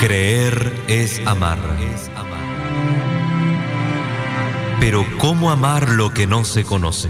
Creer 0.00 0.72
es 0.88 1.20
amar. 1.26 1.58
Pero 4.78 5.04
¿cómo 5.18 5.50
amar 5.50 5.88
lo 5.88 6.10
que 6.10 6.26
no 6.26 6.44
se 6.44 6.64
conoce? 6.64 7.08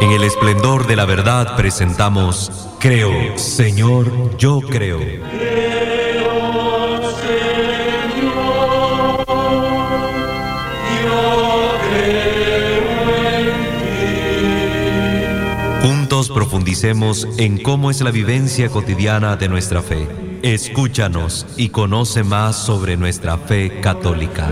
En 0.00 0.10
el 0.10 0.22
esplendor 0.24 0.86
de 0.86 0.96
la 0.96 1.04
verdad 1.04 1.56
presentamos 1.56 2.68
Creo, 2.78 3.38
Señor, 3.38 4.36
yo 4.36 4.60
creo. 4.60 5.00
Profundicemos 16.28 17.26
en 17.38 17.62
cómo 17.62 17.90
es 17.90 18.00
la 18.00 18.10
vivencia 18.10 18.68
cotidiana 18.68 19.36
de 19.36 19.48
nuestra 19.48 19.82
fe. 19.82 20.08
Escúchanos 20.42 21.46
y 21.56 21.68
conoce 21.68 22.22
más 22.24 22.56
sobre 22.56 22.96
nuestra 22.96 23.38
fe 23.38 23.80
católica. 23.80 24.50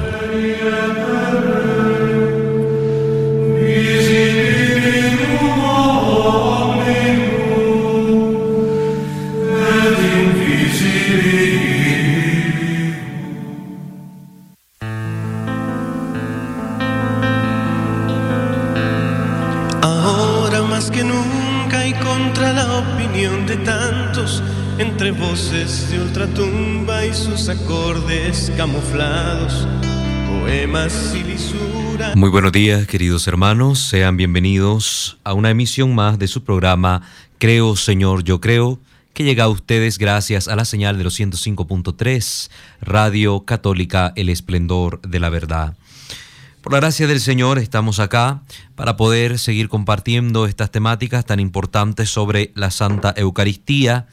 Poemas 30.27 31.14
y. 31.14 32.17
Muy 32.17 32.28
buenos 32.28 32.50
días, 32.50 32.89
queridos 32.89 33.28
hermanos. 33.28 33.78
Sean 33.78 34.17
bienvenidos 34.17 35.19
a 35.22 35.33
una 35.33 35.50
emisión 35.50 35.94
más 35.94 36.19
de 36.19 36.27
su 36.27 36.42
programa 36.42 37.02
Creo, 37.39 37.77
Señor, 37.77 38.25
yo 38.25 38.41
creo, 38.41 38.80
que 39.14 39.22
llega 39.22 39.44
a 39.44 39.48
ustedes 39.48 39.97
gracias 39.98 40.48
a 40.48 40.56
la 40.56 40.64
señal 40.64 40.98
de 40.98 41.05
los 41.05 41.20
105.3, 41.20 42.50
Radio 42.80 43.44
Católica, 43.44 44.12
El 44.17 44.28
Esplendor 44.28 45.00
de 45.02 45.20
la 45.20 45.28
Verdad. 45.28 45.77
Por 46.62 46.72
la 46.72 46.80
gracia 46.80 47.06
del 47.06 47.20
Señor 47.20 47.58
estamos 47.58 48.00
acá 48.00 48.42
para 48.74 48.97
poder 48.97 49.39
seguir 49.39 49.69
compartiendo 49.69 50.47
estas 50.47 50.72
temáticas 50.72 51.24
tan 51.24 51.39
importantes 51.39 52.11
sobre 52.11 52.50
la 52.56 52.72
Santa 52.72 53.14
Eucaristía, 53.17 54.08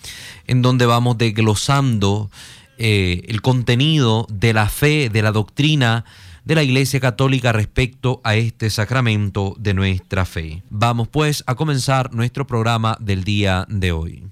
en 0.45 0.61
donde 0.61 0.86
vamos 0.86 1.17
desglosando 1.17 2.30
eh, 2.78 3.23
el 3.28 3.42
contenido 3.42 4.28
de 4.30 4.53
la 4.53 4.70
fe, 4.70 5.09
de 5.09 5.22
la 5.22 5.31
doctrina 5.31 6.06
de 6.47 6.56
la 6.56 6.64
Iglesia 6.64 7.02
Católica 7.02 7.52
respecto 7.52 8.22
a 8.23 8.36
este 8.36 8.70
sacramento 8.70 9.53
de 9.59 9.73
nuestra 9.73 10.23
fe. 10.23 10.64
Vamos 10.70 11.09
pues 11.09 11.44
a 11.45 11.55
comenzar 11.55 12.14
nuestro 12.14 12.48
programa 12.48 12.98
del 13.02 13.25
día 13.25 13.66
de 13.67 13.92
hoy. 13.92 14.23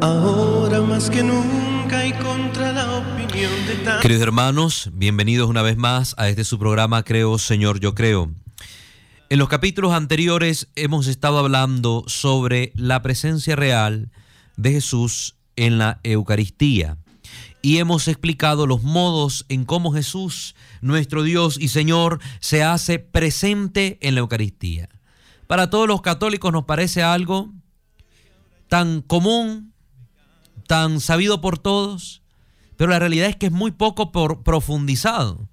Ahora 0.00 0.80
más 0.82 1.10
que 1.10 1.24
nunca 1.24 2.06
y 2.06 2.12
contra 2.12 2.70
la 2.70 2.98
opinión 2.98 3.50
de. 3.66 4.00
Queridos 4.00 4.22
hermanos, 4.22 4.90
bienvenidos 4.92 5.50
una 5.50 5.62
vez 5.62 5.76
más 5.76 6.14
a 6.18 6.28
este 6.28 6.44
su 6.44 6.56
programa 6.56 7.02
Creo, 7.02 7.36
Señor, 7.38 7.80
yo 7.80 7.96
creo. 7.96 8.30
En 9.32 9.38
los 9.38 9.48
capítulos 9.48 9.94
anteriores 9.94 10.68
hemos 10.76 11.06
estado 11.06 11.38
hablando 11.38 12.04
sobre 12.06 12.70
la 12.74 13.00
presencia 13.00 13.56
real 13.56 14.10
de 14.58 14.72
Jesús 14.72 15.36
en 15.56 15.78
la 15.78 16.00
Eucaristía 16.02 16.98
y 17.62 17.78
hemos 17.78 18.08
explicado 18.08 18.66
los 18.66 18.82
modos 18.82 19.46
en 19.48 19.64
cómo 19.64 19.90
Jesús, 19.90 20.54
nuestro 20.82 21.22
Dios 21.22 21.56
y 21.58 21.68
Señor, 21.68 22.20
se 22.40 22.62
hace 22.62 22.98
presente 22.98 23.96
en 24.02 24.16
la 24.16 24.20
Eucaristía. 24.20 24.90
Para 25.46 25.70
todos 25.70 25.88
los 25.88 26.02
católicos 26.02 26.52
nos 26.52 26.66
parece 26.66 27.02
algo 27.02 27.54
tan 28.68 29.00
común, 29.00 29.72
tan 30.66 31.00
sabido 31.00 31.40
por 31.40 31.56
todos, 31.56 32.20
pero 32.76 32.90
la 32.90 32.98
realidad 32.98 33.30
es 33.30 33.36
que 33.36 33.46
es 33.46 33.52
muy 33.52 33.70
poco 33.70 34.12
profundizado. 34.12 35.48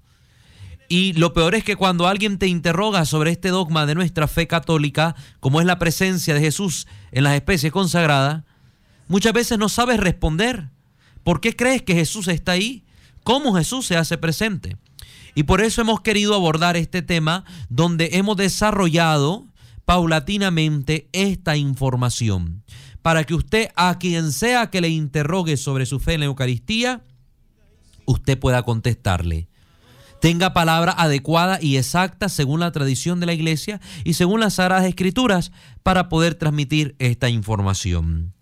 Y 0.92 1.12
lo 1.12 1.32
peor 1.32 1.54
es 1.54 1.62
que 1.62 1.76
cuando 1.76 2.08
alguien 2.08 2.36
te 2.36 2.48
interroga 2.48 3.04
sobre 3.04 3.30
este 3.30 3.50
dogma 3.50 3.86
de 3.86 3.94
nuestra 3.94 4.26
fe 4.26 4.48
católica, 4.48 5.14
como 5.38 5.60
es 5.60 5.66
la 5.66 5.78
presencia 5.78 6.34
de 6.34 6.40
Jesús 6.40 6.88
en 7.12 7.22
las 7.22 7.36
especies 7.36 7.72
consagradas, 7.72 8.42
muchas 9.06 9.32
veces 9.32 9.56
no 9.56 9.68
sabes 9.68 10.00
responder. 10.00 10.68
¿Por 11.22 11.40
qué 11.40 11.54
crees 11.54 11.82
que 11.82 11.94
Jesús 11.94 12.26
está 12.26 12.52
ahí? 12.52 12.82
¿Cómo 13.22 13.54
Jesús 13.54 13.86
se 13.86 13.96
hace 13.96 14.18
presente? 14.18 14.78
Y 15.36 15.44
por 15.44 15.60
eso 15.60 15.80
hemos 15.80 16.00
querido 16.00 16.34
abordar 16.34 16.76
este 16.76 17.02
tema 17.02 17.44
donde 17.68 18.10
hemos 18.14 18.36
desarrollado 18.36 19.46
paulatinamente 19.84 21.08
esta 21.12 21.56
información 21.56 22.64
para 23.00 23.22
que 23.22 23.34
usted, 23.34 23.68
a 23.76 23.96
quien 24.00 24.32
sea 24.32 24.70
que 24.70 24.80
le 24.80 24.88
interrogue 24.88 25.56
sobre 25.56 25.86
su 25.86 26.00
fe 26.00 26.14
en 26.14 26.20
la 26.20 26.26
Eucaristía, 26.26 27.04
usted 28.06 28.36
pueda 28.36 28.64
contestarle. 28.64 29.49
Tenga 30.20 30.52
palabra 30.52 30.92
adecuada 30.92 31.58
y 31.60 31.76
exacta 31.76 32.28
según 32.28 32.60
la 32.60 32.72
tradición 32.72 33.20
de 33.20 33.26
la 33.26 33.32
iglesia 33.32 33.80
y 34.04 34.14
según 34.14 34.40
las 34.40 34.54
Sagradas 34.54 34.84
Escrituras 34.84 35.50
para 35.82 36.08
poder 36.08 36.34
transmitir 36.34 36.94
esta 36.98 37.30
información. 37.30 38.34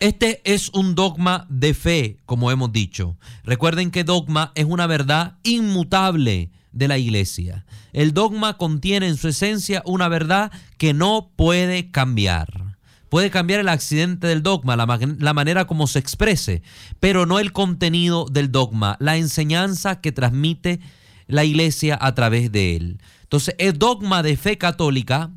Este 0.00 0.40
es 0.44 0.70
un 0.70 0.94
dogma 0.94 1.46
de 1.48 1.74
fe, 1.74 2.16
como 2.26 2.50
hemos 2.50 2.72
dicho. 2.72 3.16
Recuerden 3.44 3.90
que 3.90 4.04
dogma 4.04 4.52
es 4.54 4.64
una 4.64 4.86
verdad 4.86 5.38
inmutable 5.42 6.50
de 6.72 6.88
la 6.88 6.98
iglesia. 6.98 7.64
El 7.92 8.14
dogma 8.14 8.56
contiene 8.56 9.08
en 9.08 9.16
su 9.16 9.28
esencia 9.28 9.82
una 9.84 10.08
verdad 10.08 10.50
que 10.78 10.94
no 10.94 11.30
puede 11.36 11.90
cambiar. 11.90 12.71
Puede 13.12 13.30
cambiar 13.30 13.60
el 13.60 13.68
accidente 13.68 14.26
del 14.26 14.42
dogma, 14.42 14.74
la, 14.74 14.86
la, 15.18 15.34
manera 15.34 15.66
como 15.66 15.86
se 15.86 15.98
exprese, 15.98 16.62
pero 16.98 17.26
no 17.26 17.40
el 17.40 17.52
contenido 17.52 18.24
del 18.24 18.50
dogma, 18.50 18.96
la 19.00 19.18
enseñanza 19.18 20.00
que 20.00 20.12
transmite 20.12 20.80
la 21.26 21.44
iglesia 21.44 21.98
a 22.00 22.14
través 22.14 22.50
de 22.50 22.74
él. 22.74 23.02
Entonces, 23.24 23.54
es 23.58 23.78
dogma 23.78 24.22
de 24.22 24.38
fe 24.38 24.56
católica 24.56 25.30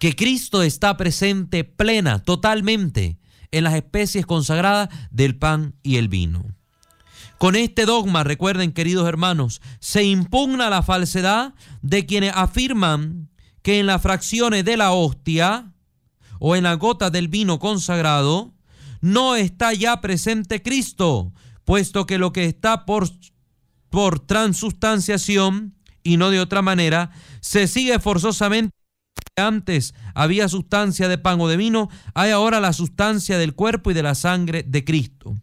que 0.00 0.16
Cristo 0.16 0.64
está 0.64 0.96
presente 0.96 1.62
plena, 1.62 2.18
totalmente, 2.18 3.20
en 3.52 3.62
las 3.62 3.74
especies 3.74 4.26
consagradas 4.26 4.88
del 5.12 5.36
pan 5.36 5.76
y 5.84 5.98
el 5.98 6.08
vino. 6.08 6.44
Con 7.38 7.54
este 7.54 7.86
dogma, 7.86 8.24
recuerden 8.24 8.72
queridos 8.72 9.06
hermanos, 9.06 9.62
se 9.78 10.02
impugna 10.02 10.68
la 10.68 10.82
falsedad 10.82 11.54
de 11.80 12.06
quienes 12.06 12.32
afirman 12.34 13.30
que 13.62 13.78
en 13.78 13.86
las 13.86 14.02
fracciones 14.02 14.64
de 14.64 14.76
la 14.76 14.90
hostia 14.90 15.73
o 16.46 16.56
en 16.56 16.64
la 16.64 16.74
gota 16.74 17.08
del 17.08 17.28
vino 17.28 17.58
consagrado 17.58 18.52
no 19.00 19.34
está 19.34 19.72
ya 19.72 20.02
presente 20.02 20.60
Cristo, 20.60 21.32
puesto 21.64 22.04
que 22.04 22.18
lo 22.18 22.34
que 22.34 22.44
está 22.44 22.84
por, 22.84 23.08
por 23.88 24.20
transustanciación 24.20 25.74
y 26.02 26.18
no 26.18 26.28
de 26.28 26.40
otra 26.40 26.60
manera, 26.60 27.12
se 27.40 27.66
sigue 27.66 27.98
forzosamente 27.98 28.76
antes 29.36 29.94
había 30.14 30.46
sustancia 30.50 31.08
de 31.08 31.16
pan 31.16 31.40
o 31.40 31.48
de 31.48 31.56
vino, 31.56 31.88
hay 32.12 32.30
ahora 32.30 32.60
la 32.60 32.74
sustancia 32.74 33.38
del 33.38 33.54
cuerpo 33.54 33.90
y 33.90 33.94
de 33.94 34.02
la 34.02 34.14
sangre 34.14 34.64
de 34.64 34.84
Cristo. 34.84 35.40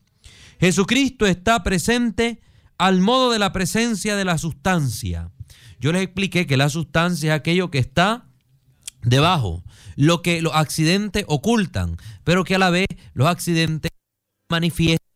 Jesucristo 0.60 1.26
está 1.26 1.64
presente 1.64 2.42
al 2.78 3.02
modo 3.02 3.32
de 3.32 3.40
la 3.40 3.52
presencia 3.52 4.16
de 4.16 4.26
la 4.26 4.38
sustancia. 4.38 5.32
Yo 5.80 5.92
les 5.92 6.04
expliqué 6.04 6.46
que 6.46 6.58
la 6.58 6.70
sustancia 6.70 7.34
es 7.34 7.40
aquello 7.40 7.72
que 7.72 7.80
está 7.80 8.28
debajo, 9.04 9.64
lo 9.96 10.22
que 10.22 10.42
los 10.42 10.54
accidentes 10.54 11.26
ocultan, 11.28 11.98
pero 12.24 12.44
que 12.44 12.56
a 12.56 12.60
la 12.60 12.70
vez 12.70 12.88
los 13.14 13.28
accidentes 13.28 13.92
manifiestan 14.50 15.08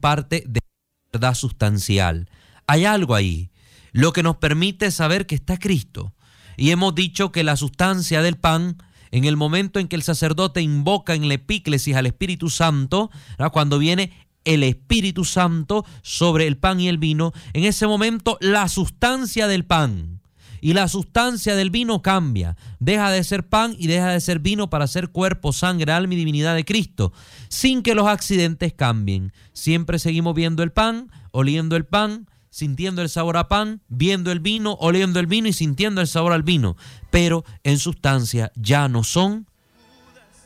parte 0.00 0.44
de 0.46 0.60
la 0.60 1.18
verdad 1.18 1.34
sustancial. 1.34 2.28
Hay 2.66 2.84
algo 2.84 3.14
ahí, 3.14 3.50
lo 3.92 4.12
que 4.12 4.22
nos 4.22 4.36
permite 4.36 4.90
saber 4.90 5.26
que 5.26 5.34
está 5.34 5.58
Cristo. 5.58 6.14
Y 6.56 6.70
hemos 6.70 6.94
dicho 6.94 7.32
que 7.32 7.44
la 7.44 7.56
sustancia 7.56 8.22
del 8.22 8.36
pan, 8.36 8.76
en 9.10 9.24
el 9.24 9.36
momento 9.36 9.80
en 9.80 9.88
que 9.88 9.96
el 9.96 10.02
sacerdote 10.02 10.60
invoca 10.60 11.14
en 11.14 11.28
la 11.28 11.34
epíclesis 11.34 11.96
al 11.96 12.06
Espíritu 12.06 12.50
Santo, 12.50 13.10
cuando 13.52 13.78
viene 13.78 14.12
el 14.44 14.62
Espíritu 14.62 15.24
Santo 15.24 15.84
sobre 16.02 16.46
el 16.46 16.56
pan 16.56 16.80
y 16.80 16.88
el 16.88 16.98
vino, 16.98 17.32
en 17.52 17.64
ese 17.64 17.86
momento 17.86 18.38
la 18.40 18.68
sustancia 18.68 19.46
del 19.46 19.64
pan 19.64 20.13
y 20.64 20.72
la 20.72 20.88
sustancia 20.88 21.56
del 21.56 21.68
vino 21.68 22.00
cambia. 22.00 22.56
Deja 22.80 23.10
de 23.10 23.22
ser 23.22 23.46
pan 23.46 23.76
y 23.78 23.86
deja 23.86 24.08
de 24.08 24.20
ser 24.22 24.38
vino 24.38 24.70
para 24.70 24.86
ser 24.86 25.10
cuerpo, 25.10 25.52
sangre, 25.52 25.92
alma 25.92 26.14
y 26.14 26.16
divinidad 26.16 26.54
de 26.54 26.64
Cristo, 26.64 27.12
sin 27.48 27.82
que 27.82 27.94
los 27.94 28.06
accidentes 28.06 28.72
cambien. 28.72 29.34
Siempre 29.52 29.98
seguimos 29.98 30.34
viendo 30.34 30.62
el 30.62 30.72
pan, 30.72 31.10
oliendo 31.32 31.76
el 31.76 31.84
pan, 31.84 32.30
sintiendo 32.48 33.02
el 33.02 33.10
sabor 33.10 33.36
a 33.36 33.46
pan, 33.46 33.82
viendo 33.88 34.32
el 34.32 34.40
vino, 34.40 34.78
oliendo 34.80 35.20
el 35.20 35.26
vino 35.26 35.48
y 35.48 35.52
sintiendo 35.52 36.00
el 36.00 36.06
sabor 36.06 36.32
al 36.32 36.44
vino, 36.44 36.78
pero 37.10 37.44
en 37.62 37.78
sustancia 37.78 38.50
ya 38.56 38.88
no 38.88 39.04
son 39.04 39.46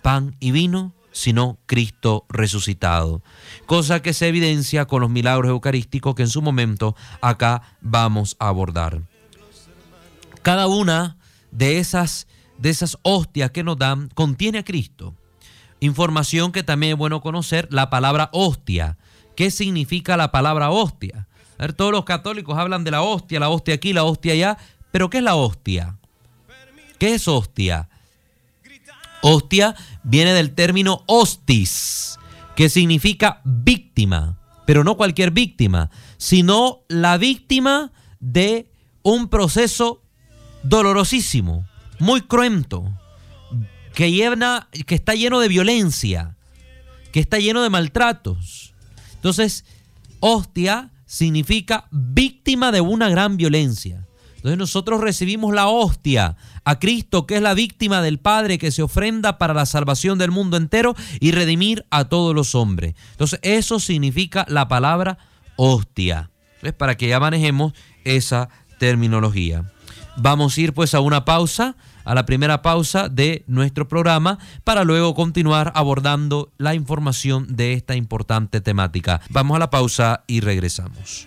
pan 0.03 0.35
y 0.41 0.51
vino, 0.51 0.95
sino 1.13 1.61
Cristo 1.67 2.27
resucitado. 2.29 3.23
Cosa 3.67 4.03
que 4.03 4.13
se 4.13 4.27
evidencia 4.27 4.87
con 4.87 5.01
los 5.01 5.11
milagros 5.11 5.49
eucarísticos 5.49 6.17
que 6.17 6.23
en 6.23 6.29
su 6.29 6.43
momento 6.43 6.97
acá 7.21 7.63
vamos 7.81 8.35
a 8.41 8.49
abordar. 8.49 9.03
Cada 10.49 10.67
una 10.67 11.19
de 11.51 11.79
esas, 11.79 12.27
de 12.57 12.71
esas 12.71 12.97
hostias 13.03 13.51
que 13.51 13.63
nos 13.63 13.77
dan 13.77 14.09
contiene 14.15 14.57
a 14.57 14.65
Cristo. 14.65 15.15
Información 15.79 16.53
que 16.53 16.63
también 16.63 16.93
es 16.93 16.99
bueno 16.99 17.21
conocer, 17.21 17.69
la 17.71 17.91
palabra 17.91 18.31
hostia. 18.33 18.97
¿Qué 19.37 19.51
significa 19.51 20.17
la 20.17 20.33
palabra 20.33 20.71
hostia? 20.71 21.29
ver, 21.59 21.75
todos 21.75 21.93
los 21.93 22.07
católicos 22.07 22.57
hablan 22.57 22.83
de 22.83 22.93
la 22.93 23.03
hostia, 23.03 23.39
la 23.41 23.51
hostia 23.51 23.75
aquí, 23.75 23.93
la 23.93 24.05
hostia 24.05 24.33
allá, 24.33 24.57
pero 24.91 25.11
¿qué 25.11 25.19
es 25.19 25.23
la 25.23 25.35
hostia? 25.35 25.99
¿Qué 26.99 27.17
es 27.17 27.29
hostia? 27.29 27.91
Hostia 29.21 29.75
viene 30.03 30.33
del 30.33 30.55
término 30.55 31.03
hostis, 31.09 32.19
que 32.57 32.71
significa 32.71 33.43
víctima, 33.45 34.39
pero 34.65 34.83
no 34.83 34.97
cualquier 34.97 35.31
víctima, 35.31 35.91
sino 36.17 36.85
la 36.89 37.19
víctima 37.19 37.93
de 38.19 38.73
un 39.03 39.29
proceso 39.29 40.08
dolorosísimo, 40.63 41.67
muy 41.99 42.23
cruento, 42.23 42.85
que, 43.95 44.11
que 44.87 44.95
está 44.95 45.15
lleno 45.15 45.41
de 45.41 45.49
violencia, 45.49 46.37
que 47.13 47.21
está 47.21 47.39
lleno 47.39 47.63
de 47.63 47.71
maltratos. 47.71 48.75
Entonces, 49.15 49.65
hostia 50.21 50.91
significa 51.07 51.89
víctima 51.91 52.71
de 52.71 52.81
una 52.81 53.09
gran 53.09 53.37
violencia. 53.37 54.07
Entonces 54.37 54.59
nosotros 54.59 55.01
recibimos 55.01 55.53
la 55.53 55.67
hostia 55.67 56.37
a 56.65 56.79
Cristo, 56.79 57.27
que 57.27 57.37
es 57.37 57.43
la 57.43 57.55
víctima 57.55 58.03
del 58.03 58.21
Padre 58.21 58.59
que 58.59 58.71
se 58.71 58.83
ofrenda 58.83 59.37
para 59.37 59.53
la 59.53 59.67
salvación 59.67 60.17
del 60.17 60.31
mundo 60.31 60.57
entero 60.57 60.95
y 61.19 61.33
redimir 61.33 61.85
a 61.91 62.05
todos 62.05 62.37
los 62.37 62.55
hombres. 62.55 62.95
Entonces 63.13 63.41
eso 63.43 63.81
significa 63.81 64.47
la 64.49 64.69
palabra 64.69 65.19
hostia. 65.57 66.31
Es 66.63 66.73
para 66.73 66.97
que 66.97 67.09
ya 67.09 67.19
manejemos 67.19 67.73
esa 68.05 68.49
terminología. 68.79 69.73
Vamos 70.21 70.57
a 70.57 70.61
ir 70.61 70.75
pues 70.75 70.95
a 70.95 71.01
una 71.01 71.25
pausa 71.25 71.77
a 72.09 72.15
la 72.15 72.25
primera 72.25 72.63
pausa 72.63 73.11
de 73.11 73.45
nuestro 73.47 73.87
programa 73.87 74.39
para 74.65 74.83
luego 74.83 75.15
continuar 75.15 75.73
abordando 75.75 76.53
la 76.57 76.75
información 76.75 77.47
de 77.55 77.75
esta 77.75 77.95
importante 77.97 78.63
temática. 78.63 79.21
Vamos 79.29 79.57
a 79.57 79.59
la 79.59 79.69
pausa 79.69 80.25
y 80.27 80.41
regresamos. 80.41 81.27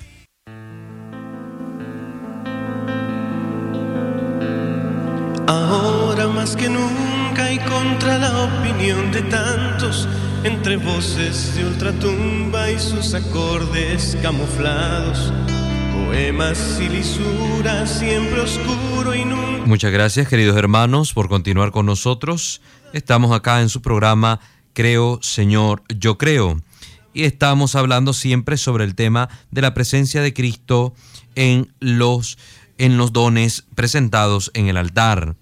Ahora 5.47 6.27
más 6.27 6.55
que 6.55 6.67
nunca 6.67 7.51
y 7.53 7.59
contra 7.59 8.17
la 8.17 8.45
opinión 8.45 9.11
de 9.11 9.21
tantos, 9.21 10.07
entre 10.43 10.77
voces 10.77 11.55
de 11.55 11.65
ultratumba 11.65 12.71
y 12.71 12.79
sus 12.79 13.13
acordes 13.13 14.17
camuflados 14.23 15.31
poemas 15.93 16.79
y 16.79 16.89
siempre 17.87 18.41
oscuro 18.41 19.15
y. 19.15 19.25
Muchas 19.65 19.91
gracias, 19.91 20.27
queridos 20.27 20.57
hermanos, 20.57 21.13
por 21.13 21.29
continuar 21.29 21.71
con 21.71 21.85
nosotros. 21.85 22.61
Estamos 22.93 23.31
acá 23.31 23.61
en 23.61 23.69
su 23.69 23.81
programa 23.81 24.39
Creo, 24.73 25.19
Señor, 25.21 25.83
yo 25.87 26.17
creo. 26.17 26.59
Y 27.13 27.23
estamos 27.23 27.75
hablando 27.75 28.13
siempre 28.13 28.57
sobre 28.57 28.83
el 28.85 28.95
tema 28.95 29.29
de 29.51 29.61
la 29.61 29.73
presencia 29.73 30.21
de 30.21 30.33
Cristo 30.33 30.93
en 31.35 31.73
los, 31.79 32.37
en 32.77 32.97
los 32.97 33.13
dones 33.13 33.65
presentados 33.75 34.51
en 34.53 34.67
el 34.67 34.77
altar. 34.77 35.35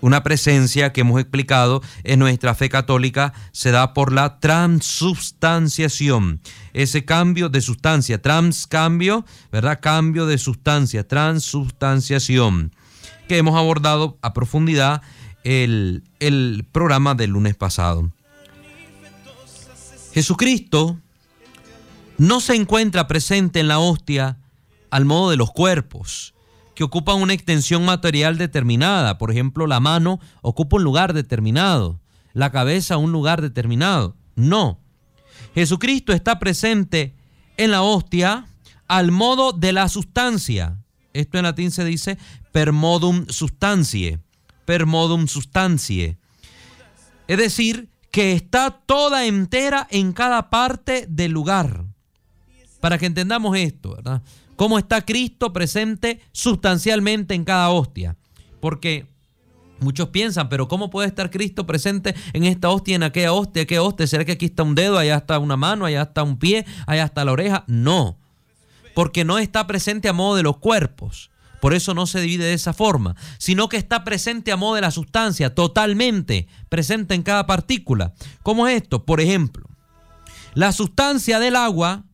Una 0.00 0.22
presencia 0.22 0.92
que 0.92 1.00
hemos 1.00 1.20
explicado 1.20 1.82
en 2.04 2.18
nuestra 2.18 2.54
fe 2.54 2.68
católica 2.68 3.32
se 3.52 3.70
da 3.70 3.94
por 3.94 4.12
la 4.12 4.38
transubstanciación. 4.40 6.42
Ese 6.74 7.06
cambio 7.06 7.48
de 7.48 7.62
sustancia, 7.62 8.20
transcambio, 8.20 9.24
¿verdad? 9.50 9.80
Cambio 9.80 10.26
de 10.26 10.36
sustancia, 10.38 11.08
transubstanciación, 11.08 12.74
que 13.26 13.38
hemos 13.38 13.56
abordado 13.56 14.18
a 14.20 14.34
profundidad 14.34 15.00
el, 15.44 16.04
el 16.20 16.66
programa 16.70 17.14
del 17.14 17.30
lunes 17.30 17.56
pasado. 17.56 18.12
Jesucristo 20.12 20.98
no 22.18 22.40
se 22.40 22.54
encuentra 22.54 23.06
presente 23.06 23.60
en 23.60 23.68
la 23.68 23.78
hostia 23.78 24.36
al 24.90 25.06
modo 25.06 25.30
de 25.30 25.36
los 25.36 25.52
cuerpos 25.52 26.34
que 26.76 26.84
ocupan 26.84 27.20
una 27.20 27.32
extensión 27.32 27.84
material 27.84 28.38
determinada. 28.38 29.18
Por 29.18 29.32
ejemplo, 29.32 29.66
la 29.66 29.80
mano 29.80 30.20
ocupa 30.42 30.76
un 30.76 30.84
lugar 30.84 31.14
determinado, 31.14 32.00
la 32.34 32.52
cabeza 32.52 32.98
un 32.98 33.10
lugar 33.10 33.40
determinado. 33.40 34.14
No. 34.36 34.78
Jesucristo 35.54 36.12
está 36.12 36.38
presente 36.38 37.16
en 37.56 37.70
la 37.70 37.82
hostia 37.82 38.46
al 38.86 39.10
modo 39.10 39.52
de 39.52 39.72
la 39.72 39.88
sustancia. 39.88 40.78
Esto 41.14 41.38
en 41.38 41.44
latín 41.44 41.70
se 41.70 41.82
dice 41.82 42.18
per 42.52 42.72
modum 42.72 43.26
substantiae. 43.28 44.20
Per 44.66 44.84
modum 44.84 45.28
substantiae. 45.28 46.18
Es 47.26 47.38
decir, 47.38 47.88
que 48.10 48.32
está 48.32 48.70
toda 48.70 49.24
entera 49.24 49.86
en 49.90 50.12
cada 50.12 50.50
parte 50.50 51.06
del 51.08 51.32
lugar. 51.32 51.86
Para 52.80 52.98
que 52.98 53.06
entendamos 53.06 53.56
esto, 53.56 53.96
¿verdad? 53.96 54.22
Cómo 54.56 54.78
está 54.78 55.04
Cristo 55.04 55.52
presente 55.52 56.20
sustancialmente 56.32 57.34
en 57.34 57.44
cada 57.44 57.70
hostia. 57.70 58.16
Porque 58.60 59.06
muchos 59.78 60.08
piensan, 60.08 60.48
pero 60.48 60.68
¿cómo 60.68 60.90
puede 60.90 61.08
estar 61.08 61.30
Cristo 61.30 61.66
presente 61.66 62.14
en 62.32 62.44
esta 62.44 62.70
hostia, 62.70 62.96
en 62.96 63.02
aquella 63.02 63.32
hostia? 63.32 63.66
¿Qué 63.66 63.78
hostia? 63.78 64.06
¿Será 64.06 64.24
que 64.24 64.32
aquí 64.32 64.46
está 64.46 64.62
un 64.62 64.74
dedo, 64.74 64.98
allá 64.98 65.16
está 65.16 65.38
una 65.38 65.56
mano, 65.56 65.84
allá 65.84 66.02
está 66.02 66.22
un 66.22 66.38
pie, 66.38 66.66
allá 66.86 67.04
está 67.04 67.24
la 67.24 67.32
oreja? 67.32 67.64
No, 67.66 68.18
porque 68.94 69.24
no 69.24 69.38
está 69.38 69.66
presente 69.66 70.08
a 70.08 70.12
modo 70.12 70.36
de 70.36 70.42
los 70.42 70.56
cuerpos. 70.56 71.30
Por 71.60 71.74
eso 71.74 71.94
no 71.94 72.06
se 72.06 72.20
divide 72.20 72.44
de 72.44 72.54
esa 72.54 72.72
forma, 72.72 73.16
sino 73.38 73.68
que 73.68 73.76
está 73.76 74.04
presente 74.04 74.52
a 74.52 74.56
modo 74.56 74.76
de 74.76 74.82
la 74.82 74.90
sustancia, 74.90 75.54
totalmente 75.54 76.46
presente 76.68 77.14
en 77.14 77.22
cada 77.22 77.46
partícula. 77.46 78.12
¿Cómo 78.42 78.68
es 78.68 78.82
esto? 78.82 79.04
Por 79.04 79.20
ejemplo, 79.20 79.66
la 80.54 80.72
sustancia 80.72 81.38
del 81.38 81.56
agua 81.56 82.05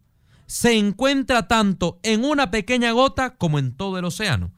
se 0.52 0.76
encuentra 0.76 1.49
tanto 1.49 1.99
en 2.02 2.26
una 2.26 2.50
pequeña 2.50 2.92
gota 2.92 3.37
como 3.37 3.59
en 3.59 3.73
todo 3.73 3.99
el 3.99 4.04
océano. 4.04 4.52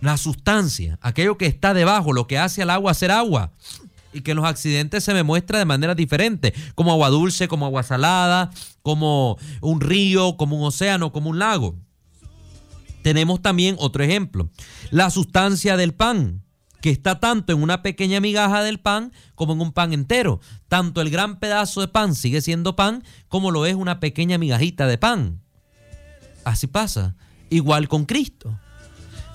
La 0.00 0.16
sustancia, 0.16 0.98
aquello 1.02 1.36
que 1.36 1.44
está 1.44 1.74
debajo, 1.74 2.14
lo 2.14 2.26
que 2.26 2.38
hace 2.38 2.62
al 2.62 2.70
agua 2.70 2.94
ser 2.94 3.10
agua. 3.10 3.52
Y 4.14 4.22
que 4.22 4.30
en 4.30 4.38
los 4.38 4.46
accidentes 4.46 5.04
se 5.04 5.12
me 5.12 5.24
muestra 5.24 5.58
de 5.58 5.66
manera 5.66 5.94
diferente, 5.94 6.54
como 6.74 6.90
agua 6.90 7.10
dulce, 7.10 7.48
como 7.48 7.66
agua 7.66 7.82
salada, 7.82 8.50
como 8.80 9.36
un 9.60 9.82
río, 9.82 10.38
como 10.38 10.56
un 10.56 10.66
océano, 10.66 11.12
como 11.12 11.28
un 11.28 11.38
lago. 11.38 11.76
Tenemos 13.02 13.42
también 13.42 13.76
otro 13.78 14.02
ejemplo, 14.02 14.48
la 14.90 15.10
sustancia 15.10 15.76
del 15.76 15.92
pan 15.92 16.42
que 16.82 16.90
está 16.90 17.20
tanto 17.20 17.52
en 17.52 17.62
una 17.62 17.80
pequeña 17.80 18.20
migaja 18.20 18.62
del 18.62 18.80
pan 18.80 19.12
como 19.36 19.54
en 19.54 19.60
un 19.60 19.72
pan 19.72 19.92
entero. 19.94 20.40
Tanto 20.68 21.00
el 21.00 21.10
gran 21.10 21.38
pedazo 21.38 21.80
de 21.80 21.88
pan 21.88 22.14
sigue 22.14 22.42
siendo 22.42 22.76
pan 22.76 23.04
como 23.28 23.52
lo 23.52 23.64
es 23.64 23.76
una 23.76 24.00
pequeña 24.00 24.36
migajita 24.36 24.86
de 24.86 24.98
pan. 24.98 25.40
Así 26.44 26.66
pasa. 26.66 27.14
Igual 27.50 27.88
con 27.88 28.04
Cristo. 28.04 28.58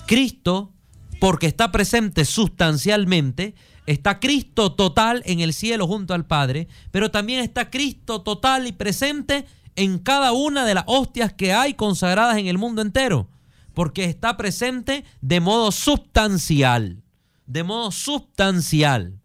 Cristo, 0.06 0.74
porque 1.20 1.46
está 1.46 1.72
presente 1.72 2.26
sustancialmente, 2.26 3.54
está 3.86 4.20
Cristo 4.20 4.74
total 4.74 5.22
en 5.24 5.40
el 5.40 5.54
cielo 5.54 5.86
junto 5.86 6.12
al 6.12 6.26
Padre, 6.26 6.68
pero 6.90 7.10
también 7.10 7.40
está 7.40 7.70
Cristo 7.70 8.20
total 8.20 8.66
y 8.66 8.72
presente 8.72 9.46
en 9.74 9.98
cada 9.98 10.32
una 10.32 10.66
de 10.66 10.74
las 10.74 10.84
hostias 10.86 11.32
que 11.32 11.54
hay 11.54 11.74
consagradas 11.74 12.36
en 12.36 12.46
el 12.46 12.58
mundo 12.58 12.82
entero, 12.82 13.30
porque 13.72 14.04
está 14.04 14.36
presente 14.36 15.04
de 15.22 15.40
modo 15.40 15.72
sustancial 15.72 17.04
de 17.48 17.64
modo 17.64 17.90
sustancial. 17.90 19.20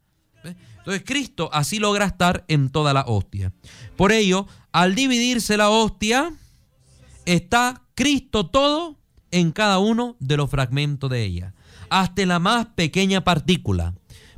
Entonces 0.77 1.03
Cristo 1.05 1.49
así 1.53 1.79
logra 1.79 2.05
estar 2.05 2.43
en 2.47 2.69
toda 2.69 2.93
la 2.93 3.03
hostia. 3.07 3.53
Por 3.95 4.11
ello, 4.11 4.47
al 4.71 4.95
dividirse 4.95 5.55
la 5.55 5.69
hostia, 5.69 6.33
está 7.25 7.83
Cristo 7.95 8.47
todo 8.47 8.97
en 9.31 9.51
cada 9.51 9.79
uno 9.79 10.17
de 10.19 10.37
los 10.37 10.49
fragmentos 10.49 11.09
de 11.09 11.23
ella, 11.23 11.53
hasta 11.89 12.25
la 12.25 12.39
más 12.39 12.67
pequeña 12.75 13.23
partícula. 13.23 13.93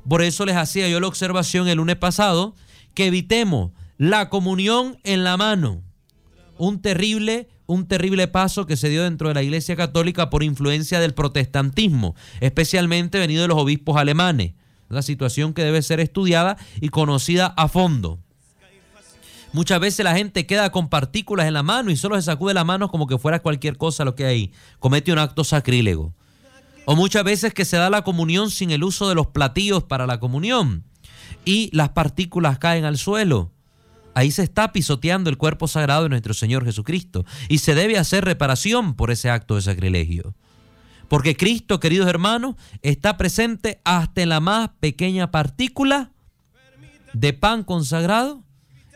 Por 0.08 0.22
eso 0.22 0.46
les 0.46 0.56
hacía 0.56 0.88
yo 0.88 1.00
la 1.00 1.08
observación 1.08 1.68
el 1.68 1.78
lunes 1.78 1.96
pasado 1.96 2.56
que 2.94 3.08
evitemos 3.08 3.72
la 3.98 4.30
comunión 4.30 5.00
en 5.04 5.24
la 5.24 5.38
mano, 5.38 5.84
un 6.58 6.82
terrible, 6.82 7.50
un 7.68 7.88
terrible 7.88 8.28
paso 8.28 8.66
que 8.66 8.78
se 8.78 8.90
dio 8.90 9.04
dentro 9.04 9.28
de 9.28 9.34
la 9.34 9.44
Iglesia 9.44 9.76
Católica 9.76 10.30
por 10.30 10.44
influencia 10.44 11.00
del 11.00 11.14
protestantismo, 11.14 12.16
especialmente 12.40 13.20
venido 13.20 13.42
de 13.42 13.48
los 13.48 13.58
obispos 13.58 13.98
alemanes. 13.98 14.54
La 14.90 15.02
situación 15.02 15.54
que 15.54 15.64
debe 15.64 15.82
ser 15.82 16.00
estudiada 16.00 16.58
y 16.80 16.90
conocida 16.90 17.48
a 17.58 17.68
fondo. 17.68 18.20
Muchas 19.52 19.80
veces 19.80 20.04
la 20.04 20.16
gente 20.16 20.46
queda 20.46 20.70
con 20.70 20.90
partículas 20.90 21.48
en 21.48 21.54
la 21.54 21.64
mano 21.64 21.90
y 21.90 21.96
solo 21.96 22.18
se 22.18 22.24
sacude 22.24 22.54
la 22.54 22.66
mano 22.66 22.90
como 22.90 23.08
que 23.08 23.18
fuera 23.18 23.42
cualquier 23.42 23.78
cosa 23.78 24.04
lo 24.04 24.14
que 24.14 24.26
hay. 24.26 24.52
Comete 24.80 25.14
un 25.14 25.18
acto 25.18 25.44
sacrílego. 25.44 26.14
O 26.86 26.96
muchas 26.96 27.24
veces 27.24 27.54
que 27.54 27.66
se 27.66 27.78
da 27.78 27.90
la 27.90 28.04
comunión 28.04 28.52
sin 28.52 28.70
el 28.70 28.84
uso 28.84 29.10
de 29.10 29.16
los 29.16 29.28
platillos 29.28 29.84
para 29.84 30.06
la 30.06 30.20
comunión 30.20 30.84
y 31.46 31.70
las 31.74 31.90
partículas 31.90 32.60
caen 32.60 32.86
al 32.86 32.98
suelo. 32.98 33.55
Ahí 34.16 34.32
se 34.32 34.44
está 34.44 34.72
pisoteando 34.72 35.30
el 35.30 35.38
cuerpo 35.38 35.68
sagrado 35.68 36.04
de 36.04 36.10
nuestro 36.10 36.34
Señor 36.34 36.64
Jesucristo 36.64 37.26
y 37.50 37.60
se 37.60 37.76
debe 37.76 37.98
hacer 37.98 38.24
reparación 38.24 38.96
por 38.96 39.12
ese 39.12 39.30
acto 39.30 39.56
de 39.56 39.62
sacrilegio. 39.62 40.34
Porque 41.10 41.36
Cristo, 41.36 41.82
queridos 41.82 42.08
hermanos, 42.08 42.56
está 42.82 43.18
presente 43.18 43.82
hasta 43.84 44.22
en 44.22 44.30
la 44.30 44.40
más 44.40 44.70
pequeña 44.80 45.32
partícula 45.32 46.14
de 47.14 47.34
pan 47.34 47.64
consagrado, 47.64 48.44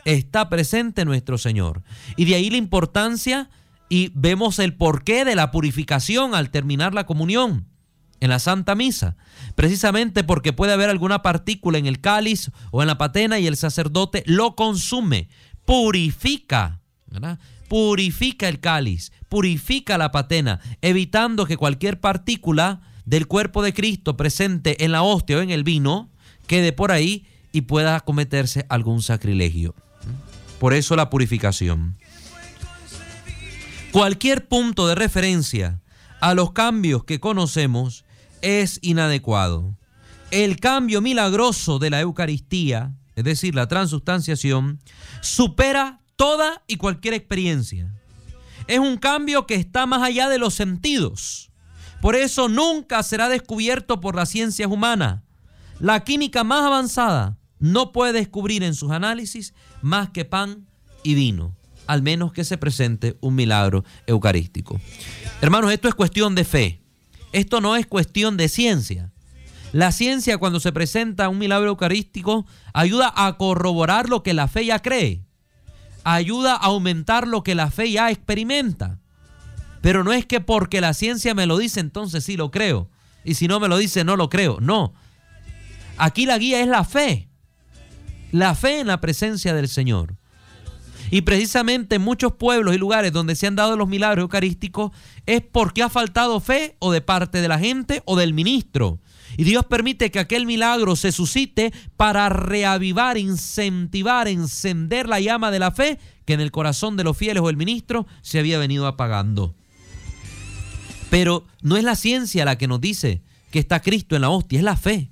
está 0.06 0.48
presente 0.48 1.04
nuestro 1.04 1.36
Señor. 1.36 1.82
Y 2.16 2.24
de 2.24 2.36
ahí 2.36 2.48
la 2.48 2.56
importancia 2.56 3.50
y 3.90 4.10
vemos 4.14 4.58
el 4.58 4.74
porqué 4.74 5.26
de 5.26 5.34
la 5.34 5.50
purificación 5.50 6.34
al 6.34 6.50
terminar 6.50 6.94
la 6.94 7.04
comunión 7.04 7.66
en 8.20 8.30
la 8.30 8.38
Santa 8.38 8.74
Misa, 8.74 9.16
precisamente 9.54 10.24
porque 10.24 10.52
puede 10.52 10.72
haber 10.72 10.90
alguna 10.90 11.22
partícula 11.22 11.78
en 11.78 11.86
el 11.86 12.00
cáliz 12.00 12.50
o 12.70 12.82
en 12.82 12.88
la 12.88 12.98
patena 12.98 13.38
y 13.38 13.46
el 13.46 13.56
sacerdote 13.56 14.22
lo 14.26 14.54
consume, 14.54 15.28
purifica, 15.64 16.80
purifica 17.68 18.48
el 18.48 18.60
cáliz, 18.60 19.12
purifica 19.28 19.98
la 19.98 20.12
patena, 20.12 20.60
evitando 20.82 21.46
que 21.46 21.56
cualquier 21.56 22.00
partícula 22.00 22.82
del 23.04 23.26
cuerpo 23.26 23.62
de 23.62 23.72
Cristo 23.72 24.16
presente 24.16 24.84
en 24.84 24.92
la 24.92 25.02
hostia 25.02 25.38
o 25.38 25.40
en 25.40 25.50
el 25.50 25.64
vino 25.64 26.10
quede 26.46 26.72
por 26.72 26.92
ahí 26.92 27.26
y 27.52 27.62
pueda 27.62 28.00
cometerse 28.00 28.66
algún 28.68 29.02
sacrilegio. 29.02 29.74
Por 30.58 30.74
eso 30.74 30.94
la 30.94 31.10
purificación. 31.10 31.96
Cualquier 33.92 34.46
punto 34.46 34.86
de 34.86 34.94
referencia 34.94 35.80
a 36.20 36.34
los 36.34 36.52
cambios 36.52 37.04
que 37.04 37.18
conocemos 37.18 38.04
es 38.42 38.78
inadecuado. 38.82 39.76
El 40.30 40.60
cambio 40.60 41.00
milagroso 41.00 41.78
de 41.78 41.90
la 41.90 42.00
Eucaristía, 42.00 42.94
es 43.16 43.24
decir, 43.24 43.54
la 43.54 43.68
transustanciación, 43.68 44.78
supera 45.20 46.00
toda 46.16 46.62
y 46.66 46.76
cualquier 46.76 47.14
experiencia. 47.14 47.92
Es 48.66 48.78
un 48.78 48.98
cambio 48.98 49.46
que 49.46 49.56
está 49.56 49.86
más 49.86 50.02
allá 50.02 50.28
de 50.28 50.38
los 50.38 50.54
sentidos. 50.54 51.50
Por 52.00 52.14
eso 52.14 52.48
nunca 52.48 53.02
será 53.02 53.28
descubierto 53.28 54.00
por 54.00 54.14
las 54.14 54.28
ciencias 54.28 54.70
humanas. 54.70 55.22
La 55.80 56.04
química 56.04 56.44
más 56.44 56.62
avanzada 56.62 57.38
no 57.58 57.92
puede 57.92 58.12
descubrir 58.12 58.62
en 58.62 58.74
sus 58.74 58.90
análisis 58.90 59.54
más 59.82 60.10
que 60.10 60.24
pan 60.24 60.66
y 61.02 61.14
vino, 61.14 61.56
al 61.86 62.02
menos 62.02 62.32
que 62.32 62.44
se 62.44 62.58
presente 62.58 63.16
un 63.20 63.34
milagro 63.34 63.84
eucarístico. 64.06 64.80
Hermanos, 65.40 65.72
esto 65.72 65.88
es 65.88 65.94
cuestión 65.94 66.34
de 66.34 66.44
fe. 66.44 66.79
Esto 67.32 67.60
no 67.60 67.76
es 67.76 67.86
cuestión 67.86 68.36
de 68.36 68.48
ciencia. 68.48 69.12
La 69.72 69.92
ciencia 69.92 70.38
cuando 70.38 70.58
se 70.58 70.72
presenta 70.72 71.28
un 71.28 71.38
milagro 71.38 71.68
eucarístico 71.68 72.44
ayuda 72.72 73.12
a 73.14 73.36
corroborar 73.36 74.08
lo 74.08 74.22
que 74.22 74.34
la 74.34 74.48
fe 74.48 74.66
ya 74.66 74.80
cree. 74.80 75.22
Ayuda 76.02 76.54
a 76.54 76.66
aumentar 76.66 77.28
lo 77.28 77.44
que 77.44 77.54
la 77.54 77.70
fe 77.70 77.92
ya 77.92 78.10
experimenta. 78.10 78.98
Pero 79.80 80.02
no 80.02 80.12
es 80.12 80.26
que 80.26 80.40
porque 80.40 80.80
la 80.80 80.92
ciencia 80.92 81.34
me 81.34 81.46
lo 81.46 81.56
dice 81.56 81.80
entonces 81.80 82.24
sí 82.24 82.36
lo 82.36 82.50
creo. 82.50 82.90
Y 83.24 83.34
si 83.34 83.46
no 83.46 83.60
me 83.60 83.68
lo 83.68 83.78
dice 83.78 84.02
no 84.02 84.16
lo 84.16 84.28
creo. 84.28 84.58
No. 84.60 84.92
Aquí 85.98 86.26
la 86.26 86.38
guía 86.38 86.60
es 86.60 86.66
la 86.66 86.84
fe. 86.84 87.28
La 88.32 88.54
fe 88.54 88.80
en 88.80 88.88
la 88.88 89.00
presencia 89.00 89.54
del 89.54 89.68
Señor. 89.68 90.16
Y 91.10 91.22
precisamente 91.22 91.96
en 91.96 92.02
muchos 92.02 92.32
pueblos 92.34 92.74
y 92.74 92.78
lugares 92.78 93.12
donde 93.12 93.34
se 93.34 93.46
han 93.46 93.56
dado 93.56 93.76
los 93.76 93.88
milagros 93.88 94.22
eucarísticos 94.22 94.92
es 95.26 95.42
porque 95.42 95.82
ha 95.82 95.88
faltado 95.88 96.40
fe 96.40 96.76
o 96.78 96.92
de 96.92 97.00
parte 97.00 97.40
de 97.40 97.48
la 97.48 97.58
gente 97.58 98.02
o 98.04 98.16
del 98.16 98.32
ministro. 98.32 99.00
Y 99.36 99.44
Dios 99.44 99.64
permite 99.64 100.10
que 100.10 100.18
aquel 100.18 100.46
milagro 100.46 100.96
se 100.96 101.12
suscite 101.12 101.72
para 101.96 102.28
reavivar, 102.28 103.16
incentivar, 103.18 104.28
encender 104.28 105.08
la 105.08 105.20
llama 105.20 105.50
de 105.50 105.58
la 105.58 105.70
fe 105.70 105.98
que 106.24 106.34
en 106.34 106.40
el 106.40 106.50
corazón 106.50 106.96
de 106.96 107.04
los 107.04 107.16
fieles 107.16 107.42
o 107.42 107.50
el 107.50 107.56
ministro 107.56 108.06
se 108.22 108.38
había 108.38 108.58
venido 108.58 108.86
apagando. 108.86 109.54
Pero 111.10 111.44
no 111.62 111.76
es 111.76 111.84
la 111.84 111.96
ciencia 111.96 112.44
la 112.44 112.56
que 112.56 112.68
nos 112.68 112.80
dice 112.80 113.22
que 113.50 113.58
está 113.58 113.80
Cristo 113.80 114.14
en 114.14 114.22
la 114.22 114.30
hostia, 114.30 114.58
es 114.58 114.64
la 114.64 114.76
fe. 114.76 115.10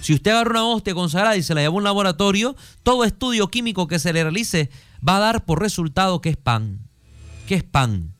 Si 0.00 0.14
usted 0.14 0.30
agarra 0.30 0.50
una 0.50 0.64
hostia 0.64 0.94
consagrada 0.94 1.36
y 1.36 1.42
se 1.42 1.54
la 1.54 1.62
lleva 1.62 1.74
a 1.74 1.76
un 1.76 1.84
laboratorio, 1.84 2.56
todo 2.82 3.04
estudio 3.04 3.48
químico 3.48 3.86
que 3.86 3.98
se 3.98 4.12
le 4.12 4.22
realice 4.22 4.70
va 5.06 5.16
a 5.16 5.20
dar 5.20 5.44
por 5.44 5.60
resultado 5.60 6.20
que 6.20 6.30
es 6.30 6.36
pan. 6.36 6.80
Que 7.46 7.54
es 7.54 7.64
pan. 7.64 8.14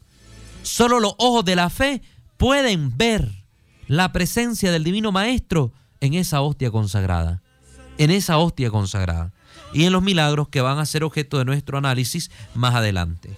Solo 0.63 1.01
los 1.01 1.15
ojos 1.19 1.45
de 1.45 1.57
la 1.57 1.71
fe 1.71 2.03
pueden 2.37 2.97
ver 2.97 3.45
la 3.87 4.13
presencia 4.13 4.73
del 4.73 4.85
Divino 4.85 5.13
Maestro 5.13 5.73
en 6.01 6.15
esa 6.15 6.41
hostia 6.41 6.71
consagrada. 6.71 7.43
En 7.99 8.11
esa 8.11 8.39
hostia 8.39 8.71
consagrada. 8.71 9.33
Y 9.73 9.85
en 9.85 9.93
los 9.93 10.03
milagros 10.03 10.49
que 10.49 10.61
van 10.61 10.79
a 10.79 10.87
ser 10.87 11.05
objeto 11.05 11.39
de 11.39 11.45
nuestro 11.45 11.79
análisis 11.79 12.31
más 12.55 12.75
adelante. 12.75 13.37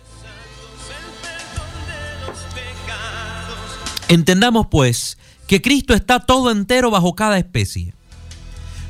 Entendamos 4.08 4.66
pues 4.70 5.18
que 5.46 5.60
Cristo 5.60 5.94
está 5.94 6.20
todo 6.20 6.50
entero 6.50 6.90
bajo 6.90 7.14
cada 7.14 7.38
especie. 7.38 7.94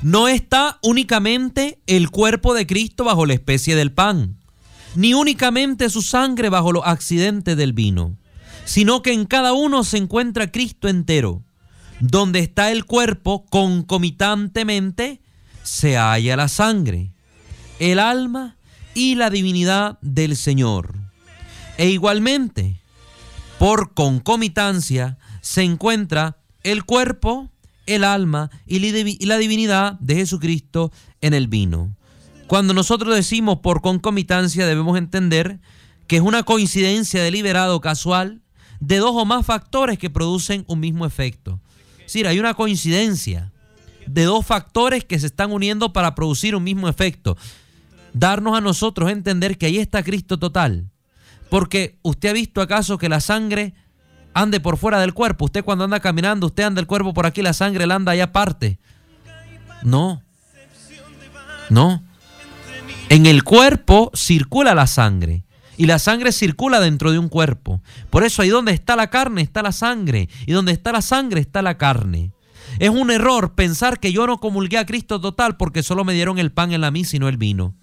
No 0.02 0.28
está 0.28 0.78
únicamente 0.82 1.80
el 1.86 2.10
cuerpo 2.10 2.54
de 2.54 2.66
Cristo 2.66 3.02
bajo 3.02 3.26
la 3.26 3.34
especie 3.34 3.74
del 3.74 3.90
pan, 3.92 4.37
ni 4.98 5.14
únicamente 5.14 5.90
su 5.90 6.02
sangre 6.02 6.48
bajo 6.48 6.72
los 6.72 6.82
accidentes 6.84 7.56
del 7.56 7.72
vino, 7.72 8.16
sino 8.64 9.00
que 9.00 9.12
en 9.12 9.26
cada 9.26 9.52
uno 9.52 9.84
se 9.84 9.96
encuentra 9.96 10.50
Cristo 10.50 10.88
entero. 10.88 11.44
Donde 12.00 12.40
está 12.40 12.72
el 12.72 12.84
cuerpo, 12.84 13.46
concomitantemente 13.48 15.20
se 15.62 15.96
halla 15.96 16.34
la 16.34 16.48
sangre, 16.48 17.12
el 17.78 18.00
alma 18.00 18.56
y 18.92 19.14
la 19.14 19.30
divinidad 19.30 20.00
del 20.00 20.36
Señor. 20.36 20.96
E 21.76 21.90
igualmente, 21.90 22.80
por 23.60 23.94
concomitancia, 23.94 25.16
se 25.42 25.62
encuentra 25.62 26.38
el 26.64 26.82
cuerpo, 26.82 27.52
el 27.86 28.02
alma 28.02 28.50
y 28.66 28.80
la 29.26 29.38
divinidad 29.38 29.92
de 30.00 30.16
Jesucristo 30.16 30.90
en 31.20 31.34
el 31.34 31.46
vino. 31.46 31.96
Cuando 32.48 32.72
nosotros 32.72 33.14
decimos 33.14 33.58
por 33.58 33.82
concomitancia 33.82 34.66
debemos 34.66 34.96
entender 34.96 35.60
que 36.06 36.16
es 36.16 36.22
una 36.22 36.42
coincidencia 36.42 37.22
deliberada 37.22 37.74
o 37.74 37.80
casual 37.82 38.40
de 38.80 38.96
dos 38.96 39.12
o 39.14 39.26
más 39.26 39.44
factores 39.44 39.98
que 39.98 40.08
producen 40.08 40.64
un 40.66 40.80
mismo 40.80 41.04
efecto. 41.04 41.60
Es 41.98 42.06
decir, 42.06 42.26
hay 42.26 42.40
una 42.40 42.54
coincidencia 42.54 43.52
de 44.06 44.24
dos 44.24 44.46
factores 44.46 45.04
que 45.04 45.18
se 45.18 45.26
están 45.26 45.52
uniendo 45.52 45.92
para 45.92 46.14
producir 46.14 46.56
un 46.56 46.64
mismo 46.64 46.88
efecto. 46.88 47.36
Darnos 48.14 48.56
a 48.56 48.62
nosotros 48.62 49.10
a 49.10 49.12
entender 49.12 49.58
que 49.58 49.66
ahí 49.66 49.76
está 49.76 50.02
Cristo 50.02 50.38
total. 50.38 50.90
Porque 51.50 51.98
usted 52.02 52.30
ha 52.30 52.32
visto 52.32 52.62
acaso 52.62 52.96
que 52.96 53.10
la 53.10 53.20
sangre 53.20 53.74
ande 54.32 54.58
por 54.60 54.78
fuera 54.78 55.00
del 55.00 55.12
cuerpo. 55.12 55.44
Usted 55.44 55.64
cuando 55.64 55.84
anda 55.84 56.00
caminando, 56.00 56.46
usted 56.46 56.62
anda 56.62 56.80
el 56.80 56.86
cuerpo 56.86 57.12
por 57.12 57.26
aquí, 57.26 57.42
la 57.42 57.52
sangre 57.52 57.84
anda 57.84 58.12
allá 58.12 58.24
aparte. 58.24 58.78
No. 59.82 60.22
No. 61.68 62.07
En 63.10 63.26
el 63.26 63.42
cuerpo 63.42 64.10
circula 64.14 64.74
la 64.74 64.86
sangre. 64.86 65.44
Y 65.76 65.86
la 65.86 65.98
sangre 65.98 66.32
circula 66.32 66.80
dentro 66.80 67.12
de 67.12 67.18
un 67.18 67.28
cuerpo. 67.28 67.80
Por 68.10 68.24
eso 68.24 68.42
ahí 68.42 68.48
donde 68.48 68.72
está 68.72 68.96
la 68.96 69.10
carne 69.10 69.42
está 69.42 69.62
la 69.62 69.72
sangre. 69.72 70.28
Y 70.46 70.52
donde 70.52 70.72
está 70.72 70.92
la 70.92 71.02
sangre 71.02 71.40
está 71.40 71.62
la 71.62 71.78
carne. 71.78 72.32
Es 72.78 72.90
un 72.90 73.10
error 73.10 73.54
pensar 73.54 73.98
que 73.98 74.12
yo 74.12 74.26
no 74.26 74.38
comulgué 74.38 74.76
a 74.76 74.86
Cristo 74.86 75.20
total 75.20 75.56
porque 75.56 75.82
solo 75.82 76.04
me 76.04 76.12
dieron 76.12 76.38
el 76.38 76.52
pan 76.52 76.72
en 76.72 76.80
la 76.80 76.90
misa 76.90 77.16
y 77.16 77.18
no 77.18 77.28
el 77.28 77.38
vino. 77.38 77.74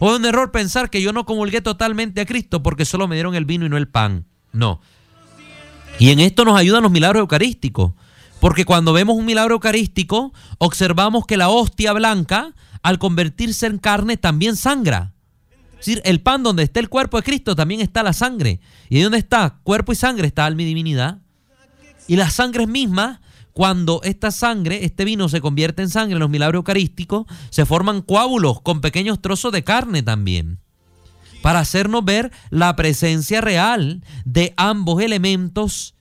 O 0.00 0.10
es 0.10 0.18
un 0.18 0.26
error 0.26 0.50
pensar 0.50 0.90
que 0.90 1.00
yo 1.00 1.12
no 1.12 1.24
comulgué 1.24 1.60
totalmente 1.60 2.20
a 2.20 2.26
Cristo 2.26 2.62
porque 2.62 2.84
solo 2.84 3.08
me 3.08 3.14
dieron 3.14 3.34
el 3.34 3.46
vino 3.46 3.64
y 3.64 3.68
no 3.68 3.76
el 3.76 3.88
pan. 3.88 4.26
No. 4.52 4.80
Y 5.98 6.10
en 6.10 6.20
esto 6.20 6.44
nos 6.44 6.58
ayudan 6.58 6.82
los 6.82 6.92
milagros 6.92 7.20
eucarísticos. 7.20 7.92
Porque 8.40 8.64
cuando 8.64 8.92
vemos 8.92 9.16
un 9.16 9.24
milagro 9.24 9.54
eucarístico, 9.54 10.34
observamos 10.58 11.24
que 11.24 11.36
la 11.36 11.48
hostia 11.48 11.92
blanca, 11.92 12.52
al 12.84 12.98
convertirse 12.98 13.66
en 13.66 13.78
carne, 13.78 14.18
también 14.18 14.56
sangra. 14.56 15.14
Es 15.72 15.86
decir, 15.86 16.02
el 16.04 16.20
pan 16.20 16.42
donde 16.42 16.62
está 16.62 16.80
el 16.80 16.90
cuerpo 16.90 17.16
de 17.16 17.22
Cristo 17.22 17.56
también 17.56 17.80
está 17.80 18.02
la 18.02 18.12
sangre. 18.12 18.60
¿Y 18.90 19.00
donde 19.00 19.18
está 19.18 19.58
cuerpo 19.64 19.92
y 19.92 19.96
sangre 19.96 20.26
está 20.26 20.44
alma 20.44 20.62
y 20.62 20.66
divinidad? 20.66 21.18
Y 22.06 22.16
las 22.16 22.34
sangres 22.34 22.68
mismas, 22.68 23.20
cuando 23.54 24.00
esta 24.04 24.30
sangre, 24.30 24.84
este 24.84 25.06
vino 25.06 25.30
se 25.30 25.40
convierte 25.40 25.80
en 25.80 25.88
sangre 25.88 26.12
en 26.12 26.20
los 26.20 26.28
milagros 26.28 26.60
eucarísticos, 26.60 27.26
se 27.48 27.64
forman 27.64 28.02
coágulos 28.02 28.60
con 28.60 28.82
pequeños 28.82 29.20
trozos 29.22 29.50
de 29.50 29.64
carne 29.64 30.02
también. 30.02 30.60
para 31.40 31.60
hacernos 31.60 32.02
ver 32.02 32.32
la 32.48 32.74
presencia 32.74 33.42
real 33.42 34.02
de 34.24 34.54
ambos 34.56 35.02
elementos 35.02 35.94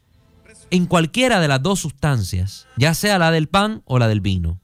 en 0.70 0.86
cualquiera 0.86 1.42
de 1.42 1.50
las 1.50 1.62
dos 1.62 1.82
sustancias, 1.82 2.66
ya 2.78 2.94
sea 2.94 3.20
la 3.20 3.30
del 3.30 3.50
pan 3.50 3.82
o 3.84 4.00
la 4.00 4.08
del 4.08 4.22
vino. 4.22 4.62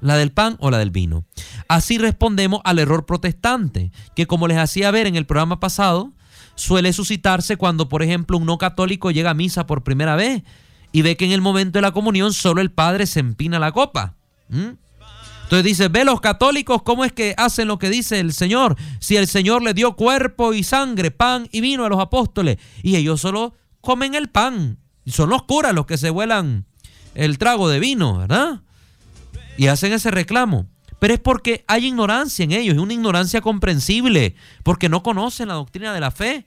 La 0.00 0.16
del 0.16 0.32
pan 0.32 0.56
o 0.60 0.70
la 0.70 0.78
del 0.78 0.90
vino. 0.90 1.24
Así 1.68 1.98
respondemos 1.98 2.60
al 2.64 2.78
error 2.78 3.06
protestante, 3.06 3.92
que 4.14 4.26
como 4.26 4.48
les 4.48 4.58
hacía 4.58 4.90
ver 4.90 5.06
en 5.06 5.16
el 5.16 5.26
programa 5.26 5.60
pasado, 5.60 6.12
suele 6.54 6.92
suscitarse 6.92 7.56
cuando, 7.56 7.88
por 7.88 8.02
ejemplo, 8.02 8.36
un 8.38 8.46
no 8.46 8.58
católico 8.58 9.10
llega 9.10 9.30
a 9.30 9.34
misa 9.34 9.66
por 9.66 9.82
primera 9.82 10.16
vez 10.16 10.42
y 10.92 11.02
ve 11.02 11.16
que 11.16 11.24
en 11.24 11.32
el 11.32 11.40
momento 11.40 11.78
de 11.78 11.82
la 11.82 11.92
comunión 11.92 12.32
solo 12.32 12.60
el 12.60 12.70
Padre 12.70 13.06
se 13.06 13.20
empina 13.20 13.58
la 13.58 13.72
copa. 13.72 14.16
Entonces 14.48 15.64
dice, 15.64 15.88
ve 15.88 16.04
los 16.04 16.20
católicos 16.20 16.82
cómo 16.82 17.04
es 17.04 17.12
que 17.12 17.34
hacen 17.36 17.68
lo 17.68 17.78
que 17.78 17.90
dice 17.90 18.20
el 18.20 18.32
Señor. 18.32 18.76
Si 19.00 19.16
el 19.16 19.26
Señor 19.26 19.62
le 19.62 19.74
dio 19.74 19.96
cuerpo 19.96 20.54
y 20.54 20.62
sangre, 20.62 21.10
pan 21.10 21.48
y 21.50 21.60
vino 21.60 21.84
a 21.84 21.88
los 21.88 22.00
apóstoles 22.00 22.58
y 22.82 22.96
ellos 22.96 23.20
solo 23.20 23.54
comen 23.80 24.14
el 24.14 24.28
pan. 24.28 24.78
Son 25.06 25.28
los 25.28 25.42
curas 25.44 25.74
los 25.74 25.86
que 25.86 25.98
se 25.98 26.10
vuelan 26.10 26.66
el 27.14 27.38
trago 27.38 27.68
de 27.68 27.80
vino, 27.80 28.18
¿verdad? 28.18 28.62
Y 29.60 29.66
hacen 29.66 29.92
ese 29.92 30.10
reclamo. 30.10 30.64
Pero 31.00 31.12
es 31.12 31.20
porque 31.20 31.66
hay 31.68 31.84
ignorancia 31.84 32.44
en 32.44 32.52
ellos, 32.52 32.76
y 32.76 32.78
una 32.78 32.94
ignorancia 32.94 33.42
comprensible, 33.42 34.34
porque 34.62 34.88
no 34.88 35.02
conocen 35.02 35.48
la 35.48 35.54
doctrina 35.54 35.92
de 35.92 36.00
la 36.00 36.10
fe. 36.10 36.46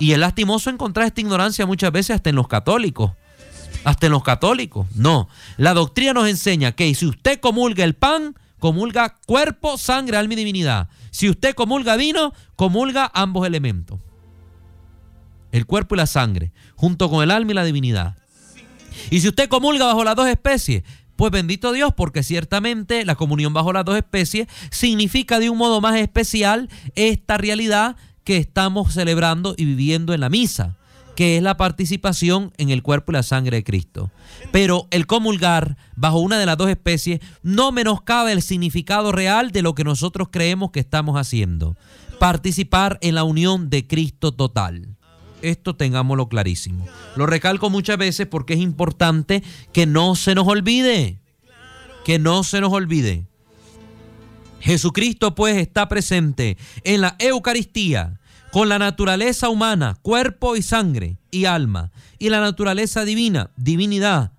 Y 0.00 0.10
es 0.10 0.18
lastimoso 0.18 0.68
encontrar 0.68 1.06
esta 1.06 1.20
ignorancia 1.20 1.66
muchas 1.66 1.92
veces 1.92 2.16
hasta 2.16 2.30
en 2.30 2.34
los 2.34 2.48
católicos 2.48 3.12
hasta 3.84 4.06
en 4.06 4.12
los 4.12 4.24
católicos. 4.24 4.88
No, 4.96 5.28
la 5.56 5.72
doctrina 5.72 6.12
nos 6.12 6.28
enseña 6.28 6.72
que 6.72 6.92
si 6.96 7.06
usted 7.06 7.38
comulga 7.38 7.84
el 7.84 7.94
pan, 7.94 8.34
comulga 8.58 9.14
cuerpo, 9.26 9.78
sangre, 9.78 10.16
alma 10.16 10.34
y 10.34 10.36
divinidad. 10.38 10.88
Si 11.12 11.30
usted 11.30 11.54
comulga 11.54 11.94
vino, 11.94 12.32
comulga 12.56 13.08
ambos 13.14 13.46
elementos. 13.46 14.00
El 15.52 15.66
cuerpo 15.66 15.94
y 15.94 15.98
la 15.98 16.06
sangre, 16.06 16.50
junto 16.74 17.08
con 17.08 17.22
el 17.22 17.30
alma 17.30 17.52
y 17.52 17.54
la 17.54 17.62
divinidad. 17.62 18.16
Y 19.10 19.20
si 19.20 19.28
usted 19.28 19.48
comulga 19.48 19.86
bajo 19.86 20.02
las 20.02 20.16
dos 20.16 20.26
especies, 20.26 20.82
pues 21.16 21.32
bendito 21.32 21.72
Dios, 21.72 21.92
porque 21.96 22.22
ciertamente 22.22 23.04
la 23.04 23.14
comunión 23.14 23.52
bajo 23.52 23.72
las 23.72 23.84
dos 23.84 23.96
especies 23.96 24.46
significa 24.70 25.38
de 25.38 25.50
un 25.50 25.58
modo 25.58 25.80
más 25.80 25.96
especial 25.96 26.68
esta 26.94 27.38
realidad 27.38 27.96
que 28.24 28.36
estamos 28.36 28.92
celebrando 28.92 29.54
y 29.56 29.64
viviendo 29.64 30.14
en 30.14 30.20
la 30.20 30.28
misa 30.28 30.76
que 31.16 31.38
es 31.38 31.42
la 31.42 31.56
participación 31.56 32.52
en 32.58 32.70
el 32.70 32.82
cuerpo 32.82 33.10
y 33.10 33.14
la 33.14 33.22
sangre 33.22 33.56
de 33.56 33.64
Cristo. 33.64 34.10
Pero 34.52 34.86
el 34.90 35.06
comulgar 35.06 35.76
bajo 35.96 36.18
una 36.18 36.38
de 36.38 36.46
las 36.46 36.58
dos 36.58 36.68
especies 36.68 37.20
no 37.42 37.72
menoscabe 37.72 38.32
el 38.32 38.42
significado 38.42 39.10
real 39.10 39.50
de 39.50 39.62
lo 39.62 39.74
que 39.74 39.82
nosotros 39.82 40.28
creemos 40.30 40.70
que 40.70 40.80
estamos 40.80 41.16
haciendo. 41.16 41.74
Participar 42.20 42.98
en 43.00 43.14
la 43.14 43.24
unión 43.24 43.70
de 43.70 43.86
Cristo 43.86 44.30
total. 44.32 44.95
Esto 45.46 45.76
tengámoslo 45.76 46.28
clarísimo. 46.28 46.86
Lo 47.14 47.26
recalco 47.26 47.70
muchas 47.70 47.98
veces 47.98 48.26
porque 48.26 48.54
es 48.54 48.60
importante 48.60 49.42
que 49.72 49.86
no 49.86 50.16
se 50.16 50.34
nos 50.34 50.48
olvide. 50.48 51.20
Que 52.04 52.18
no 52.18 52.42
se 52.42 52.60
nos 52.60 52.72
olvide. 52.72 53.26
Jesucristo 54.60 55.36
pues 55.36 55.56
está 55.56 55.88
presente 55.88 56.56
en 56.82 57.00
la 57.00 57.14
Eucaristía 57.20 58.18
con 58.50 58.68
la 58.68 58.78
naturaleza 58.78 59.48
humana, 59.48 59.96
cuerpo 60.02 60.56
y 60.56 60.62
sangre 60.62 61.18
y 61.30 61.44
alma, 61.44 61.92
y 62.18 62.30
la 62.30 62.40
naturaleza 62.40 63.04
divina, 63.04 63.50
divinidad. 63.56 64.32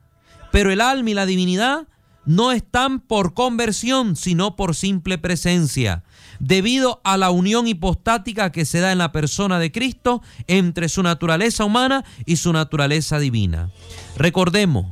Pero 0.51 0.71
el 0.71 0.81
alma 0.81 1.11
y 1.11 1.13
la 1.13 1.25
divinidad 1.25 1.87
no 2.25 2.51
están 2.51 2.99
por 2.99 3.33
conversión, 3.33 4.17
sino 4.17 4.57
por 4.57 4.75
simple 4.75 5.17
presencia, 5.17 6.03
debido 6.39 7.01
a 7.03 7.17
la 7.17 7.29
unión 7.29 7.67
hipostática 7.67 8.51
que 8.51 8.65
se 8.65 8.79
da 8.79 8.91
en 8.91 8.97
la 8.97 9.11
persona 9.11 9.59
de 9.59 9.71
Cristo 9.71 10.21
entre 10.47 10.89
su 10.89 11.03
naturaleza 11.03 11.65
humana 11.65 12.03
y 12.25 12.37
su 12.37 12.53
naturaleza 12.53 13.19
divina. 13.19 13.69
Recordemos 14.17 14.87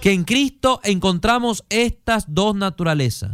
que 0.00 0.12
en 0.12 0.24
Cristo 0.24 0.80
encontramos 0.84 1.64
estas 1.68 2.24
dos 2.28 2.54
naturalezas 2.54 3.32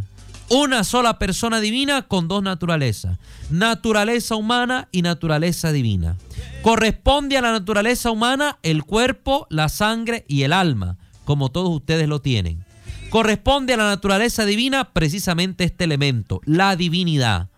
una 0.49 0.85
sola 0.85 1.19
persona 1.19 1.61
divina 1.61 2.03
con 2.03 2.29
dos 2.29 2.43
naturalezas, 2.43 3.19
naturaleza 3.51 4.37
humana 4.37 4.89
y 4.93 5.03
naturaleza 5.03 5.73
divina. 5.73 6.17
Corresponde 6.63 7.37
a 7.37 7.43
la 7.43 7.53
naturaleza 7.53 8.11
humana 8.11 8.59
el 8.63 8.85
cuerpo, 8.85 9.47
la 9.51 9.69
sangre 9.69 10.25
y 10.29 10.43
el 10.43 10.53
alma, 10.53 10.99
como 11.25 11.51
todos 11.51 11.71
ustedes 11.71 12.09
lo 12.09 12.21
tienen. 12.21 12.66
Corresponde 13.11 13.75
a 13.75 13.77
la 13.77 13.85
naturaleza 13.85 14.45
divina 14.45 14.93
precisamente 14.93 15.65
este 15.65 15.85
elemento, 15.85 16.41
la 16.45 16.77
divinidad, 16.77 17.49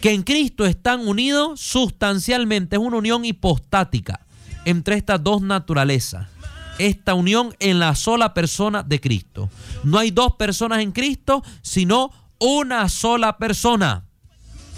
que 0.00 0.12
en 0.12 0.22
Cristo 0.22 0.66
están 0.66 1.06
unidos 1.06 1.60
sustancialmente, 1.60 2.76
es 2.76 2.82
una 2.82 2.96
unión 2.96 3.24
hipostática 3.24 4.26
entre 4.64 4.96
estas 4.96 5.22
dos 5.22 5.42
naturalezas 5.42 6.26
esta 6.78 7.14
unión 7.14 7.54
en 7.58 7.78
la 7.78 7.94
sola 7.94 8.34
persona 8.34 8.82
de 8.82 9.00
Cristo. 9.00 9.50
No 9.84 9.98
hay 9.98 10.10
dos 10.10 10.34
personas 10.36 10.80
en 10.80 10.92
Cristo, 10.92 11.42
sino 11.60 12.12
una 12.38 12.88
sola 12.88 13.36
persona 13.36 14.04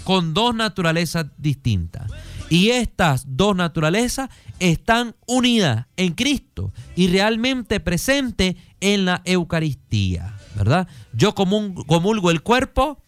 con 0.03 0.33
dos 0.33 0.55
naturalezas 0.55 1.27
distintas. 1.37 2.11
Y 2.51 2.71
estas 2.71 3.23
dos 3.25 3.55
naturalezas 3.55 4.29
están 4.59 5.15
unidas 5.25 5.87
en 5.95 6.11
Cristo 6.11 6.73
y 6.97 7.07
realmente 7.07 7.79
presentes 7.79 8.57
en 8.81 9.05
la 9.05 9.21
Eucaristía, 9.23 10.35
¿verdad? 10.55 10.85
Yo 11.13 11.33
comulgo 11.33 12.29
el 12.29 12.41
cuerpo 12.41 13.01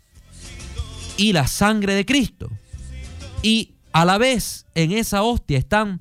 y 1.17 1.33
la 1.33 1.47
sangre 1.47 1.93
de 1.93 2.05
Cristo. 2.05 2.49
Y 3.41 3.73
a 3.91 4.05
la 4.05 4.17
vez 4.17 4.65
en 4.75 4.93
esa 4.93 5.23
hostia 5.23 5.57
están 5.57 5.99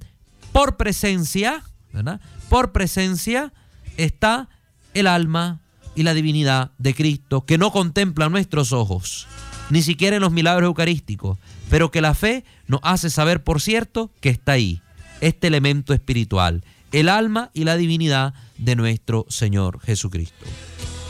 por 0.52 0.76
presencia, 0.76 1.64
¿verdad? 1.92 2.20
por 2.48 2.70
presencia 2.70 3.52
está 3.96 4.48
el 4.94 5.08
alma 5.08 5.62
y 5.96 6.04
la 6.04 6.14
divinidad 6.14 6.70
de 6.78 6.94
Cristo 6.94 7.44
que 7.44 7.58
no 7.58 7.72
contempla 7.72 8.28
nuestros 8.28 8.72
ojos, 8.72 9.26
ni 9.70 9.82
siquiera 9.82 10.16
en 10.16 10.22
los 10.22 10.32
milagros 10.32 10.66
eucarísticos, 10.66 11.38
pero 11.70 11.90
que 11.90 12.00
la 12.00 12.14
fe 12.14 12.44
nos 12.66 12.80
hace 12.82 13.10
saber, 13.10 13.42
por 13.42 13.60
cierto, 13.60 14.10
que 14.20 14.28
está 14.28 14.52
ahí, 14.52 14.82
este 15.20 15.46
elemento 15.46 15.94
espiritual, 15.94 16.64
el 16.92 17.08
alma 17.08 17.50
y 17.54 17.64
la 17.64 17.76
divinidad 17.76 18.34
de 18.58 18.76
nuestro 18.76 19.26
Señor 19.28 19.80
Jesucristo. 19.80 20.44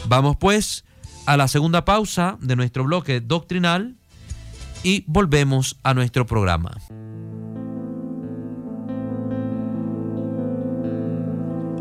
Vamos 0.06 0.36
pues 0.36 0.84
a 1.26 1.36
la 1.36 1.48
segunda 1.48 1.84
pausa 1.84 2.38
de 2.40 2.56
nuestro 2.56 2.84
bloque 2.84 3.20
doctrinal 3.20 3.96
y 4.82 5.04
volvemos 5.06 5.76
a 5.82 5.94
nuestro 5.94 6.26
programa. 6.26 6.76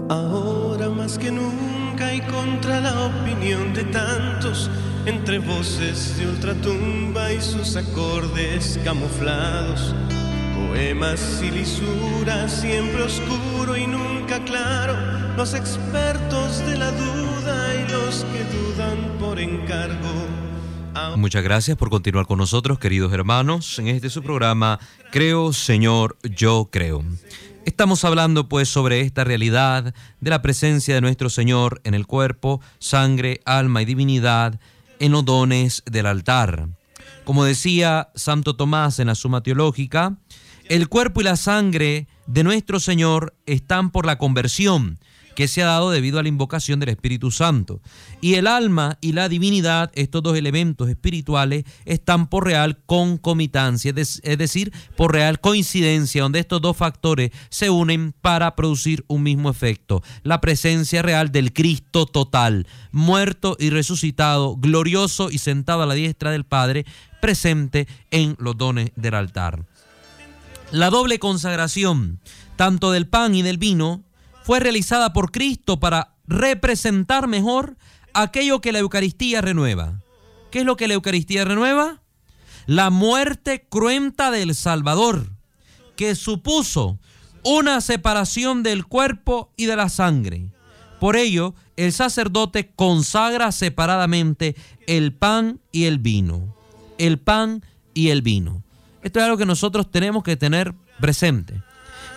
Ahora 0.10 0.90
más 0.90 1.18
que 1.18 1.32
nunca 1.32 2.14
y 2.14 2.22
contra 2.22 2.82
la 2.82 3.06
opinión 3.06 3.74
de 3.74 3.84
tantos, 3.86 4.70
entre 5.06 5.40
voces 5.40 6.18
de 6.18 6.28
ultratumba 6.28 7.34
y 7.34 7.42
sus 7.42 7.76
acordes 7.76 8.80
camuflados, 8.84 9.96
poemas 10.56 11.42
y 11.44 11.52
lisuras, 11.52 12.62
siempre 12.62 13.04
oscuro 13.04 13.76
y 13.76 13.88
nunca 13.88 14.44
claro, 14.44 14.96
los 15.36 15.54
expertos 15.54 16.66
de 16.68 16.78
la 16.78 16.92
duda 16.92 17.76
y 17.76 17.92
los 17.92 18.26
que 18.26 18.44
dudan 18.56 19.18
por 19.20 19.40
encargo. 19.40 20.10
Muchas 21.16 21.44
gracias 21.44 21.78
por 21.78 21.90
continuar 21.90 22.28
con 22.28 22.38
nosotros, 22.38 22.78
queridos 22.78 23.12
hermanos, 23.14 23.80
en 23.80 23.88
este 23.88 24.10
su 24.10 24.22
programa 24.22 24.80
Creo, 25.12 25.54
Señor, 25.54 26.18
yo 26.24 26.70
creo. 26.72 27.04
Estamos 27.66 28.04
hablando 28.06 28.50
pues 28.50 28.70
sobre 28.70 29.02
esta 29.02 29.24
realidad 29.24 29.94
de 30.20 30.30
la 30.30 30.42
presencia 30.42 30.96
de 30.96 31.02
nuestro 31.02 31.30
Señor 31.30 31.80
en 31.84 31.94
el 31.94 32.08
cuerpo, 32.08 32.60
sangre, 32.80 33.40
alma 33.46 33.82
y 33.82 33.86
divinidad 33.86 34.60
en 35.02 35.12
los 35.12 35.26
dones 35.26 35.84
del 35.90 36.06
altar. 36.06 36.70
Como 37.26 37.44
decía 37.44 38.10
Santo 38.14 38.56
Tomás 38.56 39.00
en 39.00 39.08
la 39.08 39.16
Suma 39.16 39.42
Teológica, 39.42 40.18
el 40.70 40.88
cuerpo 40.90 41.22
y 41.22 41.24
la 41.24 41.36
sangre 41.36 42.08
de 42.28 42.44
nuestro 42.44 42.80
Señor 42.80 43.36
están 43.48 43.90
por 43.90 44.06
la 44.06 44.20
conversión 44.20 45.00
que 45.36 45.48
se 45.48 45.64
ha 45.64 45.68
dado 45.68 45.92
debido 45.92 46.20
a 46.20 46.24
la 46.24 46.30
invocación 46.30 46.80
del 46.80 46.90
Espíritu 46.90 47.32
Santo. 47.32 47.82
Y 48.20 48.36
el 48.36 48.48
alma 48.48 48.98
y 49.02 49.14
la 49.14 49.30
divinidad, 49.30 49.92
estos 49.96 50.24
dos 50.24 50.38
elementos 50.38 50.90
espirituales, 50.90 51.66
están 51.86 52.28
por 52.28 52.46
real 52.46 52.80
concomitancia, 52.86 53.94
es 53.96 54.38
decir, 54.38 54.72
por 54.96 55.14
real 55.14 55.40
coincidencia, 55.40 56.24
donde 56.24 56.40
estos 56.40 56.62
dos 56.62 56.78
factores 56.78 57.32
se 57.50 57.70
unen 57.70 58.14
para 58.22 58.56
producir 58.56 59.06
un 59.08 59.24
mismo 59.24 59.50
efecto, 59.50 60.04
la 60.24 60.42
presencia 60.42 61.02
real 61.02 61.32
del 61.32 61.54
Cristo 61.54 62.06
total, 62.06 62.68
muerto 62.92 63.56
y 63.60 63.70
resucitado, 63.70 64.56
glorioso 64.58 65.30
y 65.32 65.38
sentado 65.38 65.84
a 65.84 65.86
la 65.86 65.94
diestra 65.94 66.32
del 66.32 66.46
Padre, 66.46 66.86
presente 67.22 67.88
en 68.10 68.36
los 68.40 68.58
dones 68.58 68.92
del 68.96 69.14
altar. 69.14 69.66
La 70.72 70.90
doble 70.90 71.20
consagración, 71.20 72.20
tanto 72.56 72.92
del 72.92 73.08
pan 73.08 73.36
y 73.36 73.42
del 73.42 73.58
vino, 73.58 74.04
fue 74.44 74.60
realizada 74.60 75.14
por 75.14 75.32
Cristo 75.32 75.80
para 75.80 76.16
representar 76.28 77.28
mejor 77.28 77.78
aquello 78.14 78.62
que 78.62 78.72
la 78.72 78.80
Eucaristía 78.80 79.42
renueva. 79.42 80.02
¿Qué 80.52 80.60
es 80.60 80.66
lo 80.66 80.76
que 80.76 80.88
la 80.88 80.96
Eucaristía 80.96 81.46
renueva? 81.46 82.02
la 82.66 82.90
muerte 82.90 83.66
cruenta 83.68 84.32
del 84.32 84.56
Salvador, 84.56 85.30
que 85.96 86.16
supuso 86.16 87.00
una 87.44 87.82
separación 87.82 88.64
del 88.64 88.86
cuerpo 88.86 89.52
y 89.58 89.66
de 89.66 89.76
la 89.76 89.90
sangre. 89.90 90.52
Por 91.00 91.16
ello, 91.16 91.56
el 91.76 91.92
sacerdote 91.92 92.72
consagra 92.76 93.52
separadamente 93.52 94.56
el 94.86 95.14
pan 95.14 95.60
y 95.72 95.86
el 95.86 95.98
vino. 95.98 96.56
El 97.00 97.18
pan 97.18 97.64
y 97.94 98.10
el 98.10 98.22
vino. 98.22 98.64
Esto 99.02 99.20
es 99.20 99.26
algo 99.26 99.38
que 99.38 99.48
nosotros 99.48 99.90
tenemos 99.90 100.24
que 100.24 100.38
tener 100.38 100.76
presente. 101.00 101.62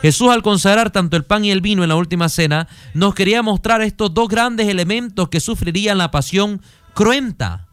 Jesús 0.02 0.30
al 0.30 0.42
consagrar 0.42 0.90
tanto 0.90 1.16
el 1.16 1.24
pan 1.24 1.44
y 1.44 1.50
el 1.50 1.60
vino 1.60 1.82
en 1.82 1.88
la 1.88 1.96
última 1.96 2.28
cena, 2.28 2.68
nos 2.92 3.14
quería 3.14 3.42
mostrar 3.42 3.80
estos 3.82 4.12
dos 4.12 4.28
grandes 4.28 4.68
elementos 4.68 5.28
que 5.28 5.40
sufrirían 5.40 5.98
la 5.98 6.10
pasión 6.10 6.60
cruenta. 6.92 7.68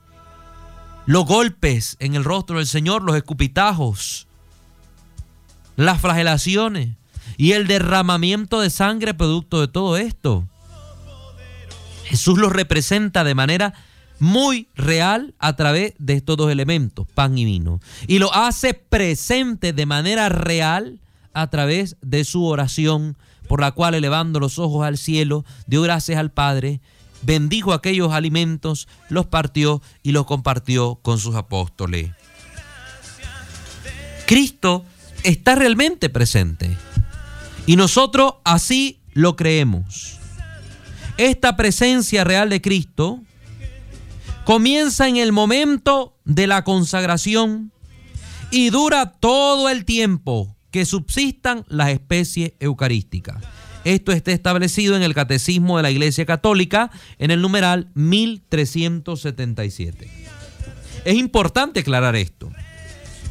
Los 1.05 1.25
golpes 1.25 1.97
en 1.99 2.15
el 2.15 2.23
rostro 2.23 2.57
del 2.57 2.67
Señor, 2.67 3.03
los 3.03 3.15
escupitajos, 3.15 4.27
las 5.75 5.99
flagelaciones 5.99 6.95
y 7.37 7.53
el 7.53 7.67
derramamiento 7.67 8.61
de 8.61 8.69
sangre 8.69 9.13
producto 9.13 9.59
de 9.59 9.67
todo 9.67 9.97
esto. 9.97 10.47
Jesús 12.05 12.37
los 12.37 12.51
representa 12.51 13.23
de 13.23 13.35
manera 13.35 13.73
muy 14.19 14.69
real 14.75 15.33
a 15.39 15.55
través 15.55 15.95
de 15.97 16.13
estos 16.13 16.37
dos 16.37 16.51
elementos, 16.51 17.07
pan 17.13 17.37
y 17.37 17.45
vino. 17.45 17.79
Y 18.05 18.19
lo 18.19 18.33
hace 18.33 18.73
presente 18.73 19.73
de 19.73 19.85
manera 19.85 20.29
real 20.29 20.99
a 21.33 21.49
través 21.49 21.97
de 22.01 22.23
su 22.23 22.45
oración, 22.45 23.17
por 23.47 23.61
la 23.61 23.71
cual 23.71 23.95
elevando 23.95 24.39
los 24.39 24.59
ojos 24.59 24.85
al 24.85 24.97
cielo, 24.97 25.45
dio 25.67 25.81
gracias 25.81 26.17
al 26.17 26.31
Padre, 26.31 26.81
bendijo 27.21 27.73
aquellos 27.73 28.11
alimentos, 28.11 28.87
los 29.09 29.25
partió 29.25 29.81
y 30.03 30.11
los 30.11 30.25
compartió 30.25 30.95
con 31.01 31.19
sus 31.19 31.35
apóstoles. 31.35 32.11
Cristo 34.25 34.85
está 35.23 35.55
realmente 35.55 36.09
presente 36.09 36.77
y 37.65 37.75
nosotros 37.75 38.35
así 38.43 39.01
lo 39.13 39.35
creemos. 39.35 40.17
Esta 41.17 41.55
presencia 41.55 42.23
real 42.23 42.49
de 42.49 42.61
Cristo 42.61 43.19
comienza 44.45 45.07
en 45.07 45.17
el 45.17 45.31
momento 45.31 46.17
de 46.23 46.47
la 46.47 46.63
consagración 46.63 47.71
y 48.49 48.69
dura 48.69 49.11
todo 49.11 49.69
el 49.69 49.85
tiempo 49.85 50.55
que 50.71 50.85
subsistan 50.85 51.65
las 51.67 51.89
especies 51.89 52.53
eucarísticas. 52.59 53.43
Esto 53.83 54.11
está 54.11 54.31
establecido 54.31 54.95
en 54.95 55.03
el 55.03 55.13
Catecismo 55.13 55.77
de 55.77 55.83
la 55.83 55.91
Iglesia 55.91 56.25
Católica 56.25 56.89
en 57.17 57.31
el 57.31 57.41
numeral 57.41 57.89
1377. 57.95 60.09
Es 61.03 61.15
importante 61.15 61.79
aclarar 61.79 62.15
esto, 62.15 62.51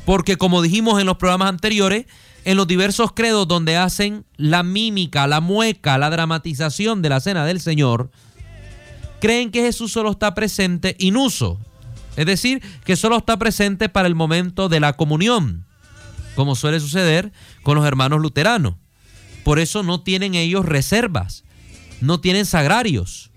porque 0.04 0.36
como 0.36 0.60
dijimos 0.60 1.00
en 1.00 1.06
los 1.06 1.18
programas 1.18 1.48
anteriores, 1.48 2.06
en 2.44 2.56
los 2.56 2.66
diversos 2.66 3.12
credos 3.12 3.46
donde 3.46 3.76
hacen 3.76 4.24
la 4.36 4.64
mímica, 4.64 5.26
la 5.26 5.40
mueca, 5.40 5.98
la 5.98 6.10
dramatización 6.10 7.02
de 7.02 7.10
la 7.10 7.20
cena 7.20 7.46
del 7.46 7.60
Señor, 7.60 8.10
creen 9.20 9.52
que 9.52 9.62
Jesús 9.62 9.92
solo 9.92 10.10
está 10.10 10.34
presente 10.34 10.96
inuso, 10.98 11.60
es 12.16 12.26
decir, 12.26 12.60
que 12.84 12.96
solo 12.96 13.18
está 13.18 13.38
presente 13.38 13.88
para 13.88 14.08
el 14.08 14.16
momento 14.16 14.68
de 14.68 14.80
la 14.80 14.94
comunión, 14.94 15.64
como 16.34 16.54
suele 16.54 16.80
suceder 16.80 17.32
con 17.62 17.76
los 17.76 17.86
hermanos 17.86 18.20
luteranos. 18.20 18.74
Por 19.44 19.58
eso 19.58 19.82
no 19.82 20.02
tienen 20.02 20.34
ellos 20.34 20.64
reservas, 20.66 21.44
no 22.00 22.20
tienen 22.20 22.46
sagrarios. 22.46 23.30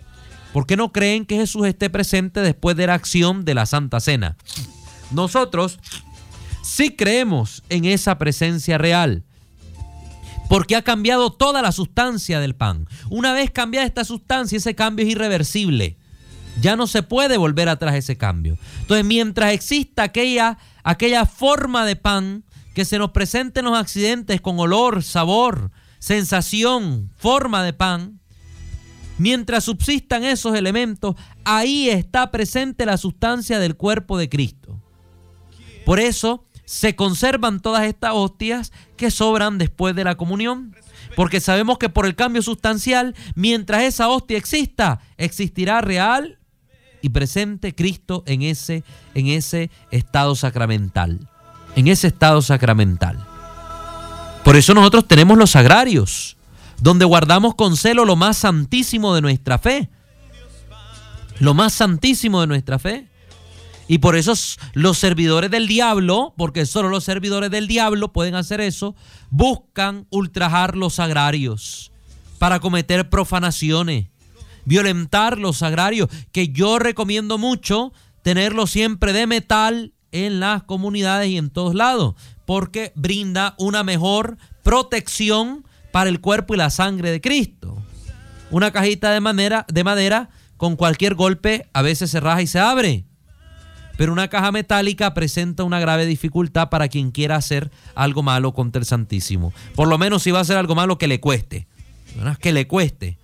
¿Por 0.51 0.67
qué 0.67 0.77
no 0.77 0.91
creen 0.91 1.25
que 1.25 1.37
Jesús 1.37 1.65
esté 1.65 1.89
presente 1.89 2.41
después 2.41 2.77
de 2.77 2.87
la 2.87 2.93
acción 2.93 3.45
de 3.45 3.55
la 3.55 3.65
Santa 3.65 3.99
Cena? 3.99 4.37
Nosotros 5.11 5.79
sí 6.61 6.95
creemos 6.95 7.63
en 7.69 7.85
esa 7.85 8.17
presencia 8.17 8.77
real, 8.77 9.23
porque 10.49 10.75
ha 10.75 10.83
cambiado 10.83 11.31
toda 11.31 11.61
la 11.61 11.71
sustancia 11.71 12.39
del 12.39 12.55
pan. 12.55 12.87
Una 13.09 13.33
vez 13.33 13.49
cambiada 13.49 13.87
esta 13.87 14.03
sustancia, 14.03 14.57
ese 14.57 14.75
cambio 14.75 15.05
es 15.05 15.11
irreversible. 15.11 15.97
Ya 16.61 16.75
no 16.75 16.85
se 16.85 17.01
puede 17.01 17.37
volver 17.37 17.67
atrás 17.67 17.95
ese 17.95 18.17
cambio. 18.17 18.57
Entonces, 18.81 19.05
mientras 19.05 19.53
exista 19.53 20.03
aquella, 20.03 20.59
aquella 20.83 21.25
forma 21.25 21.85
de 21.85 21.95
pan 21.95 22.43
que 22.73 22.85
se 22.85 22.97
nos 22.97 23.11
presente 23.11 23.59
en 23.59 23.65
los 23.65 23.77
accidentes 23.77 24.41
con 24.41 24.59
olor, 24.59 25.03
sabor, 25.03 25.71
sensación, 25.99 27.11
forma 27.17 27.63
de 27.63 27.73
pan, 27.73 28.19
mientras 29.17 29.63
subsistan 29.63 30.23
esos 30.23 30.55
elementos, 30.55 31.15
ahí 31.45 31.89
está 31.89 32.31
presente 32.31 32.85
la 32.85 32.97
sustancia 32.97 33.59
del 33.59 33.75
cuerpo 33.75 34.17
de 34.17 34.29
Cristo. 34.29 34.79
Por 35.85 35.99
eso 35.99 36.45
se 36.65 36.95
conservan 36.95 37.59
todas 37.59 37.83
estas 37.83 38.11
hostias 38.13 38.71
que 38.97 39.11
sobran 39.11 39.57
después 39.57 39.95
de 39.95 40.03
la 40.03 40.15
comunión. 40.15 40.75
Porque 41.15 41.39
sabemos 41.39 41.77
que 41.77 41.89
por 41.89 42.05
el 42.05 42.15
cambio 42.15 42.41
sustancial, 42.41 43.15
mientras 43.35 43.83
esa 43.83 44.07
hostia 44.07 44.37
exista, 44.37 44.99
existirá 45.17 45.81
real 45.81 46.39
y 47.01 47.09
presente 47.09 47.75
Cristo 47.75 48.23
en 48.25 48.41
ese, 48.41 48.83
en 49.13 49.27
ese 49.27 49.69
estado 49.91 50.35
sacramental. 50.35 51.29
En 51.75 51.87
ese 51.87 52.07
estado 52.07 52.41
sacramental. 52.41 53.25
Por 54.43 54.55
eso 54.55 54.73
nosotros 54.73 55.07
tenemos 55.07 55.37
los 55.37 55.51
sagrarios, 55.51 56.37
donde 56.79 57.05
guardamos 57.05 57.55
con 57.55 57.77
celo 57.77 58.05
lo 58.05 58.15
más 58.15 58.37
santísimo 58.37 59.15
de 59.15 59.21
nuestra 59.21 59.57
fe. 59.57 59.89
Lo 61.39 61.53
más 61.53 61.73
santísimo 61.73 62.41
de 62.41 62.47
nuestra 62.47 62.77
fe. 62.77 63.07
Y 63.87 63.97
por 63.97 64.15
eso 64.15 64.33
los 64.73 64.97
servidores 64.97 65.51
del 65.51 65.67
diablo, 65.67 66.33
porque 66.37 66.65
solo 66.65 66.89
los 66.89 67.03
servidores 67.03 67.51
del 67.51 67.67
diablo 67.67 68.13
pueden 68.13 68.35
hacer 68.35 68.61
eso, 68.61 68.95
buscan 69.29 70.07
ultrajar 70.09 70.75
los 70.75 70.95
sagrarios 70.95 71.91
para 72.37 72.59
cometer 72.59 73.09
profanaciones, 73.09 74.07
violentar 74.65 75.37
los 75.37 75.57
sagrarios, 75.57 76.09
que 76.31 76.49
yo 76.49 76.79
recomiendo 76.79 77.37
mucho 77.37 77.93
tenerlo 78.21 78.67
siempre 78.67 79.13
de 79.13 79.27
metal 79.27 79.92
en 80.13 80.39
las 80.39 80.63
comunidades 80.63 81.29
y 81.29 81.37
en 81.37 81.49
todos 81.49 81.75
lados, 81.75 82.15
porque 82.45 82.93
brinda 82.95 83.55
una 83.57 83.83
mejor 83.83 84.37
protección 84.63 85.65
para 85.91 86.09
el 86.09 86.21
cuerpo 86.21 86.53
y 86.53 86.57
la 86.57 86.69
sangre 86.69 87.11
de 87.11 87.19
Cristo. 87.19 87.77
Una 88.49 88.71
cajita 88.71 89.11
de, 89.11 89.19
madera, 89.19 89.65
de 89.67 89.83
madera 89.83 90.29
con 90.55 90.77
cualquier 90.77 91.15
golpe 91.15 91.67
a 91.73 91.81
veces 91.81 92.11
se 92.11 92.21
raja 92.21 92.41
y 92.41 92.47
se 92.47 92.59
abre 92.59 93.05
pero 93.97 94.11
una 94.11 94.27
caja 94.27 94.51
metálica 94.51 95.13
presenta 95.13 95.63
una 95.63 95.79
grave 95.79 96.05
dificultad 96.05 96.69
para 96.69 96.87
quien 96.87 97.11
quiera 97.11 97.35
hacer 97.35 97.71
algo 97.95 98.23
malo 98.23 98.53
contra 98.53 98.79
el 98.79 98.85
Santísimo. 98.85 99.53
Por 99.75 99.87
lo 99.87 99.97
menos 99.97 100.23
si 100.23 100.31
va 100.31 100.39
a 100.39 100.41
hacer 100.41 100.57
algo 100.57 100.75
malo 100.75 100.97
que 100.97 101.07
le 101.07 101.19
cueste, 101.19 101.67
que 102.39 102.53
le 102.53 102.67
cueste, 102.67 103.17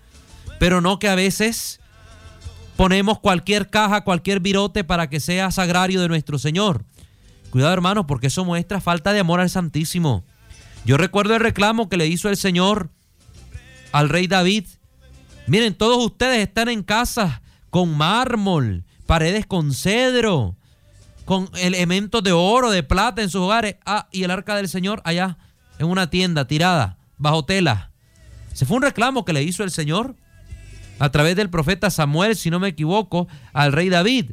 pero 0.60 0.82
no 0.82 1.00
que 1.00 1.10
a 1.10 1.16
veces 1.16 1.80
ponemos 2.80 3.20
cualquier 3.20 3.70
caja, 3.70 4.06
cualquier 4.06 4.40
virote 4.40 4.86
para 4.86 5.10
que 5.10 5.20
sea 5.20 5.52
sagrario 5.52 6.00
de 6.00 6.08
nuestro 6.08 6.40
Señor. 6.40 6.86
Cuidado 7.50 7.74
hermanos, 7.74 8.06
porque 8.08 8.28
eso 8.28 8.46
muestra 8.46 8.80
falta 8.80 9.12
de 9.12 9.20
amor 9.20 9.42
al 9.42 9.50
Santísimo. 9.50 10.24
Yo 10.86 10.96
recuerdo 10.96 11.34
el 11.36 11.42
reclamo 11.42 11.90
que 11.90 11.98
le 11.98 12.08
hizo 12.08 12.30
el 12.30 12.38
Señor 12.38 12.90
al 13.92 14.08
rey 14.08 14.28
David. 14.28 14.66
Miren, 15.46 15.76
todos 15.76 15.98
ustedes 16.06 16.40
están 16.40 16.70
en 16.70 16.82
casa 16.82 17.42
con 17.70 17.98
mármol, 17.98 18.86
paredes 19.06 19.46
con 19.46 19.74
cedro, 19.74 20.56
con 21.26 21.50
elementos 21.56 22.24
de 22.24 22.32
oro, 22.32 22.72
de 22.72 22.84
plata 22.84 23.22
en 23.22 23.30
sus 23.30 23.42
hogares. 23.42 23.76
Ah, 23.86 24.08
y 24.10 24.24
el 24.24 24.32
arca 24.32 24.56
del 24.56 24.70
Señor 24.70 25.02
allá 25.04 25.38
en 25.80 25.88
una 25.88 26.10
tienda 26.10 26.48
tirada, 26.48 26.98
bajo 27.18 27.44
tela. 27.44 27.92
Se 28.54 28.66
fue 28.66 28.78
un 28.78 28.84
reclamo 28.84 29.26
que 29.26 29.34
le 29.34 29.44
hizo 29.44 29.66
el 29.66 29.72
Señor 29.72 30.16
a 31.00 31.10
través 31.10 31.36
del 31.36 31.50
profeta 31.50 31.90
Samuel, 31.90 32.36
si 32.36 32.50
no 32.50 32.60
me 32.60 32.68
equivoco, 32.68 33.28
al 33.54 33.72
rey 33.72 33.90
David. 33.90 34.32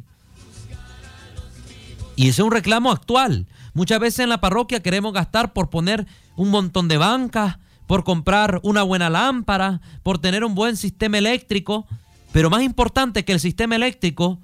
Y 2.15 2.23
ese 2.23 2.41
es 2.41 2.45
un 2.45 2.51
reclamo 2.51 2.91
actual. 2.91 3.47
Muchas 3.73 3.99
veces 3.99 4.19
en 4.19 4.29
la 4.29 4.41
parroquia 4.41 4.81
queremos 4.81 5.13
gastar 5.13 5.53
por 5.53 5.69
poner 5.69 6.07
un 6.35 6.49
montón 6.49 6.87
de 6.87 6.97
bancas, 6.97 7.57
por 7.85 8.03
comprar 8.03 8.59
una 8.63 8.83
buena 8.83 9.09
lámpara, 9.09 9.81
por 10.03 10.19
tener 10.19 10.43
un 10.43 10.55
buen 10.55 10.75
sistema 10.77 11.17
eléctrico. 11.19 11.87
Pero 12.31 12.49
más 12.49 12.63
importante 12.63 13.23
que 13.23 13.33
el 13.33 13.39
sistema 13.39 13.75
eléctrico 13.75 14.39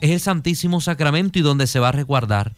es 0.00 0.10
el 0.10 0.20
Santísimo 0.20 0.80
Sacramento 0.80 1.38
y 1.38 1.42
donde 1.42 1.66
se 1.66 1.80
va 1.80 1.88
a 1.88 1.92
resguardar. 1.92 2.54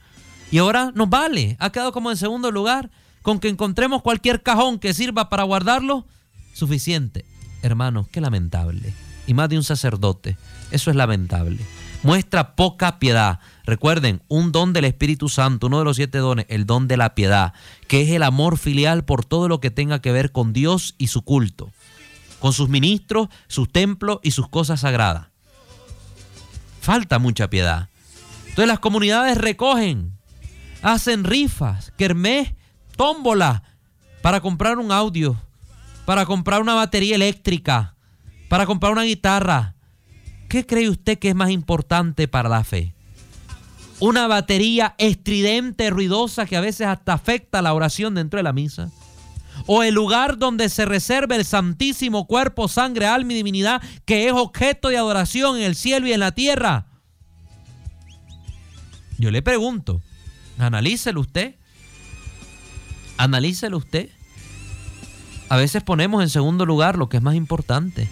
Y 0.51 0.59
ahora 0.59 0.93
nos 0.95 1.09
vale, 1.09 1.57
ha 1.59 1.71
quedado 1.71 1.93
como 1.93 2.11
en 2.11 2.17
segundo 2.17 2.51
lugar, 2.51 2.91
con 3.23 3.39
que 3.39 3.49
encontremos 3.49 4.03
cualquier 4.03 4.43
cajón 4.43 4.79
que 4.79 4.95
sirva 4.95 5.29
para 5.29 5.45
guardarlo, 5.45 6.07
suficiente. 6.55 7.25
Hermanos, 7.63 8.07
qué 8.09 8.21
lamentable. 8.21 9.06
Y 9.27 9.35
más 9.35 9.49
de 9.49 9.57
un 9.57 9.65
sacerdote, 9.65 10.37
eso 10.71 10.91
es 10.91 10.97
lamentable. 10.97 11.59
Muestra 12.03 12.55
poca 12.55 12.99
piedad. 12.99 13.41
Recuerden, 13.65 14.23
un 14.29 14.53
don 14.53 14.73
del 14.73 14.85
Espíritu 14.85 15.29
Santo, 15.29 15.67
uno 15.67 15.81
de 15.81 15.85
los 15.85 15.97
siete 15.97 16.19
dones, 16.19 16.47
el 16.49 16.67
don 16.67 16.87
de 16.87 16.97
la 16.97 17.15
piedad, 17.15 17.53
que 17.89 18.03
es 18.03 18.11
el 18.11 18.23
amor 18.23 18.59
filial 18.59 19.05
por 19.05 19.25
todo 19.25 19.49
lo 19.49 19.61
que 19.61 19.71
tenga 19.71 20.01
que 20.01 20.13
ver 20.13 20.31
con 20.31 20.53
Dios 20.53 20.95
y 20.99 21.09
su 21.09 21.23
culto, 21.23 21.71
con 22.39 22.53
sus 22.53 22.69
ministros, 22.69 23.29
sus 23.49 23.71
templos 23.71 24.21
y 24.23 24.31
sus 24.31 24.49
cosas 24.49 24.81
sagradas 24.81 25.29
falta 26.87 27.19
mucha 27.19 27.51
piedad. 27.51 27.89
Entonces 28.43 28.69
las 28.69 28.79
comunidades 28.79 29.37
recogen 29.37 30.13
hacen 30.83 31.25
rifas, 31.25 31.93
kermés, 31.99 32.53
tómbola 32.97 33.65
para 34.23 34.41
comprar 34.41 34.79
un 34.79 34.93
audio, 34.93 35.37
para 36.05 36.27
comprar 36.27 36.63
una 36.63 36.75
batería 36.75 37.17
eléctrica, 37.17 37.96
para 38.49 38.67
comprar 38.67 38.93
una 38.93 39.03
guitarra. 39.03 39.75
¿Qué 40.49 40.65
cree 40.65 40.89
usted 40.89 41.19
que 41.19 41.31
es 41.31 41.35
más 41.35 41.51
importante 41.51 42.29
para 42.29 42.49
la 42.49 42.65
fe? 42.65 42.95
Una 43.99 44.27
batería 44.27 44.95
estridente, 44.99 45.91
ruidosa, 45.91 46.47
que 46.47 46.57
a 46.57 46.61
veces 46.61 46.87
hasta 46.87 47.15
afecta 47.15 47.63
la 47.63 47.75
oración 47.75 48.15
dentro 48.15 48.39
de 48.39 48.45
la 48.45 48.53
misa 48.53 48.91
o 49.67 49.83
el 49.83 49.95
lugar 49.95 50.39
donde 50.39 50.69
se 50.69 50.85
reserva 50.85 51.37
el 51.37 51.45
santísimo 51.45 52.27
cuerpo, 52.27 52.69
sangre, 52.69 53.07
alma 53.07 53.33
y 53.33 53.37
divinidad, 53.37 53.83
que 54.05 54.27
es 54.27 54.33
objeto 54.33 54.89
de 54.89 54.99
adoración 54.99 55.57
en 55.57 55.63
el 55.63 55.75
cielo 55.75 56.07
y 56.07 56.13
en 56.13 56.21
la 56.21 56.33
tierra. 56.33 56.87
Yo 59.19 59.31
le 59.31 59.43
pregunto, 59.43 60.03
analícelo 60.59 61.21
usted. 61.21 61.57
Analícelo 63.17 63.79
usted. 63.79 64.11
A 65.49 65.57
veces 65.57 65.83
ponemos 65.83 66.23
en 66.23 66.29
segundo 66.29 66.67
lugar 66.67 66.99
lo 66.99 67.09
que 67.09 67.17
es 67.17 67.23
más 67.23 67.35
importante. 67.35 68.09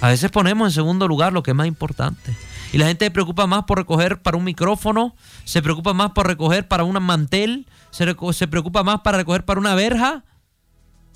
A 0.00 0.08
veces 0.08 0.30
ponemos 0.30 0.68
en 0.68 0.72
segundo 0.72 1.06
lugar 1.06 1.32
lo 1.32 1.42
que 1.42 1.50
es 1.50 1.56
más 1.56 1.66
importante. 1.66 2.34
Y 2.72 2.78
la 2.78 2.86
gente 2.86 3.06
se 3.06 3.10
preocupa 3.10 3.46
más 3.46 3.64
por 3.64 3.78
recoger 3.78 4.22
para 4.22 4.36
un 4.36 4.44
micrófono, 4.44 5.14
se 5.44 5.60
preocupa 5.60 5.92
más 5.92 6.12
por 6.12 6.26
recoger 6.26 6.68
para 6.68 6.84
un 6.84 7.02
mantel, 7.02 7.66
se, 7.90 8.16
se 8.32 8.48
preocupa 8.48 8.82
más 8.82 9.00
para 9.00 9.18
recoger 9.18 9.44
para 9.44 9.60
una 9.60 9.74
verja, 9.74 10.24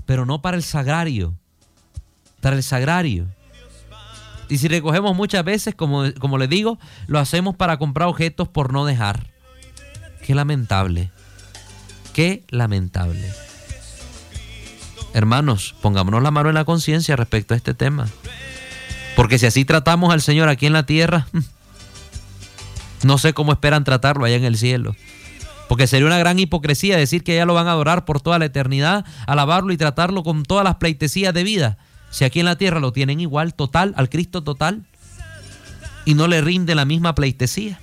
pero 0.04 0.26
no 0.26 0.42
para 0.42 0.56
el 0.56 0.62
sagrario. 0.62 1.34
Para 2.40 2.56
el 2.56 2.62
sagrario. 2.62 3.26
Y 4.48 4.58
si 4.58 4.68
recogemos 4.68 5.16
muchas 5.16 5.44
veces, 5.44 5.74
como, 5.74 6.04
como 6.18 6.36
les 6.36 6.50
digo, 6.50 6.78
lo 7.06 7.18
hacemos 7.18 7.56
para 7.56 7.78
comprar 7.78 8.08
objetos 8.08 8.48
por 8.48 8.72
no 8.72 8.84
dejar. 8.84 9.30
Qué 10.24 10.34
lamentable. 10.34 11.10
Qué 12.12 12.44
lamentable. 12.48 13.32
Hermanos, 15.14 15.74
pongámonos 15.80 16.22
la 16.22 16.30
mano 16.30 16.48
en 16.48 16.56
la 16.56 16.64
conciencia 16.64 17.16
respecto 17.16 17.54
a 17.54 17.56
este 17.56 17.72
tema. 17.72 18.08
Porque 19.16 19.38
si 19.38 19.46
así 19.46 19.64
tratamos 19.64 20.12
al 20.12 20.20
Señor 20.20 20.48
aquí 20.48 20.66
en 20.66 20.72
la 20.72 20.86
tierra, 20.86 21.26
no 23.04 23.18
sé 23.18 23.32
cómo 23.32 23.52
esperan 23.52 23.84
tratarlo 23.84 24.24
allá 24.24 24.36
en 24.36 24.44
el 24.44 24.56
cielo. 24.56 24.96
Porque 25.68 25.86
sería 25.86 26.06
una 26.06 26.18
gran 26.18 26.38
hipocresía 26.38 26.96
decir 26.96 27.22
que 27.22 27.36
ya 27.36 27.46
lo 27.46 27.54
van 27.54 27.68
a 27.68 27.72
adorar 27.72 28.04
por 28.04 28.20
toda 28.20 28.38
la 28.38 28.46
eternidad, 28.46 29.04
alabarlo 29.26 29.72
y 29.72 29.76
tratarlo 29.76 30.22
con 30.22 30.42
todas 30.42 30.64
las 30.64 30.76
pleitesías 30.76 31.32
de 31.32 31.44
vida. 31.44 31.78
Si 32.10 32.24
aquí 32.24 32.40
en 32.40 32.46
la 32.46 32.56
tierra 32.56 32.80
lo 32.80 32.92
tienen 32.92 33.20
igual, 33.20 33.54
total, 33.54 33.94
al 33.96 34.08
Cristo 34.08 34.42
total, 34.42 34.84
y 36.04 36.14
no 36.14 36.28
le 36.28 36.42
rinde 36.42 36.74
la 36.74 36.84
misma 36.84 37.14
pleitesía. 37.14 37.80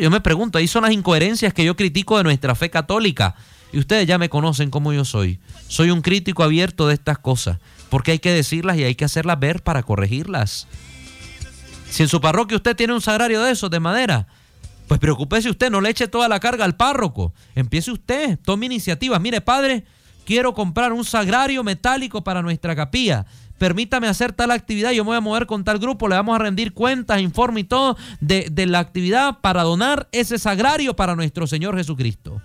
Yo 0.00 0.10
me 0.10 0.20
pregunto, 0.20 0.58
ahí 0.58 0.68
son 0.68 0.82
las 0.82 0.92
incoherencias 0.92 1.54
que 1.54 1.64
yo 1.64 1.76
critico 1.76 2.18
de 2.18 2.24
nuestra 2.24 2.54
fe 2.54 2.70
católica. 2.70 3.34
Y 3.72 3.78
ustedes 3.78 4.06
ya 4.06 4.18
me 4.18 4.28
conocen 4.28 4.70
como 4.70 4.92
yo 4.92 5.04
soy. 5.04 5.40
Soy 5.68 5.90
un 5.90 6.00
crítico 6.00 6.42
abierto 6.42 6.86
de 6.86 6.94
estas 6.94 7.18
cosas 7.18 7.58
porque 7.90 8.12
hay 8.12 8.18
que 8.18 8.32
decirlas 8.32 8.76
y 8.76 8.84
hay 8.84 8.94
que 8.94 9.04
hacerlas 9.04 9.38
ver 9.38 9.62
para 9.62 9.82
corregirlas. 9.82 10.66
Si 11.90 12.02
en 12.02 12.08
su 12.08 12.20
parroquia 12.20 12.56
usted 12.56 12.74
tiene 12.74 12.92
un 12.92 13.00
sagrario 13.00 13.42
de 13.42 13.52
esos, 13.52 13.70
de 13.70 13.80
madera, 13.80 14.26
pues 14.88 15.00
preocúpese 15.00 15.48
usted, 15.48 15.70
no 15.70 15.80
le 15.80 15.90
eche 15.90 16.08
toda 16.08 16.28
la 16.28 16.40
carga 16.40 16.64
al 16.64 16.76
párroco. 16.76 17.32
Empiece 17.54 17.90
usted, 17.90 18.38
tome 18.44 18.66
iniciativas. 18.66 19.20
Mire, 19.20 19.40
padre, 19.40 19.84
quiero 20.26 20.54
comprar 20.54 20.92
un 20.92 21.04
sagrario 21.04 21.62
metálico 21.62 22.24
para 22.24 22.42
nuestra 22.42 22.74
capilla. 22.74 23.26
Permítame 23.58 24.08
hacer 24.08 24.32
tal 24.32 24.50
actividad, 24.50 24.90
yo 24.90 25.04
me 25.04 25.10
voy 25.10 25.16
a 25.16 25.20
mover 25.20 25.46
con 25.46 25.62
tal 25.62 25.78
grupo, 25.78 26.08
le 26.08 26.16
vamos 26.16 26.34
a 26.34 26.40
rendir 26.40 26.74
cuentas, 26.74 27.20
informe 27.20 27.60
y 27.60 27.64
todo 27.64 27.96
de, 28.20 28.48
de 28.50 28.66
la 28.66 28.80
actividad 28.80 29.38
para 29.40 29.62
donar 29.62 30.08
ese 30.10 30.38
sagrario 30.38 30.96
para 30.96 31.14
nuestro 31.14 31.46
Señor 31.46 31.76
Jesucristo. 31.76 32.42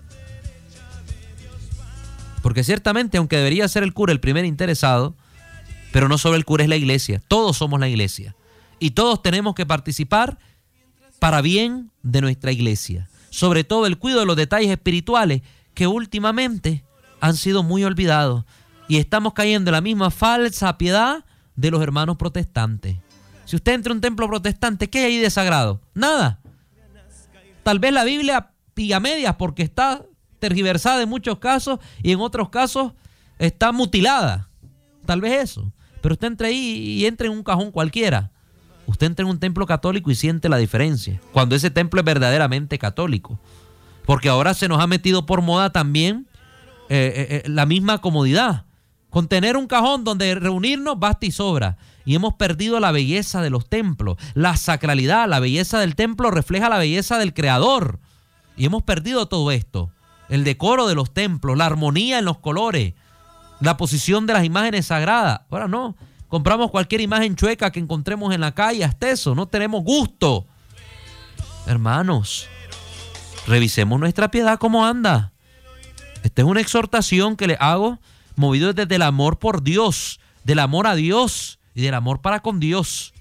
Porque 2.44 2.64
ciertamente, 2.64 3.18
aunque 3.18 3.38
debería 3.38 3.68
ser 3.68 3.84
el 3.84 3.94
cura 3.94 4.14
el 4.14 4.20
primer 4.20 4.46
interesado, 4.46 5.16
pero 5.92 6.08
no 6.08 6.18
solo 6.18 6.36
el 6.36 6.46
cura 6.46 6.64
es 6.64 6.70
la 6.70 6.76
iglesia, 6.76 7.22
todos 7.28 7.58
somos 7.58 7.80
la 7.80 7.90
iglesia. 7.90 8.36
Y 8.80 8.92
todos 8.92 9.22
tenemos 9.22 9.56
que 9.56 9.66
participar 9.66 10.38
para 11.20 11.42
bien 11.42 11.92
de 12.02 12.22
nuestra 12.22 12.52
iglesia. 12.52 13.10
Sobre 13.30 13.64
todo 13.64 13.86
el 13.86 13.98
cuidado 13.98 14.22
de 14.22 14.26
los 14.28 14.36
detalles 14.36 14.72
espirituales 14.72 15.42
que 15.74 15.88
últimamente 15.88 16.84
han 17.20 17.36
sido 17.36 17.64
muy 17.64 17.84
olvidados. 17.84 18.46
Y 18.88 18.98
estamos 18.98 19.34
cayendo 19.34 19.70
en 19.70 19.74
la 19.74 19.82
misma 19.82 20.12
falsa 20.12 20.78
piedad 20.78 21.26
de 21.56 21.72
los 21.72 21.82
hermanos 21.82 22.18
protestantes. 22.18 22.98
Si 23.46 23.56
usted 23.56 23.74
entra 23.74 23.92
a 23.92 23.96
un 23.96 24.02
templo 24.02 24.28
protestante, 24.28 24.90
¿qué 24.90 25.00
hay 25.00 25.06
ahí 25.06 25.18
de 25.18 25.30
sagrado? 25.30 25.82
Nada. 25.94 26.40
Tal 27.64 27.80
vez 27.80 27.92
la 27.92 28.04
Biblia 28.04 28.52
piga 28.74 29.00
medias 29.00 29.36
porque 29.36 29.64
está 29.64 30.04
tergiversada 30.40 31.02
en 31.02 31.10
muchos 31.10 31.40
casos 31.40 31.80
y 32.02 32.12
en 32.12 32.20
otros 32.20 32.50
casos 32.50 32.94
está 33.38 33.72
mutilada. 33.72 34.50
Tal 35.06 35.22
vez 35.22 35.44
eso. 35.44 35.72
Pero 36.02 36.14
usted 36.14 36.28
entra 36.28 36.48
ahí 36.48 36.58
y 36.58 37.06
entra 37.06 37.28
en 37.28 37.34
un 37.34 37.44
cajón 37.44 37.72
cualquiera. 37.72 38.32
Usted 38.86 39.08
entra 39.08 39.24
en 39.24 39.30
un 39.30 39.40
templo 39.40 39.66
católico 39.66 40.10
y 40.10 40.16
siente 40.16 40.50
la 40.50 40.58
diferencia. 40.58 41.22
Cuando 41.32 41.56
ese 41.56 41.70
templo 41.70 42.00
es 42.00 42.06
verdaderamente 42.06 42.80
católico. 42.80 43.40
Porque 44.06 44.30
ahora 44.30 44.54
se 44.56 44.68
nos 44.68 44.82
ha 44.82 44.88
metido 44.88 45.28
por 45.28 45.42
moda 45.42 45.72
también 45.72 46.28
eh, 46.90 47.14
eh, 47.16 47.42
eh, 47.46 47.50
la 47.50 47.68
misma 47.68 48.00
comodidad. 48.00 48.66
Con 49.12 49.28
tener 49.28 49.58
un 49.58 49.68
cajón 49.68 50.04
donde 50.04 50.34
reunirnos 50.36 51.00
basta 51.00 51.28
y 51.28 51.32
sobra. 51.32 51.78
Y 52.06 52.16
hemos 52.16 52.34
perdido 52.34 52.80
la 52.80 52.92
belleza 52.92 53.42
de 53.44 53.52
los 53.52 53.70
templos. 53.70 54.18
La 54.34 54.56
sacralidad, 54.56 55.28
la 55.30 55.40
belleza 55.40 55.80
del 55.80 55.96
templo 55.96 56.32
refleja 56.32 56.70
la 56.70 56.80
belleza 56.80 57.20
del 57.20 57.36
Creador. 57.36 58.00
Y 58.58 58.66
hemos 58.66 58.82
perdido 58.82 59.28
todo 59.28 59.52
esto. 59.52 59.92
El 60.30 60.44
decoro 60.44 60.88
de 60.88 60.96
los 60.96 61.14
templos, 61.14 61.58
la 61.58 61.68
armonía 61.68 62.18
en 62.18 62.26
los 62.26 62.40
colores 62.40 62.94
la 63.60 63.78
posición 63.78 64.26
de 64.26 64.34
las 64.34 64.46
imágenes 64.46 64.88
sagradas. 64.88 65.42
Ahora 65.50 65.68
no, 65.68 65.96
compramos 66.28 66.72
cualquier 66.72 67.02
imagen 67.02 67.36
chueca 67.36 67.72
que 67.72 67.80
encontremos 67.80 68.34
en 68.34 68.42
la 68.42 68.54
calle, 68.54 68.84
hasta 68.84 69.10
eso, 69.10 69.36
no 69.36 69.48
tenemos 69.48 69.84
gusto. 69.84 70.46
Hermanos, 71.68 72.48
revisemos 73.48 74.00
nuestra 74.00 74.32
piedad 74.32 74.58
cómo 74.58 74.86
anda. 74.86 75.34
Esta 76.24 76.42
es 76.42 76.48
una 76.48 76.62
exhortación 76.62 77.36
que 77.36 77.48
le 77.48 77.58
hago 77.60 78.00
movido 78.36 78.74
desde 78.74 78.96
el 78.96 79.02
amor 79.02 79.40
por 79.40 79.64
Dios, 79.64 80.20
del 80.44 80.60
amor 80.60 80.88
a 80.88 80.96
Dios 80.96 81.60
y 81.76 81.82
del 81.82 81.94
amor 81.94 82.22
para 82.22 82.40
con 82.42 82.60
Dios. 82.60 83.14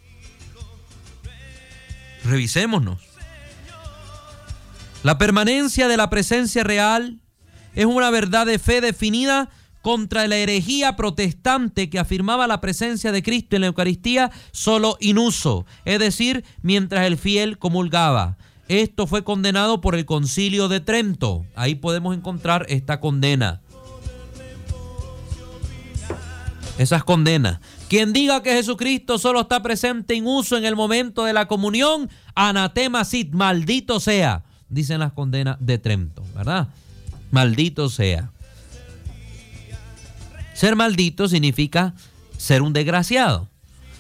Revisémonos. 2.25 3.01
La 5.03 5.19
permanencia 5.19 5.89
de 5.89 5.97
la 5.97 6.11
presencia 6.11 6.65
real 6.65 7.21
es 7.75 7.87
una 7.87 8.11
verdad 8.11 8.47
de 8.47 8.59
fe 8.59 8.81
definida 8.81 9.49
contra 9.83 10.27
la 10.27 10.37
herejía 10.37 10.97
protestante 10.97 11.91
que 11.91 11.99
afirmaba 11.99 12.47
la 12.47 12.61
presencia 12.61 13.13
de 13.13 13.23
Cristo 13.23 13.57
en 13.57 13.63
la 13.63 13.69
Eucaristía 13.69 14.31
solo 14.53 14.97
inuso, 15.01 15.67
es 15.85 15.99
decir, 15.99 16.45
mientras 16.63 17.07
el 17.07 17.17
fiel 17.17 17.59
comulgaba. 17.59 18.37
Esto 18.69 19.07
fue 19.07 19.25
condenado 19.25 19.81
por 19.81 19.95
el 19.95 20.05
concilio 20.05 20.69
de 20.69 20.81
Trento. 20.81 21.47
Ahí 21.55 21.75
podemos 21.75 22.15
encontrar 22.15 22.67
esta 22.69 23.01
condena. 23.01 23.63
Esas 26.77 27.03
condenas. 27.03 27.61
Quien 27.89 28.13
diga 28.13 28.43
que 28.43 28.53
Jesucristo 28.53 29.19
solo 29.19 29.41
está 29.41 29.63
presente 29.63 30.15
en 30.15 30.27
uso 30.27 30.59
en 30.59 30.67
el 30.67 30.77
momento 30.77 31.25
de 31.25 31.33
la 31.33 31.49
comunión, 31.49 32.11
anatema 32.35 33.05
sit, 33.05 33.33
maldito 33.33 33.99
sea, 33.99 34.45
dicen 34.69 35.01
las 35.01 35.13
condenas 35.13 35.57
de 35.61 35.79
Trento, 35.79 36.23
¿verdad? 36.37 36.69
Maldito 37.31 37.89
sea. 37.89 38.31
Ser 40.59 40.75
maldito 40.75 41.29
significa 41.29 41.95
ser 42.37 42.63
un 42.63 42.73
desgraciado. 42.73 43.49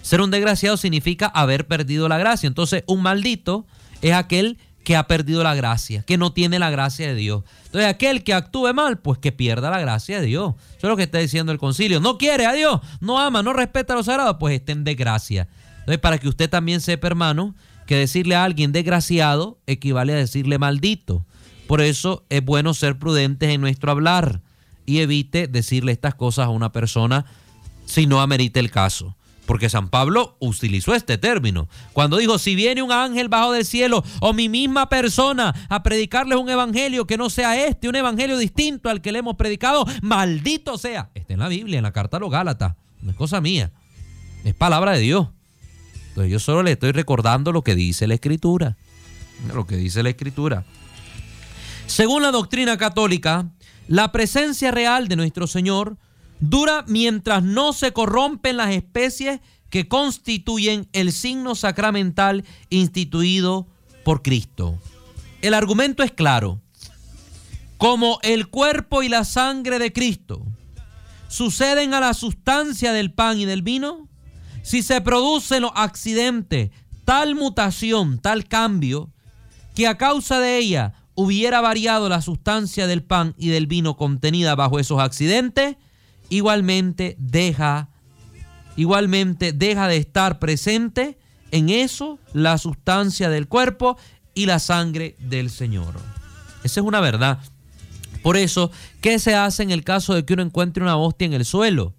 Ser 0.02 0.20
un 0.20 0.32
desgraciado 0.32 0.76
significa 0.76 1.26
haber 1.26 1.68
perdido 1.68 2.08
la 2.08 2.18
gracia. 2.18 2.48
Entonces, 2.48 2.82
un 2.88 3.00
maldito 3.00 3.64
es 4.02 4.12
aquel 4.12 4.58
que 4.82 4.96
ha 4.96 5.06
perdido 5.06 5.44
la 5.44 5.54
gracia, 5.54 6.02
que 6.02 6.18
no 6.18 6.32
tiene 6.32 6.58
la 6.58 6.68
gracia 6.68 7.06
de 7.06 7.14
Dios. 7.14 7.44
Entonces, 7.66 7.88
aquel 7.88 8.24
que 8.24 8.34
actúe 8.34 8.74
mal, 8.74 8.98
pues 8.98 9.20
que 9.20 9.30
pierda 9.30 9.70
la 9.70 9.78
gracia 9.78 10.18
de 10.20 10.26
Dios. 10.26 10.54
Eso 10.70 10.88
es 10.88 10.90
lo 10.90 10.96
que 10.96 11.04
está 11.04 11.18
diciendo 11.18 11.52
el 11.52 11.58
concilio. 11.58 12.00
No 12.00 12.18
quiere 12.18 12.44
a 12.44 12.52
Dios, 12.54 12.80
no 12.98 13.20
ama, 13.20 13.44
no 13.44 13.52
respeta 13.52 13.92
a 13.92 13.96
los 13.96 14.06
sagrados, 14.06 14.38
pues 14.40 14.56
esté 14.56 14.72
en 14.72 14.82
desgracia. 14.82 15.46
Entonces, 15.78 16.00
para 16.00 16.18
que 16.18 16.26
usted 16.26 16.50
también 16.50 16.80
sepa, 16.80 17.06
hermano, 17.06 17.54
que 17.86 17.94
decirle 17.94 18.34
a 18.34 18.42
alguien 18.42 18.72
desgraciado 18.72 19.60
equivale 19.68 20.12
a 20.12 20.16
decirle 20.16 20.58
maldito. 20.58 21.24
Por 21.68 21.82
eso 21.82 22.24
es 22.30 22.44
bueno 22.44 22.74
ser 22.74 22.98
prudentes 22.98 23.48
en 23.50 23.60
nuestro 23.60 23.92
hablar 23.92 24.40
y 24.88 25.00
evite 25.00 25.48
decirle 25.48 25.92
estas 25.92 26.14
cosas 26.14 26.46
a 26.46 26.48
una 26.48 26.72
persona 26.72 27.26
si 27.84 28.06
no 28.06 28.22
amerite 28.22 28.58
el 28.58 28.70
caso. 28.70 29.14
Porque 29.44 29.68
San 29.68 29.90
Pablo 29.90 30.38
utilizó 30.40 30.94
este 30.94 31.18
término. 31.18 31.68
Cuando 31.92 32.16
dijo, 32.16 32.38
si 32.38 32.54
viene 32.54 32.80
un 32.80 32.90
ángel 32.90 33.28
bajo 33.28 33.52
del 33.52 33.66
cielo 33.66 34.02
o 34.20 34.32
mi 34.32 34.48
misma 34.48 34.88
persona 34.88 35.54
a 35.68 35.82
predicarles 35.82 36.38
un 36.38 36.48
evangelio 36.48 37.06
que 37.06 37.18
no 37.18 37.28
sea 37.28 37.66
este, 37.66 37.86
un 37.86 37.96
evangelio 37.96 38.38
distinto 38.38 38.88
al 38.88 39.02
que 39.02 39.12
le 39.12 39.18
hemos 39.18 39.36
predicado, 39.36 39.84
maldito 40.00 40.78
sea. 40.78 41.10
Está 41.14 41.34
en 41.34 41.40
la 41.40 41.48
Biblia, 41.48 41.76
en 41.76 41.82
la 41.82 41.92
carta 41.92 42.16
a 42.16 42.20
los 42.20 42.30
Gálatas. 42.30 42.74
No 43.02 43.10
es 43.10 43.16
cosa 43.16 43.42
mía. 43.42 43.70
Es 44.44 44.54
palabra 44.54 44.92
de 44.92 45.00
Dios. 45.00 45.28
Entonces 46.08 46.32
yo 46.32 46.38
solo 46.38 46.62
le 46.62 46.72
estoy 46.72 46.92
recordando 46.92 47.52
lo 47.52 47.62
que 47.62 47.74
dice 47.74 48.06
la 48.06 48.14
Escritura. 48.14 48.78
Lo 49.54 49.66
que 49.66 49.76
dice 49.76 50.02
la 50.02 50.08
Escritura. 50.08 50.64
Según 51.86 52.22
la 52.22 52.30
doctrina 52.30 52.76
católica, 52.76 53.50
la 53.88 54.12
presencia 54.12 54.70
real 54.70 55.08
de 55.08 55.16
nuestro 55.16 55.46
Señor 55.46 55.96
dura 56.40 56.84
mientras 56.86 57.42
no 57.42 57.72
se 57.72 57.92
corrompen 57.92 58.58
las 58.58 58.70
especies 58.70 59.40
que 59.70 59.88
constituyen 59.88 60.88
el 60.92 61.12
signo 61.12 61.54
sacramental 61.54 62.44
instituido 62.70 63.66
por 64.04 64.22
Cristo. 64.22 64.78
El 65.42 65.54
argumento 65.54 66.02
es 66.02 66.12
claro. 66.12 66.60
Como 67.76 68.18
el 68.22 68.48
cuerpo 68.48 69.02
y 69.02 69.08
la 69.08 69.24
sangre 69.24 69.78
de 69.78 69.92
Cristo 69.92 70.44
suceden 71.28 71.94
a 71.94 72.00
la 72.00 72.14
sustancia 72.14 72.92
del 72.92 73.12
pan 73.12 73.38
y 73.38 73.44
del 73.44 73.62
vino, 73.62 74.08
si 74.62 74.82
se 74.82 75.00
producen 75.00 75.62
los 75.62 75.72
accidentes, 75.74 76.70
tal 77.04 77.34
mutación, 77.34 78.18
tal 78.18 78.48
cambio, 78.48 79.10
que 79.74 79.86
a 79.86 79.96
causa 79.96 80.40
de 80.40 80.58
ella 80.58 80.94
hubiera 81.20 81.60
variado 81.60 82.08
la 82.08 82.22
sustancia 82.22 82.86
del 82.86 83.02
pan 83.02 83.34
y 83.36 83.48
del 83.48 83.66
vino 83.66 83.96
contenida 83.96 84.54
bajo 84.54 84.78
esos 84.78 85.00
accidentes, 85.00 85.74
igualmente 86.28 87.16
deja, 87.18 87.88
igualmente 88.76 89.52
deja 89.52 89.88
de 89.88 89.96
estar 89.96 90.38
presente 90.38 91.18
en 91.50 91.70
eso 91.70 92.20
la 92.34 92.56
sustancia 92.56 93.30
del 93.30 93.48
cuerpo 93.48 93.98
y 94.32 94.46
la 94.46 94.60
sangre 94.60 95.16
del 95.18 95.50
Señor. 95.50 95.96
Esa 96.62 96.78
es 96.78 96.86
una 96.86 97.00
verdad. 97.00 97.40
Por 98.22 98.36
eso, 98.36 98.70
¿qué 99.00 99.18
se 99.18 99.34
hace 99.34 99.64
en 99.64 99.72
el 99.72 99.82
caso 99.82 100.14
de 100.14 100.24
que 100.24 100.34
uno 100.34 100.44
encuentre 100.44 100.84
una 100.84 100.96
hostia 100.96 101.26
en 101.26 101.32
el 101.32 101.44
suelo? 101.44 101.94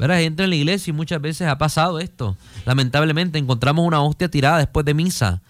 ¿Verdad? 0.00 0.20
Entra 0.22 0.46
en 0.46 0.50
la 0.50 0.56
iglesia 0.56 0.90
y 0.90 0.94
muchas 0.94 1.20
veces 1.20 1.46
ha 1.46 1.58
pasado 1.58 2.00
esto. 2.00 2.36
Lamentablemente 2.66 3.38
encontramos 3.38 3.86
una 3.86 4.02
hostia 4.02 4.28
tirada 4.28 4.58
después 4.58 4.84
de 4.84 4.94
misa. 4.94 5.42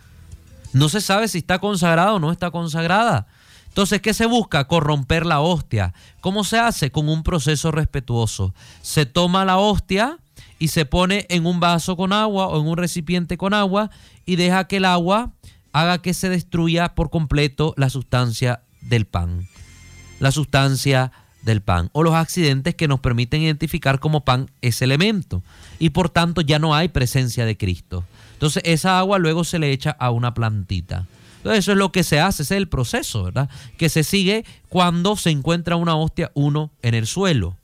No 0.74 0.88
se 0.88 1.00
sabe 1.00 1.28
si 1.28 1.38
está 1.38 1.60
consagrada 1.60 2.12
o 2.12 2.18
no 2.18 2.30
está 2.30 2.50
consagrada. 2.50 3.26
Entonces, 3.68 4.02
¿qué 4.02 4.12
se 4.12 4.26
busca? 4.26 4.66
Corromper 4.66 5.24
la 5.24 5.40
hostia. 5.40 5.94
¿Cómo 6.20 6.44
se 6.44 6.58
hace? 6.58 6.90
Con 6.90 7.08
un 7.08 7.22
proceso 7.22 7.70
respetuoso. 7.70 8.54
Se 8.82 9.06
toma 9.06 9.44
la 9.44 9.56
hostia 9.56 10.18
y 10.58 10.68
se 10.68 10.84
pone 10.84 11.26
en 11.28 11.46
un 11.46 11.60
vaso 11.60 11.96
con 11.96 12.12
agua 12.12 12.48
o 12.48 12.60
en 12.60 12.66
un 12.66 12.76
recipiente 12.76 13.36
con 13.36 13.54
agua 13.54 13.90
y 14.26 14.36
deja 14.36 14.66
que 14.66 14.76
el 14.78 14.84
agua 14.84 15.32
haga 15.72 15.98
que 15.98 16.12
se 16.12 16.28
destruya 16.28 16.94
por 16.94 17.10
completo 17.10 17.72
la 17.76 17.88
sustancia 17.88 18.62
del 18.80 19.06
pan. 19.06 19.48
La 20.20 20.32
sustancia 20.32 21.12
del 21.42 21.60
pan 21.60 21.90
o 21.92 22.02
los 22.02 22.14
accidentes 22.14 22.74
que 22.74 22.88
nos 22.88 23.00
permiten 23.00 23.42
identificar 23.42 24.00
como 24.00 24.24
pan 24.24 24.50
ese 24.60 24.84
elemento 24.84 25.42
y 25.78 25.90
por 25.90 26.08
tanto 26.08 26.40
ya 26.40 26.58
no 26.58 26.74
hay 26.74 26.88
presencia 26.88 27.44
de 27.44 27.56
Cristo. 27.56 28.04
Entonces 28.34 28.62
esa 28.66 28.98
agua 28.98 29.18
luego 29.18 29.44
se 29.44 29.58
le 29.58 29.72
echa 29.72 29.90
a 29.90 30.10
una 30.10 30.34
plantita. 30.34 31.06
Entonces 31.38 31.64
eso 31.64 31.72
es 31.72 31.78
lo 31.78 31.92
que 31.92 32.04
se 32.04 32.20
hace, 32.20 32.42
ese 32.42 32.54
es 32.54 32.58
el 32.58 32.68
proceso, 32.68 33.24
¿verdad? 33.24 33.48
Que 33.76 33.88
se 33.88 34.04
sigue 34.04 34.44
cuando 34.68 35.16
se 35.16 35.30
encuentra 35.30 35.76
una 35.76 35.96
hostia 35.96 36.30
uno 36.34 36.70
en 36.82 36.94
el 36.94 37.06
suelo. 37.06 37.56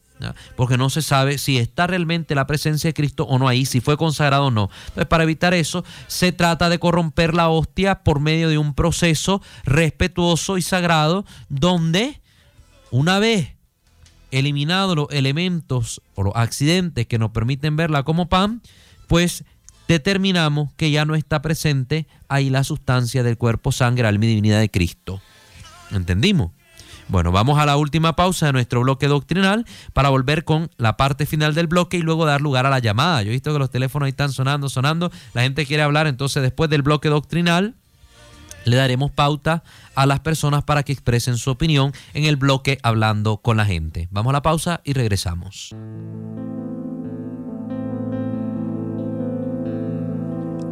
Porque 0.56 0.76
no 0.76 0.90
se 0.90 1.00
sabe 1.02 1.38
si 1.38 1.56
está 1.56 1.86
realmente 1.86 2.34
la 2.34 2.46
presencia 2.46 2.88
de 2.88 2.94
Cristo 2.94 3.24
o 3.24 3.38
no 3.38 3.48
ahí, 3.48 3.64
si 3.64 3.80
fue 3.80 3.96
consagrado 3.96 4.46
o 4.46 4.50
no. 4.50 4.68
Entonces, 4.88 5.06
para 5.06 5.24
evitar 5.24 5.54
eso, 5.54 5.84
se 6.08 6.32
trata 6.32 6.68
de 6.68 6.78
corromper 6.78 7.34
la 7.34 7.48
hostia 7.48 8.02
por 8.02 8.20
medio 8.20 8.48
de 8.48 8.58
un 8.58 8.74
proceso 8.74 9.40
respetuoso 9.64 10.58
y 10.58 10.62
sagrado, 10.62 11.24
donde 11.48 12.20
una 12.90 13.18
vez 13.18 13.54
eliminados 14.30 14.94
los 14.94 15.08
elementos 15.10 16.02
o 16.14 16.22
los 16.22 16.36
accidentes 16.36 17.06
que 17.06 17.18
nos 17.18 17.30
permiten 17.30 17.76
verla 17.76 18.02
como 18.02 18.28
pan, 18.28 18.62
pues 19.06 19.44
determinamos 19.90 20.72
que 20.76 20.92
ya 20.92 21.04
no 21.04 21.16
está 21.16 21.42
presente 21.42 22.06
ahí 22.28 22.48
la 22.48 22.62
sustancia 22.62 23.24
del 23.24 23.36
cuerpo, 23.36 23.72
sangre, 23.72 24.06
alma 24.06 24.24
y 24.24 24.28
divinidad 24.28 24.60
de 24.60 24.70
Cristo. 24.70 25.20
¿Entendimos? 25.90 26.52
Bueno, 27.08 27.32
vamos 27.32 27.58
a 27.58 27.66
la 27.66 27.76
última 27.76 28.14
pausa 28.14 28.46
de 28.46 28.52
nuestro 28.52 28.82
bloque 28.82 29.08
doctrinal 29.08 29.66
para 29.92 30.10
volver 30.10 30.44
con 30.44 30.70
la 30.76 30.96
parte 30.96 31.26
final 31.26 31.56
del 31.56 31.66
bloque 31.66 31.96
y 31.96 32.02
luego 32.02 32.24
dar 32.24 32.40
lugar 32.40 32.66
a 32.66 32.70
la 32.70 32.78
llamada. 32.78 33.24
Yo 33.24 33.30
he 33.30 33.32
visto 33.32 33.52
que 33.52 33.58
los 33.58 33.68
teléfonos 33.68 34.06
ahí 34.06 34.10
están 34.10 34.30
sonando, 34.30 34.68
sonando. 34.68 35.10
La 35.34 35.42
gente 35.42 35.66
quiere 35.66 35.82
hablar, 35.82 36.06
entonces 36.06 36.40
después 36.40 36.70
del 36.70 36.82
bloque 36.82 37.08
doctrinal 37.08 37.74
le 38.64 38.76
daremos 38.76 39.10
pauta 39.10 39.64
a 39.96 40.06
las 40.06 40.20
personas 40.20 40.62
para 40.62 40.84
que 40.84 40.92
expresen 40.92 41.36
su 41.36 41.50
opinión 41.50 41.92
en 42.14 42.26
el 42.26 42.36
bloque 42.36 42.78
hablando 42.84 43.38
con 43.38 43.56
la 43.56 43.66
gente. 43.66 44.06
Vamos 44.12 44.30
a 44.30 44.34
la 44.34 44.42
pausa 44.42 44.80
y 44.84 44.92
regresamos. 44.92 45.74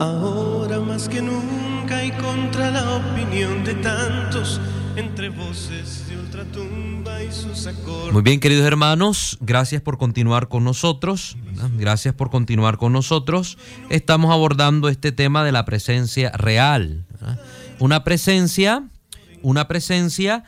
Ahora 0.00 0.78
más 0.78 1.08
que 1.08 1.20
nunca 1.20 2.04
y 2.04 2.12
contra 2.12 2.70
la 2.70 2.96
opinión 2.96 3.64
de 3.64 3.74
tantos 3.74 4.60
entre 4.94 5.28
voces 5.28 6.08
de 6.08 6.16
ultratumba 6.16 7.20
y 7.22 7.32
sus 7.32 7.66
acordes. 7.66 8.12
Muy 8.12 8.22
bien, 8.22 8.38
queridos 8.38 8.64
hermanos, 8.64 9.38
gracias 9.40 9.82
por 9.82 9.98
continuar 9.98 10.48
con 10.48 10.62
nosotros. 10.62 11.36
Gracias 11.76 12.14
por 12.14 12.30
continuar 12.30 12.78
con 12.78 12.92
nosotros. 12.92 13.58
Estamos 13.90 14.32
abordando 14.32 14.88
este 14.88 15.10
tema 15.10 15.42
de 15.42 15.50
la 15.50 15.64
presencia 15.64 16.30
real. 16.30 17.04
Una 17.80 18.04
presencia, 18.04 18.84
una 19.42 19.66
presencia 19.66 20.44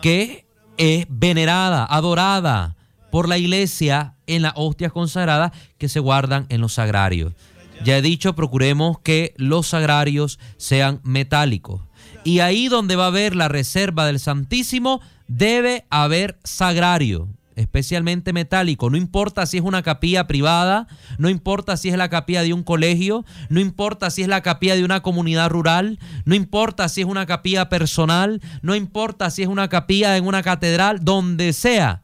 que 0.00 0.46
es 0.78 1.06
venerada, 1.10 1.84
adorada 1.84 2.74
por 3.10 3.28
la 3.28 3.36
iglesia 3.36 4.14
en 4.26 4.40
las 4.40 4.54
hostias 4.56 4.92
consagradas 4.92 5.52
que 5.76 5.90
se 5.90 6.00
guardan 6.00 6.46
en 6.48 6.62
los 6.62 6.72
sagrarios. 6.72 7.34
Ya 7.82 7.98
he 7.98 8.02
dicho, 8.02 8.34
procuremos 8.34 8.98
que 9.00 9.34
los 9.36 9.66
sagrarios 9.68 10.38
sean 10.56 11.00
metálicos. 11.02 11.82
Y 12.24 12.40
ahí 12.40 12.68
donde 12.68 12.96
va 12.96 13.04
a 13.04 13.08
haber 13.08 13.36
la 13.36 13.48
reserva 13.48 14.06
del 14.06 14.18
Santísimo, 14.18 15.00
debe 15.26 15.84
haber 15.90 16.38
sagrario, 16.44 17.28
especialmente 17.56 18.32
metálico. 18.32 18.90
No 18.90 18.96
importa 18.96 19.46
si 19.46 19.58
es 19.58 19.62
una 19.62 19.82
capilla 19.82 20.26
privada, 20.26 20.86
no 21.18 21.28
importa 21.28 21.76
si 21.76 21.88
es 21.88 21.96
la 21.96 22.08
capilla 22.08 22.42
de 22.42 22.52
un 22.52 22.62
colegio, 22.62 23.24
no 23.48 23.60
importa 23.60 24.10
si 24.10 24.22
es 24.22 24.28
la 24.28 24.42
capilla 24.42 24.74
de 24.74 24.84
una 24.84 25.02
comunidad 25.02 25.50
rural, 25.50 25.98
no 26.24 26.34
importa 26.34 26.88
si 26.88 27.02
es 27.02 27.06
una 27.06 27.26
capilla 27.26 27.68
personal, 27.68 28.40
no 28.62 28.74
importa 28.74 29.30
si 29.30 29.42
es 29.42 29.48
una 29.48 29.68
capilla 29.68 30.16
en 30.16 30.26
una 30.26 30.42
catedral, 30.42 31.04
donde 31.04 31.52
sea. 31.52 32.02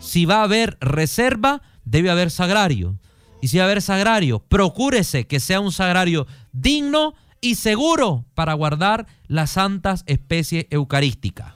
Si 0.00 0.24
va 0.24 0.40
a 0.40 0.44
haber 0.44 0.76
reserva, 0.80 1.62
debe 1.84 2.10
haber 2.10 2.30
sagrario. 2.30 2.98
Y 3.44 3.48
si 3.48 3.58
va 3.58 3.64
a 3.64 3.66
haber 3.66 3.82
sagrario, 3.82 4.38
procúrese 4.38 5.26
que 5.26 5.38
sea 5.38 5.60
un 5.60 5.70
sagrario 5.70 6.26
digno 6.52 7.12
y 7.42 7.56
seguro 7.56 8.24
para 8.34 8.54
guardar 8.54 9.06
las 9.28 9.50
santas 9.50 10.02
especies 10.06 10.64
eucarísticas. 10.70 11.52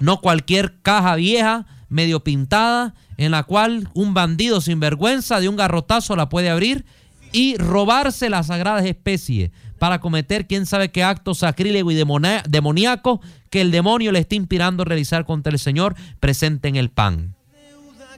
No 0.00 0.20
cualquier 0.20 0.80
caja 0.82 1.14
vieja, 1.14 1.66
medio 1.88 2.24
pintada, 2.24 2.94
en 3.18 3.30
la 3.30 3.44
cual 3.44 3.88
un 3.94 4.14
bandido 4.14 4.60
sin 4.60 4.80
vergüenza 4.80 5.38
de 5.38 5.48
un 5.48 5.54
garrotazo 5.54 6.16
la 6.16 6.28
puede 6.28 6.50
abrir 6.50 6.84
y 7.30 7.56
robarse 7.56 8.28
las 8.28 8.48
sagradas 8.48 8.84
especies 8.84 9.52
para 9.78 10.00
cometer 10.00 10.48
quién 10.48 10.66
sabe 10.66 10.90
qué 10.90 11.04
acto 11.04 11.36
sacrílego 11.36 11.92
y 11.92 11.94
demoníaco 11.94 13.20
que 13.48 13.60
el 13.60 13.70
demonio 13.70 14.10
le 14.10 14.18
está 14.18 14.34
inspirando 14.34 14.82
a 14.82 14.86
realizar 14.86 15.24
contra 15.24 15.52
el 15.52 15.60
Señor 15.60 15.94
presente 16.18 16.66
en 16.66 16.74
el 16.74 16.90
pan. 16.90 17.36